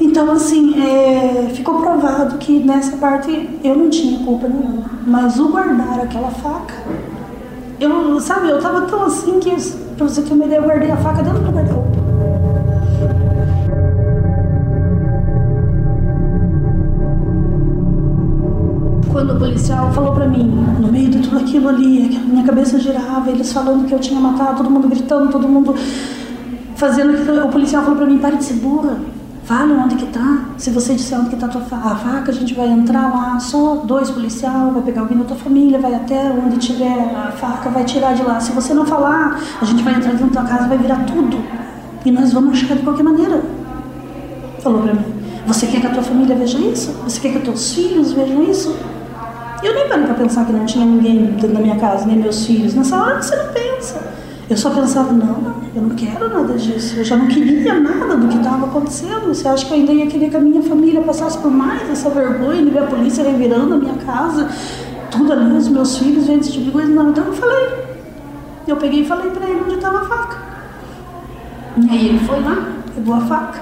Então, 0.00 0.30
assim, 0.32 0.82
é, 0.82 1.50
ficou 1.52 1.78
provado 1.82 2.38
que 2.38 2.58
nessa 2.60 2.96
parte 2.96 3.50
eu 3.62 3.76
não 3.76 3.90
tinha 3.90 4.24
culpa 4.24 4.48
nenhuma. 4.48 4.90
Mas 5.06 5.38
o 5.38 5.48
guardar 5.48 6.00
aquela 6.00 6.30
faca 6.30 6.74
eu, 7.80 8.20
sabe, 8.20 8.50
eu 8.50 8.60
tava 8.60 8.82
tão 8.82 9.04
assim 9.04 9.40
que, 9.40 9.50
pra 9.96 10.06
você 10.06 10.20
ter 10.20 10.34
uma 10.34 10.44
ideia, 10.44 10.58
eu 10.58 10.64
guardei 10.64 10.90
a 10.90 10.96
faca 10.98 11.22
dentro 11.22 11.40
do 11.40 11.50
guarda-roupa. 11.50 11.90
Quando 19.10 19.34
o 19.34 19.38
policial 19.38 19.90
falou 19.92 20.12
pra 20.12 20.26
mim, 20.26 20.44
no 20.78 20.92
meio 20.92 21.08
de 21.08 21.18
tudo 21.20 21.38
aquilo 21.38 21.68
ali, 21.68 22.18
minha 22.18 22.44
cabeça 22.44 22.78
girava, 22.78 23.30
eles 23.30 23.52
falando 23.52 23.86
que 23.86 23.94
eu 23.94 23.98
tinha 23.98 24.20
matado, 24.20 24.58
todo 24.58 24.70
mundo 24.70 24.88
gritando, 24.88 25.30
todo 25.30 25.48
mundo 25.48 25.74
fazendo 26.76 27.12
que 27.12 27.30
o 27.30 27.48
policial 27.48 27.82
falou 27.82 27.96
para 27.96 28.06
mim, 28.06 28.18
pare 28.18 28.36
de 28.36 28.44
ser 28.44 28.54
burra. 28.54 28.98
Fale 29.50 29.72
onde 29.72 29.96
que 29.96 30.06
tá. 30.06 30.44
Se 30.56 30.70
você 30.70 30.94
disser 30.94 31.18
onde 31.18 31.30
que 31.30 31.34
tá 31.34 31.46
a 31.48 31.96
faca, 31.96 32.30
a 32.30 32.32
gente 32.32 32.54
vai 32.54 32.68
entrar 32.68 33.12
lá, 33.12 33.40
só 33.40 33.82
dois 33.84 34.08
policial, 34.08 34.70
vai 34.70 34.80
pegar 34.80 35.00
alguém 35.00 35.18
da 35.18 35.24
tua 35.24 35.36
família, 35.36 35.76
vai 35.76 35.92
até 35.92 36.30
onde 36.30 36.56
tiver 36.58 37.12
a 37.16 37.32
faca, 37.32 37.68
vai 37.68 37.82
tirar 37.82 38.14
de 38.14 38.22
lá. 38.22 38.38
Se 38.38 38.52
você 38.52 38.72
não 38.72 38.86
falar, 38.86 39.40
a 39.60 39.64
gente 39.64 39.82
vai 39.82 39.94
entrar 39.94 40.12
dentro 40.12 40.32
da 40.32 40.44
casa, 40.44 40.68
vai 40.68 40.78
virar 40.78 41.04
tudo. 41.04 41.36
E 42.04 42.12
nós 42.12 42.32
vamos 42.32 42.62
achar 42.62 42.76
de 42.76 42.84
qualquer 42.84 43.02
maneira. 43.02 43.42
Falou 44.60 44.82
para 44.82 44.94
mim. 44.94 45.04
Você 45.48 45.66
quer 45.66 45.80
que 45.80 45.86
a 45.88 45.90
tua 45.90 46.04
família 46.04 46.36
veja 46.36 46.56
isso? 46.56 46.92
Você 47.02 47.18
quer 47.18 47.32
que 47.32 47.38
os 47.38 47.42
teus 47.42 47.74
filhos 47.74 48.12
vejam 48.12 48.44
isso? 48.44 48.76
Eu 49.64 49.74
nem 49.74 49.88
parei 49.88 50.04
para 50.04 50.14
pensar 50.14 50.44
que 50.44 50.52
não 50.52 50.64
tinha 50.64 50.86
ninguém 50.86 51.26
dentro 51.26 51.48
da 51.48 51.58
minha 51.58 51.76
casa, 51.76 52.06
nem 52.06 52.18
meus 52.18 52.46
filhos. 52.46 52.72
Nessa 52.72 53.02
hora 53.02 53.20
você 53.20 53.34
não 53.34 53.52
pensa. 53.52 54.09
Eu 54.50 54.56
só 54.56 54.68
pensava, 54.70 55.12
não, 55.12 55.54
eu 55.76 55.80
não 55.80 55.90
quero 55.90 56.28
nada 56.28 56.54
disso. 56.54 56.96
Eu 56.96 57.04
já 57.04 57.16
não 57.16 57.28
queria 57.28 57.78
nada 57.78 58.16
do 58.16 58.26
que 58.26 58.36
estava 58.36 58.66
acontecendo. 58.66 59.28
Você 59.28 59.46
acha 59.46 59.64
que 59.64 59.72
eu 59.72 59.76
ainda 59.76 59.92
ia 59.92 60.08
querer 60.08 60.28
que 60.28 60.36
a 60.36 60.40
minha 60.40 60.60
família 60.60 61.00
passasse 61.02 61.38
por 61.38 61.52
mais 61.52 61.88
essa 61.88 62.10
vergonha 62.10 62.60
de 62.60 62.68
ver 62.68 62.80
a 62.80 62.86
polícia 62.86 63.22
revirando 63.22 63.74
a 63.74 63.76
minha 63.76 63.94
casa, 63.94 64.50
tudo 65.08 65.32
ali, 65.32 65.56
os 65.56 65.68
meus 65.68 65.96
filhos, 65.96 66.26
vendo 66.26 66.40
esse 66.40 66.50
tipo 66.50 66.64
de 66.64 66.70
coisa? 66.72 66.88
Não, 66.88 67.10
então 67.10 67.26
eu 67.26 67.32
falei. 67.32 67.68
Eu 68.66 68.76
peguei 68.76 69.02
e 69.02 69.06
falei 69.06 69.30
para 69.30 69.48
ele 69.48 69.60
onde 69.64 69.74
estava 69.76 69.98
a 69.98 70.04
faca. 70.04 70.36
E 71.76 71.88
aí 71.88 72.08
ele 72.08 72.18
foi 72.18 72.40
lá, 72.40 72.72
pegou 72.92 73.14
a 73.14 73.20
faca. 73.20 73.60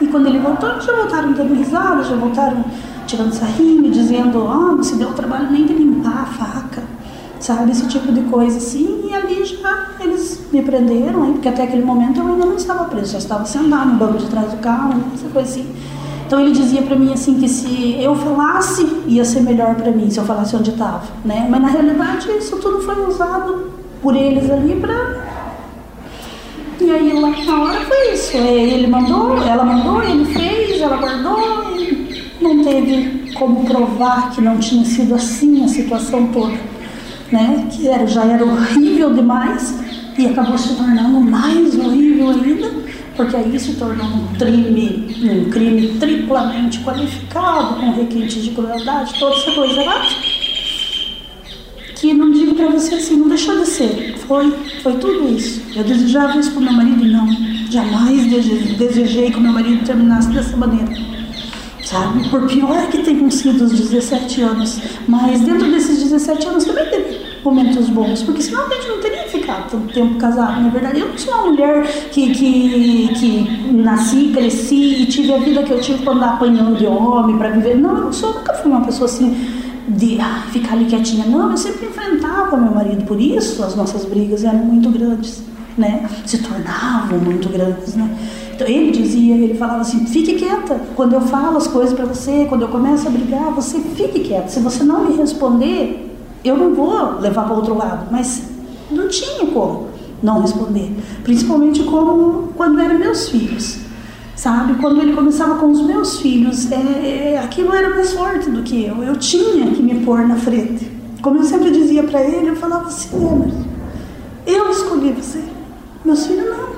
E 0.00 0.06
quando 0.06 0.28
ele 0.28 0.38
voltou, 0.38 0.80
já 0.80 0.94
voltaram 0.94 1.32
dando 1.32 1.54
risada, 1.54 2.04
já 2.04 2.14
voltaram 2.14 2.64
tirando 3.04 3.32
sarrinho, 3.32 3.90
dizendo, 3.90 4.46
ah, 4.46 4.68
oh, 4.70 4.76
não 4.76 4.82
se 4.84 4.94
deu 4.94 5.08
o 5.08 5.12
trabalho 5.12 5.50
nem 5.50 5.66
de 5.66 5.72
limpar 5.72 6.22
a 6.22 6.26
faca 6.26 6.99
sabe? 7.40 7.70
Esse 7.72 7.88
tipo 7.88 8.12
de 8.12 8.20
coisa 8.22 8.58
assim. 8.58 9.08
E 9.08 9.14
ali 9.14 9.44
já 9.44 9.88
eles 10.00 10.40
me 10.52 10.62
prenderam, 10.62 11.24
hein? 11.24 11.32
porque 11.32 11.48
até 11.48 11.64
aquele 11.64 11.82
momento 11.82 12.20
eu 12.20 12.26
ainda 12.26 12.46
não 12.46 12.56
estava 12.56 12.84
preso, 12.84 13.12
já 13.12 13.18
estava 13.18 13.44
sentado 13.44 13.90
no 13.90 13.94
banco 13.96 14.18
de 14.18 14.26
trás 14.26 14.50
do 14.50 14.58
carro, 14.58 14.94
né? 14.94 15.04
essa 15.14 15.28
coisa 15.28 15.48
assim. 15.48 15.66
Então 16.26 16.40
ele 16.40 16.52
dizia 16.52 16.82
para 16.82 16.94
mim 16.94 17.12
assim 17.12 17.40
que 17.40 17.48
se 17.48 17.96
eu 18.00 18.14
falasse 18.14 18.84
ia 19.06 19.24
ser 19.24 19.40
melhor 19.40 19.74
para 19.74 19.90
mim 19.90 20.08
se 20.08 20.18
eu 20.18 20.24
falasse 20.24 20.54
onde 20.54 20.70
estava, 20.70 21.02
né? 21.24 21.48
Mas 21.50 21.60
na 21.60 21.68
realidade 21.68 22.30
isso 22.38 22.56
tudo 22.58 22.80
foi 22.82 23.04
usado 23.04 23.72
por 24.00 24.14
eles 24.14 24.48
ali 24.48 24.76
para 24.76 25.28
e 26.80 26.88
aí 26.88 27.12
lá 27.12 27.30
na 27.30 27.62
hora 27.62 27.80
foi 27.80 28.14
isso. 28.14 28.36
É, 28.36 28.54
ele 28.54 28.86
mandou, 28.86 29.36
ela 29.42 29.64
mandou, 29.64 30.02
ele 30.02 30.24
fez, 30.26 30.80
ela 30.80 30.96
guardou 30.96 31.60
não 32.40 32.64
teve 32.64 33.32
como 33.34 33.64
provar 33.64 34.30
que 34.30 34.40
não 34.40 34.56
tinha 34.58 34.84
sido 34.84 35.14
assim 35.14 35.64
a 35.64 35.68
situação 35.68 36.28
toda 36.28 36.69
né, 37.30 37.68
que 37.70 37.88
era, 37.88 38.06
já 38.06 38.24
era 38.24 38.44
horrível 38.44 39.14
demais 39.14 39.78
e 40.18 40.26
acabou 40.26 40.58
se 40.58 40.74
tornando 40.74 41.20
mais 41.20 41.74
horrível 41.78 42.30
ainda, 42.30 42.70
porque 43.16 43.36
aí 43.36 43.58
se 43.58 43.74
tornou 43.74 44.06
um 44.06 44.26
crime, 44.38 45.16
um 45.22 45.50
crime 45.50 45.88
triplamente 45.98 46.80
qualificado, 46.80 47.76
com 47.76 47.92
requintes 47.92 48.44
de 48.44 48.50
crueldade, 48.50 49.18
toda 49.18 49.36
essa 49.36 49.52
coisa 49.52 49.82
lá. 49.82 50.06
Que 51.96 52.14
não 52.14 52.30
digo 52.30 52.54
para 52.54 52.68
você 52.68 52.94
assim, 52.94 53.16
não 53.16 53.28
deixou 53.28 53.58
de 53.58 53.66
ser. 53.66 54.16
Foi, 54.26 54.50
foi 54.82 54.94
tudo 54.94 55.36
isso. 55.36 55.62
Eu 55.76 55.84
desejava 55.84 56.38
isso 56.38 56.50
para 56.52 56.62
meu 56.62 56.72
marido, 56.72 57.04
não. 57.04 57.28
Jamais 57.70 58.26
desejei 58.78 59.30
que 59.30 59.38
meu 59.38 59.52
marido 59.52 59.84
terminasse 59.84 60.30
dessa 60.30 60.56
maneira 60.56 61.10
sabe? 61.90 62.28
Por 62.28 62.46
pior 62.46 62.86
que 62.88 62.98
tenham 62.98 63.28
sido 63.30 63.64
os 63.64 63.72
17 63.72 64.42
anos, 64.42 64.80
mas 65.08 65.40
dentro 65.40 65.70
desses 65.72 65.98
17 66.04 66.46
anos 66.46 66.64
também 66.64 66.88
teve 66.88 67.19
momentos 67.44 67.88
bons, 67.88 68.22
porque 68.22 68.42
senão 68.42 68.66
a 68.66 68.74
gente 68.74 68.88
não 68.88 69.00
teria 69.00 69.22
ficado 69.24 69.70
tanto 69.70 69.92
tempo 69.92 70.14
casado, 70.16 70.60
na 70.60 70.68
verdade. 70.68 71.00
Eu 71.00 71.08
não 71.08 71.18
sou 71.18 71.34
uma 71.34 71.46
mulher 71.46 71.86
que, 72.10 72.32
que, 72.32 73.08
que 73.14 73.72
nasci, 73.72 74.32
cresci 74.34 75.02
e 75.02 75.06
tive 75.06 75.32
a 75.32 75.38
vida 75.38 75.62
que 75.62 75.72
eu 75.72 75.80
tive 75.80 76.04
quando 76.04 76.22
apanhando 76.22 76.76
de 76.76 76.86
homem 76.86 77.36
para 77.38 77.50
viver. 77.50 77.76
Não, 77.76 77.96
eu 77.96 78.12
sou, 78.12 78.34
nunca 78.34 78.54
fui 78.54 78.70
uma 78.70 78.82
pessoa 78.82 79.06
assim 79.06 79.34
de 79.88 80.20
ah, 80.20 80.44
ficar 80.50 80.74
ali 80.74 80.84
quietinha. 80.84 81.26
Não, 81.26 81.50
eu 81.50 81.56
sempre 81.56 81.86
enfrentava 81.86 82.56
meu 82.56 82.72
marido, 82.72 83.04
por 83.04 83.20
isso 83.20 83.62
as 83.62 83.74
nossas 83.74 84.04
brigas 84.04 84.44
eram 84.44 84.58
muito 84.58 84.90
grandes, 84.90 85.42
né? 85.76 86.08
Se 86.26 86.38
tornavam 86.38 87.18
muito 87.18 87.48
grandes, 87.48 87.94
né? 87.94 88.08
Então, 88.54 88.68
ele 88.68 88.90
dizia, 88.90 89.36
ele 89.36 89.54
falava 89.54 89.80
assim: 89.80 90.04
fique 90.04 90.34
quieta. 90.34 90.78
Quando 90.94 91.14
eu 91.14 91.22
falo 91.22 91.56
as 91.56 91.66
coisas 91.66 91.94
para 91.94 92.04
você, 92.04 92.44
quando 92.46 92.62
eu 92.62 92.68
começo 92.68 93.08
a 93.08 93.10
brigar, 93.10 93.50
você 93.52 93.80
fique 93.80 94.20
quieta. 94.20 94.48
Se 94.48 94.60
você 94.60 94.84
não 94.84 95.08
me 95.08 95.16
responder, 95.16 96.09
eu 96.44 96.56
não 96.56 96.74
vou 96.74 97.18
levar 97.20 97.44
para 97.44 97.54
outro 97.54 97.76
lado. 97.76 98.08
Mas 98.10 98.50
não 98.90 99.08
tinha 99.08 99.46
como 99.46 99.90
não 100.22 100.40
responder. 100.42 100.92
Principalmente 101.22 101.82
como 101.84 102.52
quando 102.56 102.78
eram 102.80 102.98
meus 102.98 103.28
filhos. 103.28 103.78
Sabe? 104.36 104.74
Quando 104.80 105.02
ele 105.02 105.12
começava 105.12 105.56
com 105.56 105.70
os 105.70 105.82
meus 105.82 106.18
filhos, 106.20 106.70
é, 106.72 107.34
é, 107.34 107.38
aquilo 107.38 107.74
era 107.74 107.90
mais 107.90 108.12
forte 108.12 108.48
do 108.48 108.62
que 108.62 108.84
eu. 108.84 109.02
Eu 109.02 109.16
tinha 109.16 109.70
que 109.70 109.82
me 109.82 110.04
pôr 110.04 110.26
na 110.26 110.36
frente. 110.36 110.90
Como 111.20 111.38
eu 111.38 111.44
sempre 111.44 111.70
dizia 111.70 112.02
para 112.02 112.22
ele, 112.22 112.48
eu 112.48 112.56
falava 112.56 112.88
assim: 112.88 113.14
Emerson, 113.14 113.64
eu 114.46 114.70
escolhi 114.70 115.12
você. 115.12 115.42
Meus 116.04 116.26
filhos 116.26 116.48
não. 116.48 116.70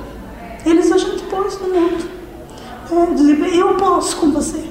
Eles 0.67 0.91
a 0.91 0.99
gente 0.99 1.23
pôs 1.25 1.59
no 1.61 1.69
mundo. 1.69 2.05
É, 2.91 3.57
eu 3.57 3.75
posso 3.75 4.17
com 4.17 4.33
você. 4.33 4.65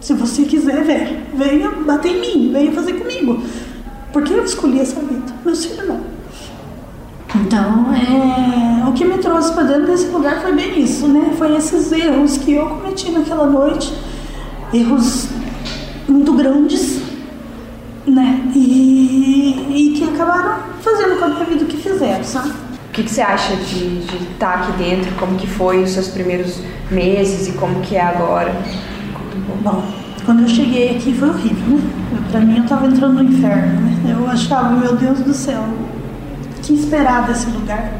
Se 0.00 0.12
você 0.12 0.42
quiser, 0.42 0.84
venha. 0.84 1.22
Venha 1.34 1.70
bater 1.70 2.14
em 2.14 2.20
mim, 2.20 2.52
venha 2.52 2.72
fazer 2.72 2.92
comigo. 2.92 3.42
Porque 4.14 4.32
eu 4.32 4.44
escolhi 4.44 4.80
essa 4.80 5.00
vida. 5.00 5.34
Meus 5.44 5.64
filhos 5.64 5.88
não. 5.88 6.00
Então, 7.34 7.92
é, 7.92 8.88
o 8.88 8.92
que 8.92 9.04
me 9.04 9.18
trouxe 9.18 9.52
para 9.52 9.64
dentro 9.64 9.86
desse 9.88 10.06
lugar 10.06 10.40
foi 10.40 10.52
bem 10.52 10.80
isso, 10.80 11.08
né? 11.08 11.34
Foi 11.36 11.56
esses 11.56 11.90
erros 11.90 12.38
que 12.38 12.52
eu 12.52 12.64
cometi 12.64 13.10
naquela 13.10 13.44
noite. 13.44 13.92
Erros 14.72 15.30
muito 16.06 16.32
grandes, 16.32 17.02
né? 18.06 18.52
E, 18.54 19.66
e 19.68 19.98
que 19.98 20.04
acabaram 20.04 20.60
fazendo 20.80 21.18
com 21.18 21.24
a 21.24 21.28
minha 21.30 21.44
vida 21.46 21.64
o 21.64 21.66
que 21.66 21.76
fizeram, 21.76 22.22
sabe? 22.22 22.50
O 22.50 22.92
que, 22.92 23.02
que, 23.02 23.10
você 23.10 23.20
acha 23.20 23.56
de, 23.56 23.98
de 23.98 24.16
estar 24.32 24.52
tá 24.52 24.54
aqui 24.60 24.78
dentro? 24.78 25.12
Como 25.16 25.36
que 25.36 25.48
foi 25.48 25.82
os 25.82 25.90
seus 25.90 26.06
primeiros 26.06 26.60
meses 26.88 27.48
e 27.48 27.52
como 27.58 27.80
que 27.80 27.96
é 27.96 28.02
agora? 28.02 28.54
Bom, 29.60 29.82
quando 30.24 30.42
eu 30.42 30.48
cheguei 30.48 30.96
aqui 30.96 31.12
foi 31.14 31.28
horrível, 31.28 31.76
né? 31.76 32.20
Para 32.30 32.40
mim 32.40 32.56
eu 32.56 32.62
estava 32.64 32.86
entrando 32.86 33.14
no 33.14 33.24
inferno, 33.24 33.80
né? 33.80 34.16
Eu 34.18 34.28
achava, 34.28 34.70
meu 34.76 34.96
Deus 34.96 35.20
do 35.20 35.34
céu, 35.34 35.64
que 36.62 36.74
esperar 36.74 37.26
desse 37.26 37.48
lugar? 37.50 37.92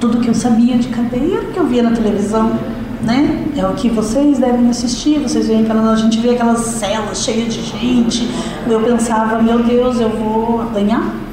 Tudo 0.00 0.20
que 0.20 0.28
eu 0.28 0.34
sabia 0.34 0.76
de 0.76 0.88
cadeia 0.88 1.38
era 1.38 1.48
o 1.48 1.52
que 1.52 1.58
eu 1.58 1.66
via 1.66 1.82
na 1.82 1.90
televisão, 1.90 2.58
né? 3.02 3.46
É 3.56 3.66
o 3.66 3.74
que 3.74 3.88
vocês 3.88 4.38
devem 4.38 4.68
assistir, 4.68 5.20
vocês 5.20 5.48
veem 5.48 5.62
aquela, 5.62 5.92
a 5.92 5.96
gente 5.96 6.18
vê 6.18 6.30
aquelas 6.30 6.60
celas 6.60 7.22
cheias 7.22 7.54
de 7.54 7.62
gente. 7.62 8.28
Eu 8.66 8.80
pensava, 8.80 9.40
meu 9.42 9.62
Deus, 9.62 10.00
eu 10.00 10.10
vou 10.10 10.62
apanhar 10.62 11.26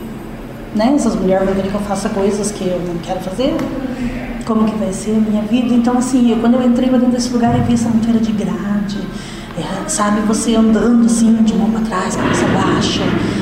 né? 0.76 0.93
Essas 0.95 1.15
mulheres 1.15 1.45
vão 1.45 1.56
querer 1.56 1.69
que 1.69 1.76
eu 1.76 1.82
faça 1.82 2.10
coisas 2.10 2.52
que 2.52 2.63
eu 2.63 2.82
não 2.88 2.97
quero 2.97 3.19
fazer. 3.19 3.54
Como 4.45 4.65
que 4.65 4.76
vai 4.76 4.91
ser 4.91 5.12
a 5.12 5.19
minha 5.19 5.41
vida? 5.43 5.73
Então, 5.73 5.97
assim, 5.97 6.32
eu, 6.32 6.38
quando 6.38 6.56
eu 6.56 6.63
entrei 6.63 6.89
dentro 6.89 7.08
desse 7.08 7.32
lugar, 7.32 7.58
eu 7.58 7.63
vi 7.63 7.73
essa 7.73 7.89
monteira 7.89 8.19
de 8.19 8.32
grade, 8.32 8.97
é, 9.57 9.87
sabe? 9.87 10.21
Você 10.21 10.55
andando 10.55 11.05
assim, 11.05 11.33
de 11.43 11.53
mão 11.53 11.69
para 11.69 11.81
trás, 11.81 12.15
cabeça 12.15 12.45
baixa, 12.47 13.01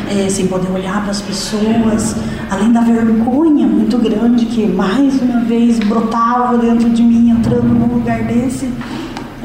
é, 0.09 0.29
sem 0.29 0.47
poder 0.47 0.71
olhar 0.71 1.01
para 1.01 1.11
as 1.11 1.21
pessoas, 1.21 2.15
além 2.49 2.71
da 2.71 2.81
vergonha 2.81 3.67
muito 3.67 3.97
grande 3.97 4.45
que 4.45 4.67
mais 4.67 5.21
uma 5.21 5.41
vez 5.41 5.79
brotava 5.79 6.57
dentro 6.57 6.89
de 6.89 7.03
mim, 7.03 7.29
entrando 7.29 7.67
num 7.67 7.95
lugar 7.95 8.23
desse. 8.23 8.65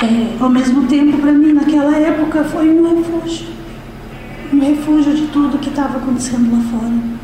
É, 0.03 0.37
ao 0.41 0.51
mesmo 0.51 0.87
tempo, 0.87 1.19
para 1.19 1.33
mim, 1.33 1.53
naquela 1.53 1.97
época, 1.97 2.45
foi 2.45 2.69
um 2.69 2.97
refúgio 2.97 3.57
um 4.53 4.61
refúgio 4.61 5.13
de 5.13 5.27
tudo 5.27 5.59
que 5.59 5.69
estava 5.69 5.99
acontecendo 5.99 6.53
lá 6.53 6.63
fora 6.71 7.17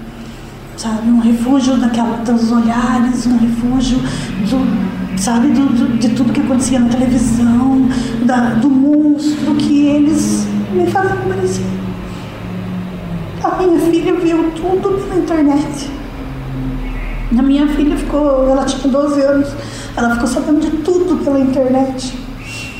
sabe? 0.83 1.09
Um 1.09 1.21
refúgio 1.21 1.77
daquela, 1.77 2.17
dos 2.19 2.51
olhares, 2.51 3.27
um 3.27 3.39
refúgio 3.39 3.99
do, 3.99 4.92
sabe, 5.23 5.49
do, 5.53 5.67
do, 5.67 5.99
de 5.99 6.09
tudo 6.09 6.33
que 6.33 6.41
acontecia 6.41 6.81
na 6.81 6.89
televisão, 6.89 7.89
da, 8.25 8.55
do 8.55 8.69
monstro 8.69 9.55
que 9.55 9.87
eles 9.87 10.49
me 10.73 10.85
faziam 10.89 11.17
parecer. 11.29 11.65
A 13.45 13.57
minha 13.63 13.79
filha 13.79 14.15
viu 14.15 14.51
tudo 14.51 15.01
pela 15.01 15.23
internet. 15.23 15.91
A 17.39 17.43
minha 17.43 17.69
filha 17.69 17.97
ficou, 17.97 18.51
ela 18.51 18.65
tinha 18.65 18.93
12 18.93 19.21
anos, 19.21 19.49
ela 19.97 20.15
ficou 20.15 20.27
sabendo 20.27 20.61
de 20.61 20.79
tudo 20.79 21.25
pela 21.25 21.39
internet 21.39 22.19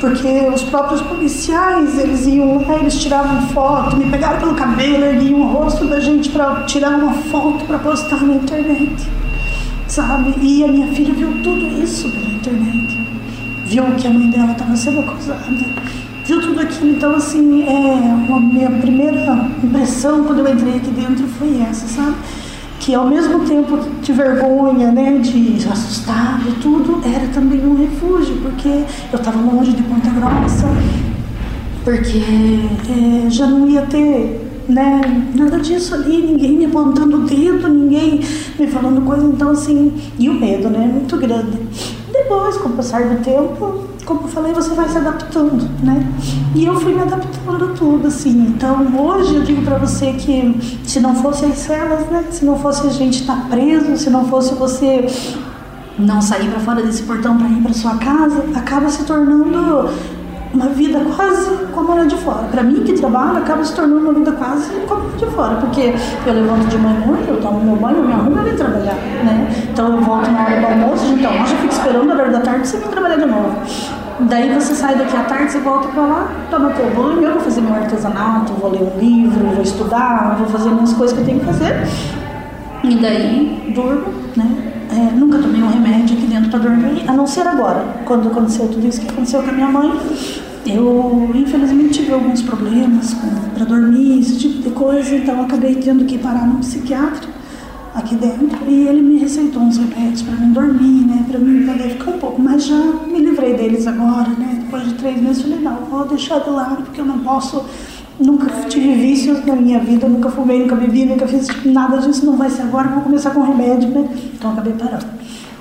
porque 0.01 0.51
os 0.53 0.63
próprios 0.63 1.01
policiais, 1.03 1.97
eles 1.97 2.27
iam 2.27 2.67
lá, 2.67 2.75
eles 2.81 3.01
tiravam 3.01 3.41
foto, 3.51 3.97
me 3.97 4.11
pegaram 4.11 4.41
pelo 4.41 4.57
cabelo, 4.57 5.05
erguiam 5.05 5.43
o 5.43 5.53
rosto 5.53 5.87
da 5.87 6.01
gente 6.01 6.29
para 6.31 6.65
tirar 6.65 6.91
uma 6.91 7.13
foto 7.13 7.65
para 7.67 7.79
postar 7.79 8.21
na 8.25 8.35
internet, 8.35 9.09
sabe? 9.93 10.35
E 10.41 10.65
a 10.65 10.69
minha 10.69 10.87
filha 10.89 11.13
viu 11.13 11.29
tudo 11.43 11.83
isso 11.83 12.09
pela 12.09 12.33
internet, 12.33 12.99
viu 13.67 13.85
que 13.97 14.07
a 14.07 14.11
mãe 14.11 14.31
dela 14.31 14.53
estava 14.53 14.75
sendo 14.75 15.01
acusada, 15.01 15.67
viu 16.25 16.41
tudo 16.41 16.61
aquilo. 16.61 16.93
Então, 16.93 17.15
assim, 17.15 17.65
é, 17.65 18.33
a 18.33 18.41
minha 18.41 18.71
primeira 18.71 19.51
impressão 19.63 20.25
quando 20.25 20.39
eu 20.39 20.49
entrei 20.49 20.77
aqui 20.77 20.91
dentro 20.91 21.27
foi 21.39 21.61
essa, 21.61 21.87
sabe? 21.87 22.17
que 22.81 22.97
ao 22.97 23.07
mesmo 23.07 23.45
tempo 23.45 23.79
de 24.03 24.13
vergonha, 24.13 24.91
né, 24.91 25.17
de 25.19 25.57
assustado 25.71 26.53
tudo, 26.61 27.01
era 27.05 27.29
também 27.29 27.65
um 27.65 27.77
refúgio, 27.77 28.39
porque 28.43 28.85
eu 29.13 29.19
estava 29.21 29.39
longe 29.41 29.73
de 29.73 29.85
Ponta 29.85 30.11
Grossa, 30.11 30.67
porque 31.85 32.25
é, 32.89 33.31
já 33.31 33.47
não 33.47 33.69
ia 33.69 33.83
ter 33.83 34.52
né, 34.69 35.01
nada 35.35 35.59
disso 35.59 35.95
ali, 35.95 36.23
ninguém 36.23 36.57
me 36.57 36.67
apontando 36.67 37.19
o 37.19 37.21
dedo, 37.21 37.69
ninguém 37.69 38.21
me 38.59 38.67
falando 38.67 39.05
coisa, 39.05 39.25
então 39.27 39.51
assim, 39.51 39.93
e 40.19 40.29
o 40.29 40.35
medo, 40.35 40.69
né, 40.69 40.87
muito 40.87 41.17
grande. 41.17 41.59
Depois, 42.13 42.57
com 42.59 42.69
o 42.69 42.73
passar 42.73 43.09
do 43.09 43.23
tempo, 43.23 43.85
como 44.05 44.23
eu 44.23 44.29
falei, 44.29 44.53
você 44.53 44.75
vai 44.75 44.89
se 44.89 44.99
adaptando, 44.99 45.69
né? 45.83 46.07
E 46.55 46.65
eu 46.67 46.79
fui 46.79 46.93
me 46.93 47.01
adaptando 47.01 47.75
tudo, 47.75 48.09
assim. 48.09 48.49
Então, 48.49 48.87
hoje 48.99 49.37
eu 49.37 49.43
digo 49.43 49.63
para 49.63 49.79
você 49.79 50.13
que 50.13 50.79
se 50.85 51.01
não 51.01 51.15
fosse 51.15 51.45
as 51.47 51.59
celas, 51.59 52.07
né? 52.11 52.25
Se 52.31 52.45
não 52.45 52.59
fosse 52.59 52.87
a 52.87 52.91
gente 52.91 53.21
estar 53.21 53.37
tá 53.37 53.47
preso, 53.49 53.97
se 53.97 54.11
não 54.11 54.27
fosse 54.27 54.55
você 54.55 55.07
não 55.99 56.21
sair 56.21 56.51
para 56.51 56.61
fora 56.61 56.83
desse 56.83 57.03
portão 57.03 57.39
para 57.39 57.49
ir 57.49 57.63
para 57.63 57.73
sua 57.73 57.97
casa, 57.97 58.45
acaba 58.55 58.89
se 58.89 59.05
tornando 59.05 59.89
uma 60.53 60.67
vida 60.69 61.01
quase 61.17 61.51
como 61.73 61.93
a 61.93 62.05
de 62.05 62.17
fora. 62.17 62.47
Para 62.51 62.63
mim 62.63 62.83
que 62.83 62.93
trabalho, 62.93 63.39
acaba 63.39 63.65
se 63.65 63.75
tornando 63.75 64.03
uma 64.03 64.13
vida 64.13 64.33
quase 64.33 64.71
como 64.87 65.09
a 65.09 65.17
de 65.17 65.27
fora, 65.27 65.55
porque 65.57 65.95
eu 66.27 66.35
levanto 66.35 66.67
de 66.67 66.79
manhã, 66.79 67.19
eu 67.27 67.41
tomo 67.41 67.61
meu 67.61 67.77
banho, 67.77 67.99
eu 67.99 68.05
me 68.05 68.13
arrumo 68.13 68.41
e 68.41 68.45
venho 68.45 68.57
trabalhar, 68.57 68.95
né? 68.95 69.49
Então 69.71 69.97
eu 69.97 70.01
volto 70.03 70.31
na 70.31 70.45
hora 70.45 70.61
do 70.61 70.67
almoço, 70.67 71.07
então 71.15 71.33
eu 71.33 71.47
fico 71.47 71.73
esperando 71.73 72.11
a 72.11 72.15
hora 72.15 72.31
da 72.31 72.41
tarde 72.41 72.69
você 72.69 72.77
vir 72.79 72.89
trabalhar 72.89 73.17
de 73.17 73.27
novo. 73.27 73.57
Daí 74.21 74.53
você 74.53 74.75
sai 74.75 74.95
daqui 74.95 75.17
à 75.17 75.23
tarde, 75.23 75.53
você 75.53 75.59
volta 75.61 75.89
para 75.89 76.03
lá, 76.03 76.29
toma 76.51 76.71
teu 76.71 76.91
banho, 76.91 77.23
eu 77.23 77.33
vou 77.33 77.41
fazer 77.41 77.61
meu 77.61 77.75
artesanato, 77.75 78.53
vou 78.53 78.71
ler 78.71 78.83
um 78.83 78.99
livro, 78.99 79.47
vou 79.47 79.63
estudar, 79.63 80.37
vou 80.39 80.47
fazer 80.49 80.71
minhas 80.71 80.93
coisas 80.93 81.17
que 81.17 81.23
eu 81.23 81.27
tenho 81.27 81.41
que 81.41 81.47
fazer. 81.47 81.75
E 82.85 82.97
daí 82.97 83.73
durmo, 83.75 84.13
né? 84.37 84.62
É, 85.03 85.11
nunca 85.17 85.37
tomei 85.39 85.61
um 85.61 85.69
remédio 85.69 86.17
aqui 86.17 86.27
dentro 86.27 86.49
para 86.49 86.61
dormir, 86.61 87.03
a 87.09 87.13
não 87.13 87.27
ser 87.27 87.45
agora, 87.45 87.85
quando 88.05 88.29
aconteceu 88.29 88.69
tudo 88.69 88.87
isso 88.87 89.01
que 89.01 89.11
aconteceu 89.11 89.43
com 89.43 89.51
a 89.51 89.53
minha 89.53 89.67
mãe. 89.67 89.91
Eu, 90.65 91.29
infelizmente, 91.35 91.95
tive 91.99 92.13
alguns 92.13 92.41
problemas 92.41 93.13
para 93.53 93.65
dormir, 93.65 94.21
esse 94.21 94.39
tipo 94.39 94.63
de 94.63 94.71
coisa, 94.71 95.17
então 95.17 95.43
acabei 95.43 95.75
tendo 95.75 96.05
que 96.05 96.19
parar 96.19 96.47
no 96.47 96.61
psiquiatra 96.61 97.29
aqui 97.93 98.15
dentro 98.15 98.59
e 98.69 98.87
ele 98.87 99.03
me 99.03 99.19
receitou 99.19 99.63
uns 99.63 99.77
remédios 99.77 100.23
para 100.23 100.37
mim 100.37 100.53
dormir, 100.53 101.05
né, 101.05 101.25
para 101.29 101.39
mim 101.41 101.67
poder 101.67 101.91
ficar 101.91 102.11
um 102.13 102.19
pouco, 102.19 102.41
mas 102.41 102.65
já 102.65 102.77
me 103.07 103.19
livrei 103.19 103.55
deles 103.55 103.89
agora, 103.89 104.29
né, 104.31 104.61
depois 104.63 104.85
de 104.85 104.95
três 104.95 105.21
meses, 105.21 105.43
falei, 105.43 105.59
não, 105.59 105.77
vou 105.91 106.07
deixar 106.07 106.39
de 106.39 106.49
lado 106.49 106.85
porque 106.85 107.01
eu 107.01 107.05
não 107.05 107.19
posso 107.19 107.65
Nunca 108.23 108.47
tive 108.69 108.95
vícios 108.95 109.45
na 109.45 109.57
minha 109.57 109.81
vida, 109.81 110.07
nunca 110.09 110.31
fumei, 110.31 110.61
nunca 110.61 110.77
bebi, 110.77 111.05
nunca 111.05 111.27
fiz 111.27 111.49
nada 111.65 111.99
disso, 111.99 112.25
não 112.25 112.37
vai 112.37 112.49
ser 112.49 112.63
agora, 112.63 112.89
vou 112.89 113.03
começar 113.03 113.31
com 113.31 113.43
remédio, 113.43 113.89
né? 113.89 114.09
Então 114.35 114.53
acabei 114.53 114.73
parando. 114.75 115.07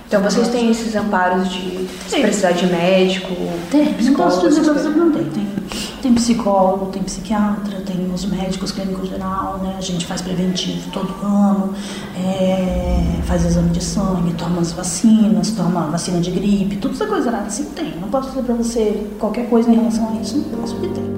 Então 0.08 0.21
vocês 0.21 0.50
têm 0.50 0.69
esses 0.69 0.93
amparos 0.93 1.50
de 1.50 1.88
precisar 2.10 2.52
de 2.52 2.67
médico, 2.67 3.34
tem, 3.71 3.95
não 4.02 4.13
posso 4.13 4.43
não 4.89 5.12
tem. 5.12 5.24
tem. 5.24 5.47
Tem 6.02 6.13
psicólogo, 6.13 6.88
tem 6.88 7.02
psiquiatra, 7.02 7.80
tem 7.86 8.12
os 8.13 8.26
médicos 8.26 8.74
clínicos 8.74 9.08
geral, 9.08 9.60
né? 9.63 9.76
A 9.78 9.82
gente 9.82 10.06
faz 10.06 10.21
preventivo 10.21 10.91
todo 10.91 11.13
ano, 11.24 11.74
é, 12.17 13.21
faz 13.24 13.45
exame 13.45 13.69
de 13.69 13.82
sangue, 13.82 14.34
toma 14.34 14.60
as 14.60 14.74
vacinas, 14.74 15.52
toma 15.52 15.84
vacina 15.88 16.19
de 16.19 16.32
gripe, 16.32 16.76
tudo 16.76 16.93
essa 16.93 17.06
coisa 17.06 17.30
assim 17.38 17.65
tem. 17.65 17.93
Não 18.02 18.10
posso 18.10 18.30
dizer 18.30 18.43
pra 18.43 18.56
você 18.56 19.08
qualquer 19.17 19.47
coisa 19.47 19.71
em 19.71 19.76
relação 19.76 20.10
a 20.10 20.21
isso, 20.21 20.38
não 20.38 20.60
posso 20.60 20.76
que 20.76 20.89
tem. 20.89 21.11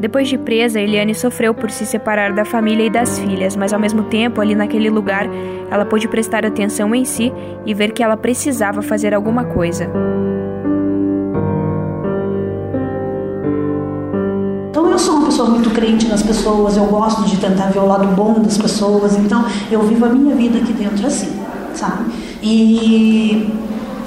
Depois 0.00 0.28
de 0.28 0.38
presa, 0.38 0.80
Eliane 0.80 1.12
sofreu 1.12 1.52
por 1.52 1.70
se 1.70 1.84
separar 1.84 2.32
da 2.32 2.44
família 2.44 2.86
e 2.86 2.90
das 2.90 3.18
filhas, 3.18 3.56
mas 3.56 3.72
ao 3.72 3.80
mesmo 3.80 4.04
tempo, 4.04 4.40
ali 4.40 4.54
naquele 4.54 4.88
lugar, 4.88 5.26
ela 5.68 5.84
pôde 5.84 6.06
prestar 6.06 6.46
atenção 6.46 6.94
em 6.94 7.04
si 7.04 7.32
e 7.66 7.74
ver 7.74 7.92
que 7.92 8.02
ela 8.02 8.16
precisava 8.16 8.80
fazer 8.80 9.12
alguma 9.12 9.44
coisa. 9.44 9.90
Então 14.70 14.88
eu 14.88 14.98
sou 14.98 15.16
uma 15.16 15.26
pessoa 15.26 15.50
muito 15.50 15.70
crente 15.70 16.06
nas 16.06 16.22
pessoas, 16.22 16.76
eu 16.76 16.84
gosto 16.86 17.24
de 17.24 17.36
tentar 17.36 17.66
ver 17.66 17.80
o 17.80 17.86
lado 17.86 18.06
bom 18.14 18.34
das 18.34 18.56
pessoas, 18.56 19.16
então 19.16 19.44
eu 19.68 19.82
vivo 19.82 20.04
a 20.04 20.08
minha 20.10 20.36
vida 20.36 20.58
aqui 20.58 20.72
dentro 20.72 21.04
assim, 21.04 21.40
sabe? 21.74 22.04
E 22.40 23.52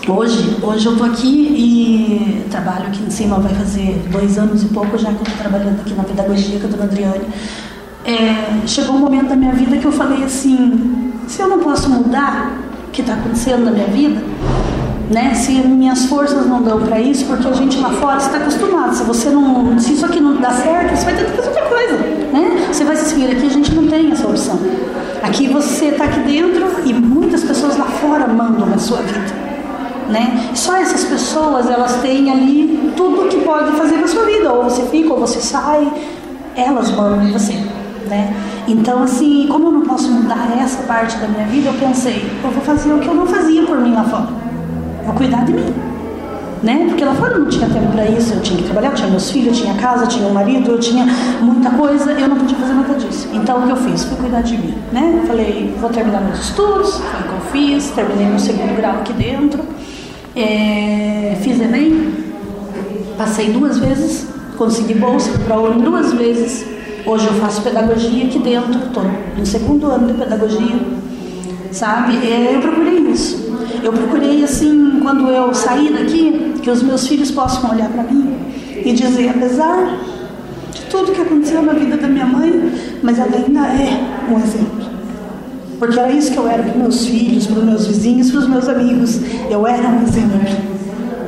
Hoje, 0.08 0.58
hoje 0.64 0.88
eu 0.88 0.98
tô 0.98 1.04
aqui 1.04 1.28
e 1.28 2.50
trabalho 2.50 2.88
aqui 2.88 3.04
em 3.04 3.10
cima, 3.12 3.40
vai 3.40 3.54
fazer 3.54 4.02
dois 4.10 4.36
anos 4.36 4.64
e 4.64 4.66
pouco 4.66 4.98
já 4.98 5.10
que 5.10 5.18
eu 5.18 5.22
estou 5.22 5.38
trabalhando 5.38 5.80
aqui 5.80 5.94
na 5.94 6.04
pedagogia 6.04 6.60
com 6.60 6.66
a 6.66 6.70
dona 6.72 6.84
Adriane. 6.86 7.22
É, 8.04 8.66
chegou 8.66 8.96
um 8.96 9.00
momento 9.00 9.30
da 9.30 9.36
minha 9.36 9.54
vida 9.54 9.78
que 9.78 9.86
eu 9.86 9.92
falei 9.92 10.24
assim, 10.24 11.14
se 11.28 11.40
eu 11.40 11.48
não 11.48 11.60
posso 11.60 11.88
mudar 11.88 12.52
o 12.88 12.92
que 12.92 13.02
está 13.02 13.14
acontecendo 13.14 13.64
na 13.64 13.72
minha 13.72 13.86
vida, 13.88 14.24
né? 15.12 15.36
Se 15.36 15.52
minhas 15.52 16.06
forças 16.06 16.48
não 16.48 16.64
dão 16.64 16.82
para 16.82 17.00
isso, 17.00 17.26
porque 17.26 17.48
a 17.48 17.54
gente 17.54 17.78
lá 17.78 17.92
fora 17.92 18.18
está 18.18 18.38
acostumado. 18.38 18.96
Se 18.96 19.04
você 19.04 19.30
não, 19.30 19.78
se 19.78 19.94
isso 19.94 20.06
aqui 20.06 20.20
não 20.20 20.42
dá 20.42 20.50
certo, 20.50 20.96
você 20.96 21.06
vai 21.06 21.16
ter 21.16 21.26
que 21.26 21.32
fazer 21.32 21.50
outra 21.50 21.66
coisa, 21.66 21.98
né? 22.34 22.68
Você 22.72 22.84
vai 22.84 22.96
se 22.96 23.06
seguir 23.06 23.30
aqui, 23.30 23.46
a 23.46 23.50
gente 23.50 23.72
não 23.76 23.88
tem 23.88 24.12
essa 24.12 24.28
opção. 24.28 24.60
Aqui 25.22 25.48
você 25.48 25.90
está 25.90 26.06
aqui 26.06 26.22
dentro 26.22 26.66
e 26.86 26.92
muitas 26.92 27.44
pessoas 27.44 27.78
lá 27.78 27.86
fora 27.86 28.28
mandam 28.28 28.66
na 28.66 28.80
sua 28.80 28.98
vida 29.04 29.51
né? 30.10 30.50
Só 30.54 30.76
essas 30.78 31.04
pessoas, 31.04 31.70
elas 31.70 31.96
têm 32.02 32.32
ali 32.32 32.94
tudo 32.96 33.30
que 33.30 33.38
pode 33.42 33.72
fazer 33.74 33.98
na 33.98 34.08
sua 34.08 34.26
vida, 34.26 34.52
ou 34.52 34.64
você 34.64 34.84
fica, 34.84 35.14
ou 35.14 35.20
você 35.20 35.40
sai, 35.40 35.92
elas 36.56 36.92
mandam 36.92 37.24
em 37.24 37.32
você, 37.32 37.54
né? 38.08 38.34
Então, 38.68 39.04
assim, 39.04 39.48
como 39.50 39.68
eu 39.68 39.72
não 39.72 39.82
posso 39.82 40.10
mudar 40.12 40.50
essa 40.62 40.84
parte 40.84 41.18
da 41.18 41.28
minha 41.28 41.46
vida, 41.48 41.70
eu 41.70 41.74
pensei, 41.74 42.30
eu 42.44 42.52
vou 42.52 42.62
fazer 42.62 42.94
o 42.94 43.00
que 43.00 43.08
eu 43.08 43.16
não 43.16 43.26
fazia 43.26 43.64
por 43.64 43.80
mim 43.80 43.94
lá 43.94 44.04
fora. 44.04 44.28
Vou 45.06 45.16
cuidar 45.16 45.46
de 45.46 45.54
mim. 45.54 45.74
Né? 46.62 46.86
Porque 46.88 47.04
lá 47.04 47.16
fora 47.16 47.34
eu 47.34 47.40
não 47.40 47.50
tinha 47.50 47.68
tempo 47.68 47.92
para 47.92 48.06
isso, 48.06 48.36
eu 48.36 48.42
tinha 48.42 48.58
que 48.60 48.66
trabalhar, 48.66 48.90
eu 48.90 48.96
tinha 48.96 49.10
meus 49.10 49.32
filhos, 49.32 49.58
eu 49.58 49.64
tinha 49.64 49.74
casa, 49.82 50.04
eu 50.04 50.08
tinha 50.08 50.28
um 50.28 50.34
marido, 50.34 50.72
eu 50.72 50.80
tinha 50.80 51.08
muita 51.42 51.72
coisa, 51.72 52.12
eu 52.12 52.28
não 52.28 52.38
podia 52.38 52.56
fazer 52.56 52.74
nada 52.74 52.94
disso. 52.94 53.28
Então 53.34 53.64
o 53.64 53.66
que 53.66 53.72
eu 53.72 53.78
fiz? 53.78 54.04
Fui 54.04 54.18
cuidar 54.18 54.42
de 54.42 54.58
mim, 54.60 54.76
né? 54.92 55.24
Falei, 55.26 55.74
vou 55.82 55.90
terminar 55.90 56.22
meus 56.22 56.40
estudos, 56.40 56.98
foi 56.98 57.20
o 57.20 57.24
que 57.24 57.30
eu 57.30 57.42
fiz, 57.52 57.90
terminei 57.90 58.28
meu 58.28 58.38
segundo 58.38 58.76
grau 58.76 58.98
aqui 58.98 59.12
dentro. 59.14 59.64
É, 60.34 61.38
fiz 61.42 61.60
Enem, 61.60 62.14
passei 63.18 63.52
duas 63.52 63.78
vezes, 63.80 64.28
consegui 64.58 64.94
bolsa 64.94 65.32
para 65.40 65.56
a 65.56 65.70
duas 65.72 66.14
vezes. 66.14 66.66
Hoje 67.06 67.28
eu 67.28 67.34
faço 67.34 67.62
pedagogia 67.62 68.26
aqui 68.26 68.40
dentro, 68.40 68.80
estou 68.80 69.04
no 69.38 69.46
segundo 69.46 69.88
ano 69.88 70.08
de 70.08 70.14
pedagogia, 70.14 70.80
sabe? 71.72 72.16
É, 72.26 72.56
eu 72.56 72.62
procurei 72.62 73.00
isso. 73.12 73.52
Eu 73.84 73.92
procurei, 73.92 74.44
assim, 74.44 75.00
quando 75.02 75.28
eu 75.28 75.54
saí 75.54 75.92
daqui, 75.92 76.54
que 76.62 76.70
os 76.70 76.82
meus 76.82 77.08
filhos 77.08 77.32
possam 77.32 77.72
olhar 77.72 77.90
para 77.90 78.04
mim 78.04 78.36
e 78.86 78.94
dizer, 78.94 79.30
apesar 79.30 79.98
de 80.72 80.82
tudo 80.84 81.12
que 81.12 81.22
aconteceu 81.22 81.62
na 81.62 81.74
vida 81.74 81.98
da 81.98 82.08
minha 82.08 82.26
mãe, 82.26 82.72
mas 83.02 83.20
ela 83.20 83.36
ainda 83.36 83.68
é 83.68 84.00
um 84.32 84.38
exemplo. 84.38 84.81
Porque 85.82 86.00
era 86.00 86.12
isso 86.12 86.32
que 86.32 86.38
eu 86.38 86.48
era 86.48 86.62
para 86.62 86.76
meus 86.76 87.08
filhos, 87.08 87.48
para 87.48 87.64
meus 87.64 87.88
vizinhos, 87.88 88.30
para 88.30 88.42
os 88.42 88.48
meus 88.48 88.70
amigos. 88.70 89.20
Eu 89.50 89.66
era 89.66 89.90
um 89.90 90.04
exemplo. 90.04 90.38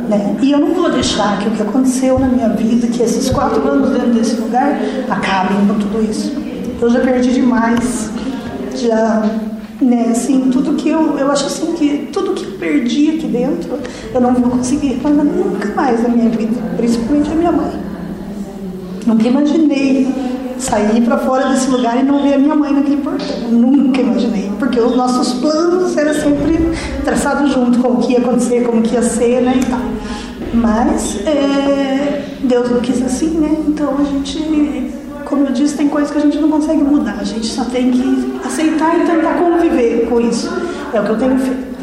Né? 0.08 0.38
E 0.44 0.52
eu 0.52 0.60
não 0.60 0.76
vou 0.76 0.92
deixar 0.92 1.40
que 1.40 1.48
o 1.48 1.52
que 1.54 1.64
aconteceu 1.64 2.20
na 2.20 2.28
minha 2.28 2.50
vida, 2.50 2.86
que 2.86 3.02
esses 3.02 3.32
quatro 3.32 3.68
anos 3.68 3.90
dentro 3.90 4.12
desse 4.12 4.36
lugar, 4.40 4.80
acabem 5.10 5.58
com 5.66 5.74
tudo 5.80 6.08
isso. 6.08 6.32
Eu 6.80 6.88
já 6.88 7.00
perdi 7.00 7.32
demais. 7.32 8.12
Já, 8.76 9.28
né, 9.82 10.10
assim, 10.12 10.52
tudo 10.52 10.76
que 10.76 10.90
eu, 10.90 11.18
eu 11.18 11.32
acho 11.32 11.48
assim 11.48 11.74
que 11.74 12.10
tudo 12.14 12.36
que 12.36 12.46
eu 12.46 12.52
perdi 12.60 13.10
aqui 13.10 13.26
dentro, 13.26 13.80
eu 14.14 14.22
não 14.22 14.36
vou 14.36 14.52
conseguir 14.52 15.02
nunca 15.04 15.74
mais 15.74 16.04
na 16.04 16.10
minha 16.10 16.30
vida, 16.30 16.62
principalmente 16.78 17.32
a 17.32 17.36
minha 17.36 17.52
mãe. 17.52 17.72
Nunca 19.08 19.28
imaginei 19.28 20.33
sair 20.64 21.02
para 21.02 21.18
fora 21.18 21.50
desse 21.50 21.70
lugar 21.70 22.00
e 22.00 22.04
não 22.04 22.22
ver 22.22 22.36
a 22.36 22.38
minha 22.38 22.56
mãe 22.56 22.74
naquele 22.74 22.98
portão. 22.98 23.38
Nunca 23.52 24.02
imaginei, 24.02 24.52
porque 24.58 24.80
os 24.80 24.96
nossos 24.96 25.34
planos 25.34 25.96
eram 25.96 26.14
sempre 26.14 26.72
traçados 27.04 27.52
junto 27.52 27.80
com 27.80 27.90
o 27.90 27.98
que 27.98 28.14
ia 28.14 28.20
acontecer, 28.20 28.64
como 28.64 28.82
que 28.82 28.94
ia 28.94 29.02
ser, 29.02 29.42
né, 29.42 29.60
e 29.62 29.66
tal. 29.66 29.80
Mas 30.54 31.26
é, 31.26 32.24
Deus 32.44 32.70
não 32.70 32.80
quis 32.80 33.02
assim, 33.02 33.40
né? 33.40 33.58
Então 33.68 33.98
a 34.00 34.04
gente, 34.04 34.92
como 35.26 35.46
eu 35.48 35.52
disse, 35.52 35.76
tem 35.76 35.90
coisas 35.90 36.12
que 36.12 36.18
a 36.18 36.22
gente 36.22 36.38
não 36.38 36.50
consegue 36.50 36.84
mudar. 36.84 37.18
A 37.20 37.24
gente 37.24 37.48
só 37.48 37.66
tem 37.66 37.92
que 37.92 38.40
aceitar 38.46 39.00
e 39.00 39.06
tentar 39.06 39.34
conviver 39.40 40.08
com 40.08 40.22
isso. 40.22 40.50
É 40.94 41.02
o 41.02 41.04
que 41.04 41.10
eu 41.10 41.18
tenho 41.18 41.40
feito. 41.40 41.74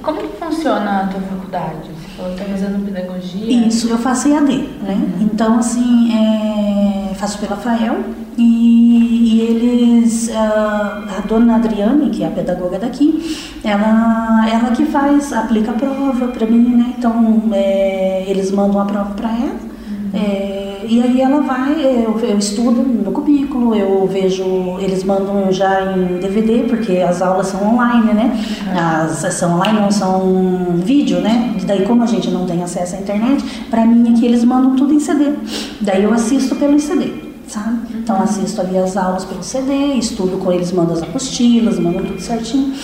Como 0.00 0.20
que 0.20 0.36
funciona 0.38 1.02
a 1.02 1.06
tua 1.06 1.20
faculdade? 1.20 1.88
Você 1.88 2.16
falou 2.16 2.34
que 2.34 2.42
está 2.42 2.52
fazendo 2.52 2.84
pedagogia? 2.84 3.66
Isso, 3.68 3.88
eu 3.88 3.98
faço 3.98 4.28
EAD, 4.28 4.52
né? 4.82 4.94
Uhum. 4.94 5.28
Então, 5.32 5.58
assim, 5.58 6.12
é, 6.12 7.14
faço 7.14 7.38
pela 7.38 7.56
FAEL 7.56 7.96
e, 8.36 9.34
e 9.34 9.40
eles, 9.40 10.30
a, 10.30 11.04
a, 11.18 11.26
dona 11.26 11.56
Adriane, 11.56 12.10
que 12.10 12.24
é 12.24 12.26
a 12.26 12.30
pedagoga 12.30 12.78
daqui, 12.78 13.36
ela, 13.62 14.46
ela 14.50 14.70
que 14.70 14.84
faz, 14.86 15.32
aplica 15.32 15.70
a 15.70 15.74
prova 15.74 16.28
para 16.28 16.46
mim, 16.46 16.76
né? 16.76 16.94
Então, 16.98 17.42
é, 17.52 18.24
eles 18.26 18.50
mandam 18.50 18.80
a 18.80 18.84
prova 18.84 19.14
para 19.14 19.30
ela. 19.30 19.54
Uhum. 19.54 20.10
É, 20.14 20.84
e 20.86 21.00
aí 21.00 21.20
ela 21.20 21.40
vai, 21.40 21.80
eu, 21.80 22.18
eu 22.20 22.38
estudo 22.38 22.82
no 22.82 23.12
cubículo, 23.12 23.74
eu 23.74 24.06
vejo, 24.06 24.44
eles 24.80 25.04
mandam 25.04 25.50
já 25.50 25.92
em 25.92 26.18
DVD, 26.18 26.64
porque 26.68 26.98
as 26.98 27.22
aulas 27.22 27.46
são 27.46 27.74
online, 27.74 28.12
né? 28.12 28.44
As 28.76 29.34
são 29.34 29.54
online, 29.54 29.80
não 29.80 29.90
são 29.90 30.74
vídeo, 30.76 31.20
né? 31.20 31.54
Daí 31.64 31.84
como 31.86 32.02
a 32.02 32.06
gente 32.06 32.30
não 32.30 32.46
tem 32.46 32.62
acesso 32.62 32.96
à 32.96 32.98
internet, 32.98 33.44
para 33.70 33.86
mim 33.86 34.12
aqui 34.12 34.26
eles 34.26 34.44
mandam 34.44 34.76
tudo 34.76 34.92
em 34.92 35.00
CD. 35.00 35.32
Daí 35.80 36.02
eu 36.02 36.12
assisto 36.12 36.56
pelo 36.56 36.78
CD 36.78 37.23
sabe? 37.48 37.94
Então 37.94 38.20
assisto 38.22 38.60
ali 38.60 38.76
as 38.78 38.96
aulas 38.96 39.24
pelo 39.24 39.42
CD, 39.42 39.94
estudo 39.94 40.38
com 40.38 40.52
eles, 40.52 40.72
mando 40.72 40.92
as 40.92 41.02
apostilas, 41.02 41.78
mando 41.78 42.02
tudo 42.02 42.20
certinho. 42.20 42.74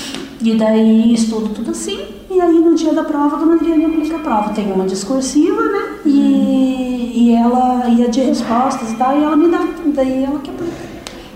E 0.42 0.54
daí 0.56 1.12
estudo 1.12 1.50
tudo 1.50 1.70
assim, 1.70 2.00
e 2.30 2.40
aí 2.40 2.58
no 2.58 2.74
dia 2.74 2.94
da 2.94 3.04
prova, 3.04 3.36
a 3.36 3.38
dona 3.38 3.54
Adriana 3.54 3.88
aplica 3.88 4.16
a 4.16 4.20
prova. 4.20 4.52
Tem 4.54 4.72
uma 4.72 4.86
discursiva, 4.86 5.62
né? 5.62 5.98
E, 6.06 7.12
e 7.14 7.34
ela 7.34 7.88
ia 7.88 8.08
de 8.08 8.20
respostas 8.20 8.92
e 8.92 8.96
tal, 8.96 9.18
e 9.18 9.22
ela 9.22 9.36
me 9.36 9.48
dá, 9.48 9.66
daí 9.94 10.24
ela 10.24 10.38
que 10.38 10.50
aplica. 10.50 10.90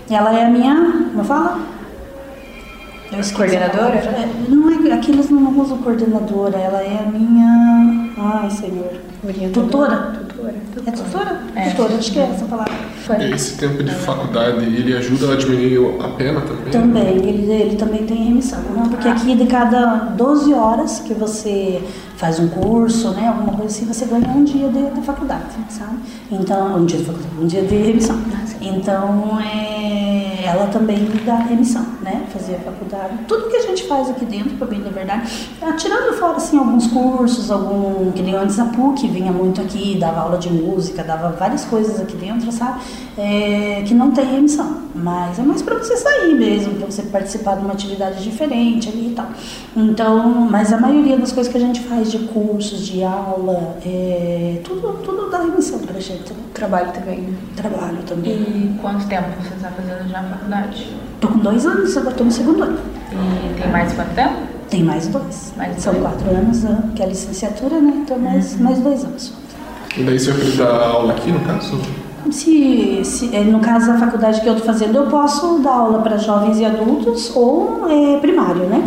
Ela 0.09 0.39
é 0.39 0.45
a 0.45 0.49
minha, 0.49 1.09
como 1.11 1.23
fala? 1.23 1.59
Eu 3.11 3.37
coordenadora? 3.37 3.95
É, 3.95 4.29
não 4.49 4.69
é, 4.69 4.93
aqui 4.93 5.11
eles 5.11 5.29
não 5.29 5.57
usam 5.59 5.77
coordenadora, 5.77 6.57
ela 6.57 6.81
é 6.81 6.99
a 6.99 7.09
minha. 7.09 8.09
Ai, 8.17 8.49
senhor. 8.49 8.91
Tutora? 9.53 9.53
Tutora. 9.53 10.24
É 10.85 10.91
tutora? 10.91 11.41
É. 11.55 11.69
Tutora, 11.69 11.95
acho 11.95 12.11
que 12.11 12.19
é 12.19 12.23
essa 12.23 12.45
palavra. 12.45 12.73
Esse 13.33 13.57
tempo 13.57 13.83
de 13.83 13.93
faculdade, 13.93 14.65
ele 14.65 14.95
ajuda 14.97 15.33
a 15.33 15.35
diminuir 15.35 16.03
a 16.03 16.07
pena 16.09 16.41
também? 16.41 16.71
Também, 16.71 17.17
ele, 17.17 17.51
ele 17.51 17.75
também 17.75 18.03
tem 18.05 18.17
remissão, 18.17 18.59
né? 18.59 18.87
Porque 18.89 19.07
aqui 19.07 19.35
de 19.35 19.45
cada 19.45 19.95
12 20.17 20.53
horas 20.53 20.99
que 20.99 21.13
você 21.13 21.81
faz 22.17 22.39
um 22.39 22.47
curso, 22.47 23.11
né, 23.11 23.27
alguma 23.27 23.53
coisa 23.53 23.75
assim, 23.75 23.85
você 23.85 24.05
ganha 24.05 24.27
um 24.29 24.43
dia 24.43 24.69
de, 24.69 24.89
de 24.89 25.01
faculdade, 25.01 25.43
sabe? 25.69 25.97
Então, 26.31 26.77
um 26.77 26.85
dia 26.85 26.97
de 26.99 27.05
faculdade, 27.05 27.35
um 27.39 27.47
dia 27.47 27.61
de 27.61 27.75
remissão. 27.75 28.17
Então, 28.61 29.39
é, 29.41 30.34
ela 30.45 30.67
também 30.67 31.05
dá 31.25 31.35
remissão, 31.35 31.85
né? 32.01 32.25
Fazer 32.31 32.55
a 32.55 32.59
faculdade. 32.59 33.17
Tudo 33.27 33.49
que 33.49 33.57
a 33.57 33.61
gente 33.61 33.87
faz 33.87 34.09
aqui 34.09 34.25
dentro, 34.25 34.55
para 34.57 34.67
bem 34.67 34.81
da 34.81 34.89
verdade, 34.89 35.49
ah, 35.61 35.73
tirando 35.73 36.13
fora, 36.17 36.37
assim, 36.37 36.57
alguns 36.57 36.87
cursos, 36.87 37.51
algum, 37.51 38.11
que 38.11 38.21
nem 38.21 38.35
antes 38.35 38.59
a 38.59 38.65
PUC 38.65 39.07
vinha 39.07 39.31
muito 39.31 39.61
aqui, 39.61 39.97
dava 39.99 40.21
aula 40.21 40.37
de 40.37 40.51
música, 40.51 41.03
dava 41.03 41.29
várias 41.29 41.65
coisas 41.65 41.99
aqui 41.99 42.15
dentro, 42.15 42.51
sabe? 42.51 42.81
É, 43.17 43.81
que 43.85 43.93
não 43.93 44.11
tem 44.11 44.25
remissão. 44.25 44.83
Mas 44.93 45.39
é 45.39 45.41
mais 45.41 45.61
para 45.61 45.75
você 45.77 45.95
sair 45.95 46.33
mesmo, 46.35 46.75
para 46.75 46.85
você 46.87 47.03
participar 47.03 47.55
de 47.55 47.63
uma 47.63 47.73
atividade 47.73 48.21
diferente 48.23 48.89
ali 48.89 49.11
e 49.11 49.13
tal. 49.15 49.27
Então, 49.75 50.47
mas 50.49 50.73
a 50.73 50.77
maioria 50.77 51.17
das 51.17 51.31
coisas 51.31 51.51
que 51.51 51.57
a 51.57 51.61
gente 51.61 51.81
faz 51.81 52.11
de 52.11 52.19
cursos, 52.19 52.85
de 52.85 53.03
aula, 53.03 53.77
é, 53.85 54.59
tudo, 54.63 54.99
tudo 55.03 55.29
dá 55.29 55.39
remissão 55.39 55.79
pra 55.79 55.99
gente, 55.99 56.33
né? 56.33 56.39
Trabalho 56.53 56.91
também, 56.91 57.19
né? 57.21 57.37
Trabalho 57.55 57.97
também. 58.05 58.33
E 58.33 58.77
quanto 58.81 59.05
tempo 59.07 59.27
você 59.41 59.53
está 59.55 59.69
fazendo 59.69 60.09
já 60.09 60.19
a 60.19 60.23
faculdade? 60.23 60.93
Tô 61.21 61.27
com 61.29 61.39
dois 61.39 61.65
anos, 61.65 61.95
agora 61.95 62.15
tô 62.15 62.23
no 62.25 62.31
segundo 62.31 62.63
ano. 62.63 62.79
E 63.11 63.61
tem 63.61 63.71
mais 63.71 63.93
quanto 63.93 64.13
tempo? 64.13 64.35
Tem 64.69 64.83
mais 64.83 65.07
dois. 65.07 65.53
Mais 65.55 65.81
São 65.81 65.93
dois. 65.93 66.05
quatro 66.05 66.29
anos, 66.31 66.63
né, 66.63 66.89
que 66.95 67.01
é 67.01 67.05
a 67.05 67.09
licenciatura, 67.09 67.79
né? 67.79 67.93
Então 67.97 68.17
mais, 68.17 68.59
mais 68.59 68.79
dois 68.79 69.03
anos. 69.05 69.33
E 69.97 70.03
daí 70.03 70.19
você 70.19 70.31
vai 70.31 70.51
dar 70.51 70.87
aula 70.87 71.13
aqui, 71.13 71.31
no 71.31 71.39
caso? 71.41 71.79
Se, 72.31 73.01
se, 73.03 73.35
é, 73.35 73.41
no 73.41 73.59
caso 73.59 73.87
da 73.87 73.97
faculdade 73.97 74.41
que 74.41 74.47
eu 74.47 74.53
estou 74.53 74.65
fazendo, 74.65 74.97
eu 74.97 75.07
posso 75.07 75.59
dar 75.59 75.73
aula 75.73 75.99
para 75.99 76.17
jovens 76.17 76.59
e 76.59 76.65
adultos 76.65 77.31
ou 77.35 77.87
é, 77.89 78.17
primário, 78.19 78.63
né? 78.63 78.81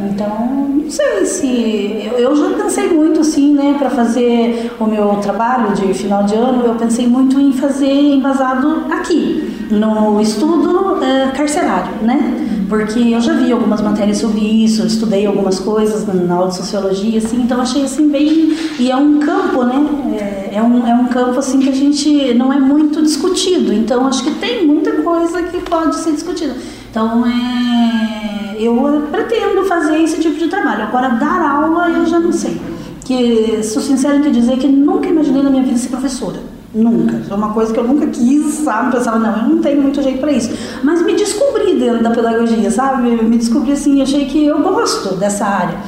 Então, 0.00 0.68
não 0.84 0.90
sei 0.90 1.24
se. 1.24 2.10
Eu, 2.12 2.18
eu 2.18 2.36
já 2.36 2.62
pensei 2.62 2.88
muito, 2.92 3.20
assim, 3.20 3.54
né, 3.54 3.74
para 3.78 3.90
fazer 3.90 4.72
o 4.78 4.84
meu 4.84 5.16
trabalho 5.16 5.74
de 5.74 5.92
final 5.94 6.24
de 6.24 6.34
ano, 6.34 6.64
eu 6.64 6.74
pensei 6.74 7.06
muito 7.06 7.38
em 7.40 7.52
fazer 7.52 7.90
embasado 7.90 8.84
aqui, 8.90 9.66
no 9.70 10.20
estudo 10.20 11.02
é, 11.02 11.30
carcerário, 11.30 11.94
né? 12.02 12.53
Porque 12.68 12.98
eu 12.98 13.20
já 13.20 13.34
vi 13.34 13.52
algumas 13.52 13.80
matérias 13.80 14.18
sobre 14.18 14.40
isso, 14.40 14.86
estudei 14.86 15.26
algumas 15.26 15.58
coisas 15.58 16.06
na, 16.06 16.14
na 16.14 16.34
aula 16.34 16.48
de 16.48 16.56
sociologia, 16.56 17.18
assim, 17.18 17.42
então 17.42 17.60
achei 17.60 17.84
assim 17.84 18.08
bem. 18.08 18.56
E 18.78 18.90
é 18.90 18.96
um 18.96 19.18
campo, 19.18 19.64
né? 19.64 19.74
É, 20.18 20.56
é 20.56 20.62
um, 20.62 20.86
é 20.86 20.94
um 20.94 21.06
campo 21.06 21.38
assim 21.38 21.60
que 21.60 21.68
a 21.68 21.74
gente 21.74 22.32
não 22.34 22.52
é 22.52 22.58
muito 22.58 23.02
discutido, 23.02 23.72
então 23.72 24.06
acho 24.06 24.24
que 24.24 24.30
tem 24.32 24.66
muita 24.66 24.92
coisa 25.02 25.42
que 25.42 25.60
pode 25.60 25.96
ser 25.96 26.12
discutida. 26.12 26.56
Então 26.90 27.24
é, 27.26 28.56
eu 28.58 29.08
pretendo 29.10 29.64
fazer 29.64 29.98
esse 30.02 30.20
tipo 30.20 30.38
de 30.38 30.48
trabalho. 30.48 30.84
Agora, 30.84 31.08
dar 31.08 31.42
aula 31.42 31.90
eu 31.90 32.06
já 32.06 32.18
não 32.18 32.32
sei. 32.32 32.60
Que 33.04 33.62
sou 33.62 33.82
sincera 33.82 34.16
em 34.16 34.22
te 34.22 34.30
dizer 34.30 34.56
que 34.58 34.66
nunca 34.66 35.08
imaginei 35.08 35.42
na 35.42 35.50
minha 35.50 35.62
vida 35.62 35.76
ser 35.76 35.88
professora. 35.88 36.53
Nunca. 36.74 37.22
É 37.30 37.34
uma 37.34 37.52
coisa 37.52 37.72
que 37.72 37.78
eu 37.78 37.84
nunca 37.84 38.06
quis, 38.08 38.54
sabe? 38.54 38.96
Pensava, 38.96 39.18
não, 39.18 39.42
eu 39.42 39.48
não 39.54 39.62
tenho 39.62 39.80
muito 39.80 40.02
jeito 40.02 40.18
para 40.18 40.32
isso. 40.32 40.50
Mas 40.82 41.02
me 41.02 41.14
descobri 41.14 41.78
dentro 41.78 42.02
da 42.02 42.10
pedagogia, 42.10 42.70
sabe? 42.70 43.10
Me 43.10 43.38
descobri 43.38 43.72
assim, 43.72 44.02
achei 44.02 44.24
que 44.26 44.44
eu 44.44 44.60
gosto 44.60 45.14
dessa 45.14 45.46
área. 45.46 45.78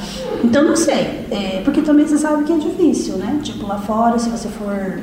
Então, 0.43 0.63
não 0.63 0.75
sei. 0.75 1.25
É, 1.29 1.61
porque 1.65 1.81
também 1.81 2.07
você 2.07 2.17
sabe 2.17 2.43
que 2.45 2.53
é 2.53 2.57
difícil, 2.57 3.17
né? 3.17 3.39
Tipo, 3.43 3.67
lá 3.67 3.77
fora, 3.77 4.17
se 4.17 4.29
você 4.29 4.47
for 4.47 4.99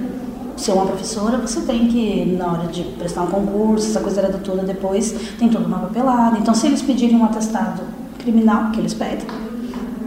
ser 0.56 0.72
uma 0.72 0.86
professora, 0.86 1.36
você 1.36 1.60
tem 1.62 1.86
que, 1.88 2.34
na 2.38 2.46
hora 2.46 2.68
de 2.68 2.82
prestar 2.98 3.22
um 3.22 3.26
concurso, 3.26 3.88
essa 3.88 4.00
coisa 4.00 4.20
era 4.20 4.32
toda 4.38 4.62
depois, 4.62 5.14
tem 5.38 5.48
toda 5.48 5.66
uma 5.66 5.80
papelada. 5.80 6.38
Então, 6.38 6.54
se 6.54 6.66
eles 6.66 6.80
pedirem 6.80 7.16
um 7.16 7.24
atestado 7.24 7.82
criminal, 8.18 8.70
que 8.70 8.80
eles 8.80 8.94
pedem, 8.94 9.26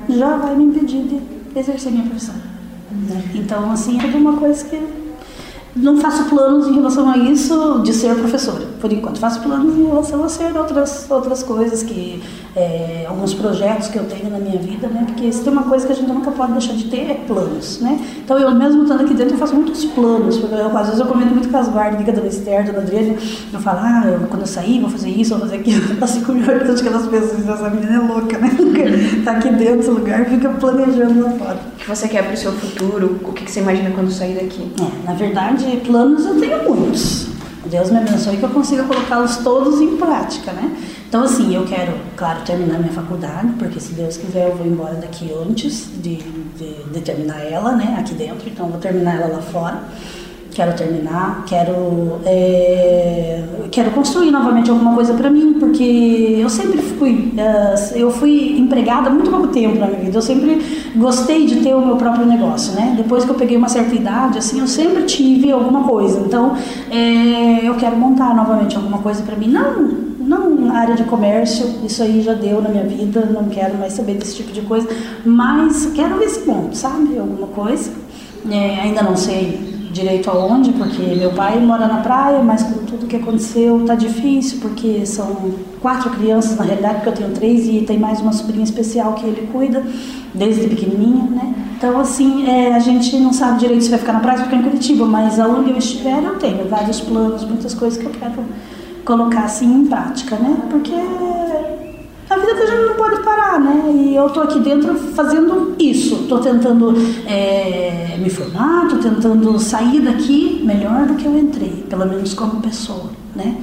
já 0.10 0.38
vai 0.38 0.56
me 0.56 0.64
impedir 0.64 1.04
de 1.04 1.22
exercer 1.60 1.92
minha 1.92 2.06
profissão. 2.06 2.36
né? 3.10 3.24
Então, 3.36 3.72
assim, 3.72 4.00
é 4.00 4.02
tudo 4.02 4.18
uma 4.18 4.38
coisa 4.38 4.64
que 4.66 4.80
não 5.78 5.98
faço 5.98 6.26
planos 6.26 6.68
em 6.68 6.74
relação 6.74 7.10
a 7.10 7.18
isso 7.18 7.82
de 7.84 7.94
ser 7.94 8.16
professora, 8.16 8.66
por 8.80 8.92
enquanto. 8.92 9.20
Faço 9.20 9.42
planos 9.42 9.78
em 9.78 9.86
relação 9.86 10.24
a 10.24 10.30
ser 10.30 10.56
outras, 10.58 11.10
outras 11.10 11.44
coisas, 11.44 11.84
que 11.84 12.22
é, 12.58 13.06
alguns 13.08 13.36
projetos 13.36 13.88
que 13.88 14.00
eu 14.00 14.06
tenho 14.06 14.32
na 14.32 14.40
minha 14.40 14.58
vida, 14.58 14.88
né? 14.88 15.04
Porque 15.06 15.32
se 15.32 15.44
tem 15.44 15.54
uma 15.54 15.64
coisa 15.64 15.86
que 15.86 15.94
a 15.94 15.96
gente 15.96 16.12
nunca 16.12 16.32
pode 16.32 16.54
deixar 16.54 16.74
de 16.74 16.86
ter 16.86 17.12
é 17.12 17.14
planos, 17.14 17.80
né? 17.80 18.00
Então 18.18 18.40
eu 18.40 18.50
mesmo 18.56 18.82
estando 18.82 19.02
aqui 19.02 19.14
dentro 19.14 19.36
eu 19.36 19.38
faço 19.38 19.54
muitos 19.54 19.86
planos, 19.86 20.38
porque 20.38 20.56
eu, 20.56 20.76
às 20.76 20.88
vezes 20.88 21.00
eu 21.00 21.06
comento 21.06 21.36
muito 21.36 21.50
com 21.50 21.58
as 21.58 21.70
guardas, 21.70 22.04
com 22.04 22.10
a 22.10 22.14
dona 22.14 22.28
Esther, 22.28 22.66
dona 22.66 22.80
Adriana, 22.80 23.16
eu 23.54 23.60
falo, 23.60 23.80
ah, 23.84 24.04
eu, 24.08 24.28
quando 24.28 24.42
eu 24.42 24.48
sair 24.48 24.80
vou 24.82 24.90
fazer 24.90 25.10
isso, 25.10 25.36
vou 25.36 25.42
fazer 25.42 25.58
aquilo, 25.58 25.84
assim 26.04 26.22
com 26.24 26.32
olhando 26.32 26.80
aquelas 26.80 27.06
pessoas, 27.06 27.48
essa 27.48 27.70
menina 27.70 27.96
é 27.96 28.00
louca, 28.00 28.40
né? 28.40 28.50
tá 29.24 29.34
aqui 29.34 29.50
dentro 29.52 29.92
do 29.92 30.00
lugar 30.00 30.26
fica 30.26 30.50
planejando 30.50 31.22
lá 31.22 31.30
fora. 31.32 31.60
O 31.76 31.78
que 31.78 31.88
você 31.88 32.08
quer 32.08 32.26
pro 32.26 32.36
seu 32.36 32.52
futuro? 32.54 33.20
O 33.24 33.34
que 33.34 33.46
que 33.46 33.52
você 33.52 33.60
imagina 33.60 33.92
quando 33.92 34.10
sair 34.10 34.34
daqui? 34.34 34.72
É, 34.82 35.06
na 35.06 35.14
verdade, 35.14 35.80
planos 35.86 36.26
eu 36.26 36.40
tenho 36.40 36.64
muitos. 36.64 37.37
Deus 37.68 37.92
me 37.92 37.98
abençoe 37.98 38.38
que 38.38 38.44
eu 38.44 38.50
consiga 38.50 38.84
colocá-los 38.84 39.38
todos 39.38 39.80
em 39.82 39.98
prática, 39.98 40.52
né? 40.52 40.76
Então, 41.08 41.24
assim, 41.24 41.56
eu 41.56 41.66
quero, 41.66 41.94
claro, 42.16 42.42
terminar 42.46 42.80
minha 42.80 42.92
faculdade, 42.92 43.54
porque 43.58 43.80
se 43.80 43.94
Deus 43.94 44.18
quiser 44.18 44.50
eu 44.50 44.56
vou 44.56 44.68
embora 44.68 44.96
daqui 44.96 45.34
antes 45.34 45.88
de, 46.02 46.18
de, 46.18 46.84
de 46.84 47.02
terminar 47.02 47.40
ela, 47.42 47.74
né? 47.76 47.96
Aqui 48.00 48.14
dentro, 48.14 48.50
então 48.50 48.66
eu 48.66 48.72
vou 48.74 48.82
terminar 48.82 49.16
ela 49.16 49.28
lá 49.28 49.42
fora. 49.42 49.84
Quero 50.58 50.76
terminar, 50.76 51.44
quero, 51.46 52.20
é, 52.26 53.44
quero 53.70 53.92
construir 53.92 54.32
novamente 54.32 54.72
alguma 54.72 54.96
coisa 54.96 55.14
para 55.14 55.30
mim, 55.30 55.54
porque 55.60 56.36
eu 56.40 56.50
sempre 56.50 56.82
fui, 56.82 57.32
é, 57.38 57.76
eu 57.94 58.10
fui 58.10 58.58
empregada 58.58 59.08
muito 59.08 59.30
pouco 59.30 59.50
tempo 59.50 59.78
na 59.78 59.86
minha 59.86 60.00
vida. 60.00 60.18
Eu 60.18 60.22
sempre 60.24 60.60
gostei 60.96 61.46
de 61.46 61.58
ter 61.58 61.76
o 61.76 61.86
meu 61.86 61.96
próprio 61.98 62.26
negócio, 62.26 62.74
né? 62.74 62.96
Depois 62.98 63.24
que 63.24 63.30
eu 63.30 63.36
peguei 63.36 63.56
uma 63.56 63.70
certa 63.70 63.94
idade, 63.94 64.40
assim, 64.40 64.60
eu 64.60 64.68
sempre 64.68 65.04
tive 65.04 65.52
alguma 65.52 65.84
coisa. 65.84 66.22
Então, 66.22 66.58
é, 66.90 67.60
eu 67.64 67.76
quero 67.76 67.96
montar 67.96 68.36
novamente 68.36 68.76
alguma 68.76 68.98
coisa 68.98 69.22
para 69.22 69.36
mim. 69.36 69.50
Não 69.50 70.08
não 70.20 70.76
área 70.76 70.96
de 70.96 71.04
comércio, 71.04 71.86
isso 71.86 72.02
aí 72.02 72.20
já 72.22 72.34
deu 72.34 72.64
na 72.64 72.70
minha 72.70 72.84
vida, 72.84 73.30
não 73.32 73.46
quero 73.46 73.78
mais 73.78 73.94
saber 73.94 74.16
desse 74.16 74.38
tipo 74.38 74.52
de 74.52 74.62
coisa, 74.62 74.90
mas 75.24 75.92
quero 75.94 76.18
ver 76.18 76.30
se 76.30 76.48
monto, 76.48 76.76
sabe? 76.76 77.16
Alguma 77.20 77.48
coisa. 77.48 77.92
É, 78.50 78.82
ainda 78.82 79.04
não 79.04 79.16
sei 79.16 79.67
direito 79.98 80.30
aonde, 80.30 80.72
porque 80.72 81.02
meu 81.16 81.32
pai 81.32 81.60
mora 81.60 81.88
na 81.88 81.98
praia, 81.98 82.42
mas 82.44 82.64
com 82.64 82.86
tudo 82.86 83.08
que 83.08 83.16
aconteceu 83.16 83.84
tá 83.86 83.96
difícil, 83.96 84.60
porque 84.62 85.06
são 85.06 85.54
quatro 85.82 86.10
crianças 86.12 86.56
na 86.58 86.64
realidade, 86.64 86.96
porque 86.96 87.10
eu 87.10 87.14
tenho 87.14 87.32
três 87.32 87.68
e 87.68 87.82
tem 87.82 87.98
mais 87.98 88.22
uma 88.22 88.32
sobrinha 88.32 88.64
especial 88.64 89.14
que 89.14 89.26
ele 89.26 89.48
cuida 89.52 89.84
desde 90.34 90.68
pequenininha, 90.68 91.24
né? 91.24 91.54
Então 91.78 92.00
assim, 92.00 92.48
é, 92.48 92.74
a 92.74 92.80
gente 92.80 93.18
não 93.18 93.34
sabe 93.34 93.60
direito 93.60 93.84
se 93.84 93.90
vai 93.90 94.00
ficar 94.00 94.14
na 94.14 94.20
praia 94.20 94.40
ou 94.40 94.46
ficar 94.46 94.58
em 94.58 94.64
Curitiba, 94.64 95.06
mas 95.06 95.40
aonde 95.40 95.72
eu 95.72 95.78
estiver 95.78 96.24
eu 96.24 96.38
tenho 96.38 96.68
vários 96.68 97.00
planos, 97.02 97.44
muitas 97.44 97.74
coisas 97.74 98.00
que 98.00 98.06
eu 98.06 98.12
quero 98.12 98.44
colocar 99.04 99.46
assim 99.46 99.82
em 99.82 99.86
prática, 99.86 100.36
né? 100.36 100.58
Porque 100.70 100.92
vida 102.48 102.60
da 102.60 102.66
gente 102.66 102.86
não 102.86 102.96
pode 102.96 103.22
parar, 103.22 103.60
né? 103.60 103.92
E 103.94 104.16
eu 104.16 104.30
tô 104.30 104.42
aqui 104.42 104.60
dentro 104.60 104.96
fazendo 104.96 105.76
isso. 105.78 106.26
Tô 106.30 106.40
tentando 106.40 106.94
é, 107.26 108.18
me 108.18 108.30
formar, 108.30 108.88
tô 108.88 108.98
tentando 108.98 109.60
sair 109.60 110.02
daqui 110.02 110.62
melhor 110.64 111.06
do 111.06 111.16
que 111.16 111.26
eu 111.26 111.38
entrei, 111.38 111.86
pelo 111.90 112.06
menos 112.06 112.34
como 112.34 112.62
pessoa, 112.62 113.10
né? 113.36 113.56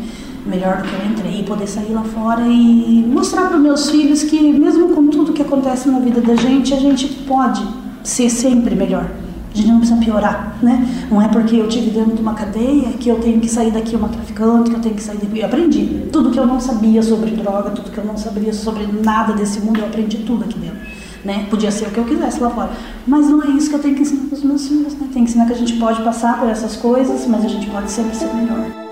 Melhor 0.46 0.78
do 0.78 0.82
que 0.82 0.94
eu 0.94 1.10
entrei. 1.10 1.40
E 1.40 1.42
poder 1.44 1.66
sair 1.66 1.92
lá 1.92 2.02
fora 2.02 2.42
e 2.46 3.04
mostrar 3.08 3.48
para 3.48 3.56
meus 3.56 3.88
filhos 3.90 4.22
que, 4.22 4.52
mesmo 4.52 4.90
com 4.90 5.06
tudo 5.08 5.32
que 5.32 5.42
acontece 5.42 5.88
na 5.88 5.98
vida 6.00 6.20
da 6.20 6.34
gente, 6.34 6.74
a 6.74 6.78
gente 6.78 7.06
pode 7.26 7.66
ser 8.02 8.28
sempre 8.28 8.74
melhor. 8.74 9.06
A 9.54 9.56
gente 9.56 9.68
não 9.68 9.78
precisa 9.78 10.00
piorar, 10.00 10.58
né? 10.60 11.06
Não 11.08 11.22
é 11.22 11.28
porque 11.28 11.54
eu 11.54 11.68
tive 11.68 11.90
dentro 11.90 12.12
de 12.12 12.20
uma 12.20 12.34
cadeia 12.34 12.90
que 12.94 13.08
eu 13.08 13.20
tenho 13.20 13.40
que 13.40 13.48
sair 13.48 13.70
daqui 13.70 13.94
uma 13.94 14.08
traficante, 14.08 14.70
que 14.70 14.76
eu 14.76 14.80
tenho 14.80 14.96
que 14.96 15.02
sair 15.02 15.18
daqui. 15.18 15.38
Eu 15.38 15.46
aprendi 15.46 16.08
tudo 16.10 16.32
que 16.32 16.38
eu 16.38 16.44
não 16.44 16.58
sabia 16.58 17.00
sobre 17.00 17.30
droga, 17.30 17.70
tudo 17.70 17.88
que 17.92 17.98
eu 17.98 18.04
não 18.04 18.16
sabia 18.16 18.52
sobre 18.52 18.84
nada 18.86 19.32
desse 19.32 19.60
mundo, 19.60 19.78
eu 19.78 19.86
aprendi 19.86 20.18
tudo 20.18 20.44
aqui 20.44 20.58
dentro. 20.58 20.78
Né? 21.24 21.46
Podia 21.48 21.70
ser 21.70 21.86
o 21.86 21.90
que 21.92 21.98
eu 21.98 22.04
quisesse 22.04 22.40
lá 22.40 22.50
fora. 22.50 22.72
Mas 23.06 23.30
não 23.30 23.42
é 23.44 23.46
isso 23.50 23.70
que 23.70 23.76
eu 23.76 23.80
tenho 23.80 23.94
que 23.94 24.02
ensinar 24.02 24.26
para 24.26 24.36
os 24.36 24.42
meus 24.42 24.66
filhos. 24.66 24.92
Né? 24.94 25.08
Tem 25.12 25.24
que 25.24 25.30
ensinar 25.30 25.46
que 25.46 25.52
a 25.52 25.56
gente 25.56 25.74
pode 25.74 26.02
passar 26.02 26.40
por 26.40 26.48
essas 26.48 26.74
coisas, 26.76 27.24
mas 27.28 27.44
a 27.44 27.48
gente 27.48 27.70
pode 27.70 27.90
sempre 27.90 28.16
ser 28.16 28.34
melhor. 28.34 28.83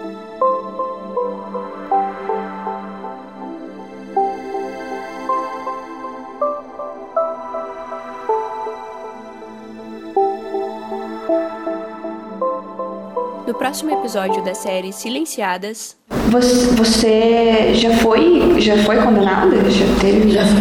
Próximo 13.72 13.90
episódio 13.90 14.44
da 14.44 14.54
série 14.54 14.92
Silenciadas. 14.92 15.96
Você, 16.30 16.66
você 16.76 17.72
já 17.74 17.96
foi 17.96 18.60
já 18.60 18.76
foi 18.84 19.00
condenada? 19.00 19.56
Já 19.70 19.86
teve? 19.98 20.30
Já 20.30 20.44
foi. 20.44 20.60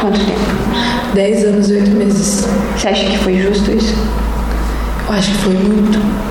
Quanto 0.00 0.18
tempo? 0.18 1.14
10 1.14 1.44
anos 1.44 1.70
e 1.70 1.74
8 1.74 1.90
meses. 1.92 2.44
Você 2.76 2.88
acha 2.88 3.04
que 3.08 3.18
foi 3.18 3.38
justo 3.38 3.70
isso? 3.70 3.94
Eu 5.06 5.14
acho 5.14 5.30
que 5.30 5.38
foi 5.38 5.54
muito. 5.54 6.23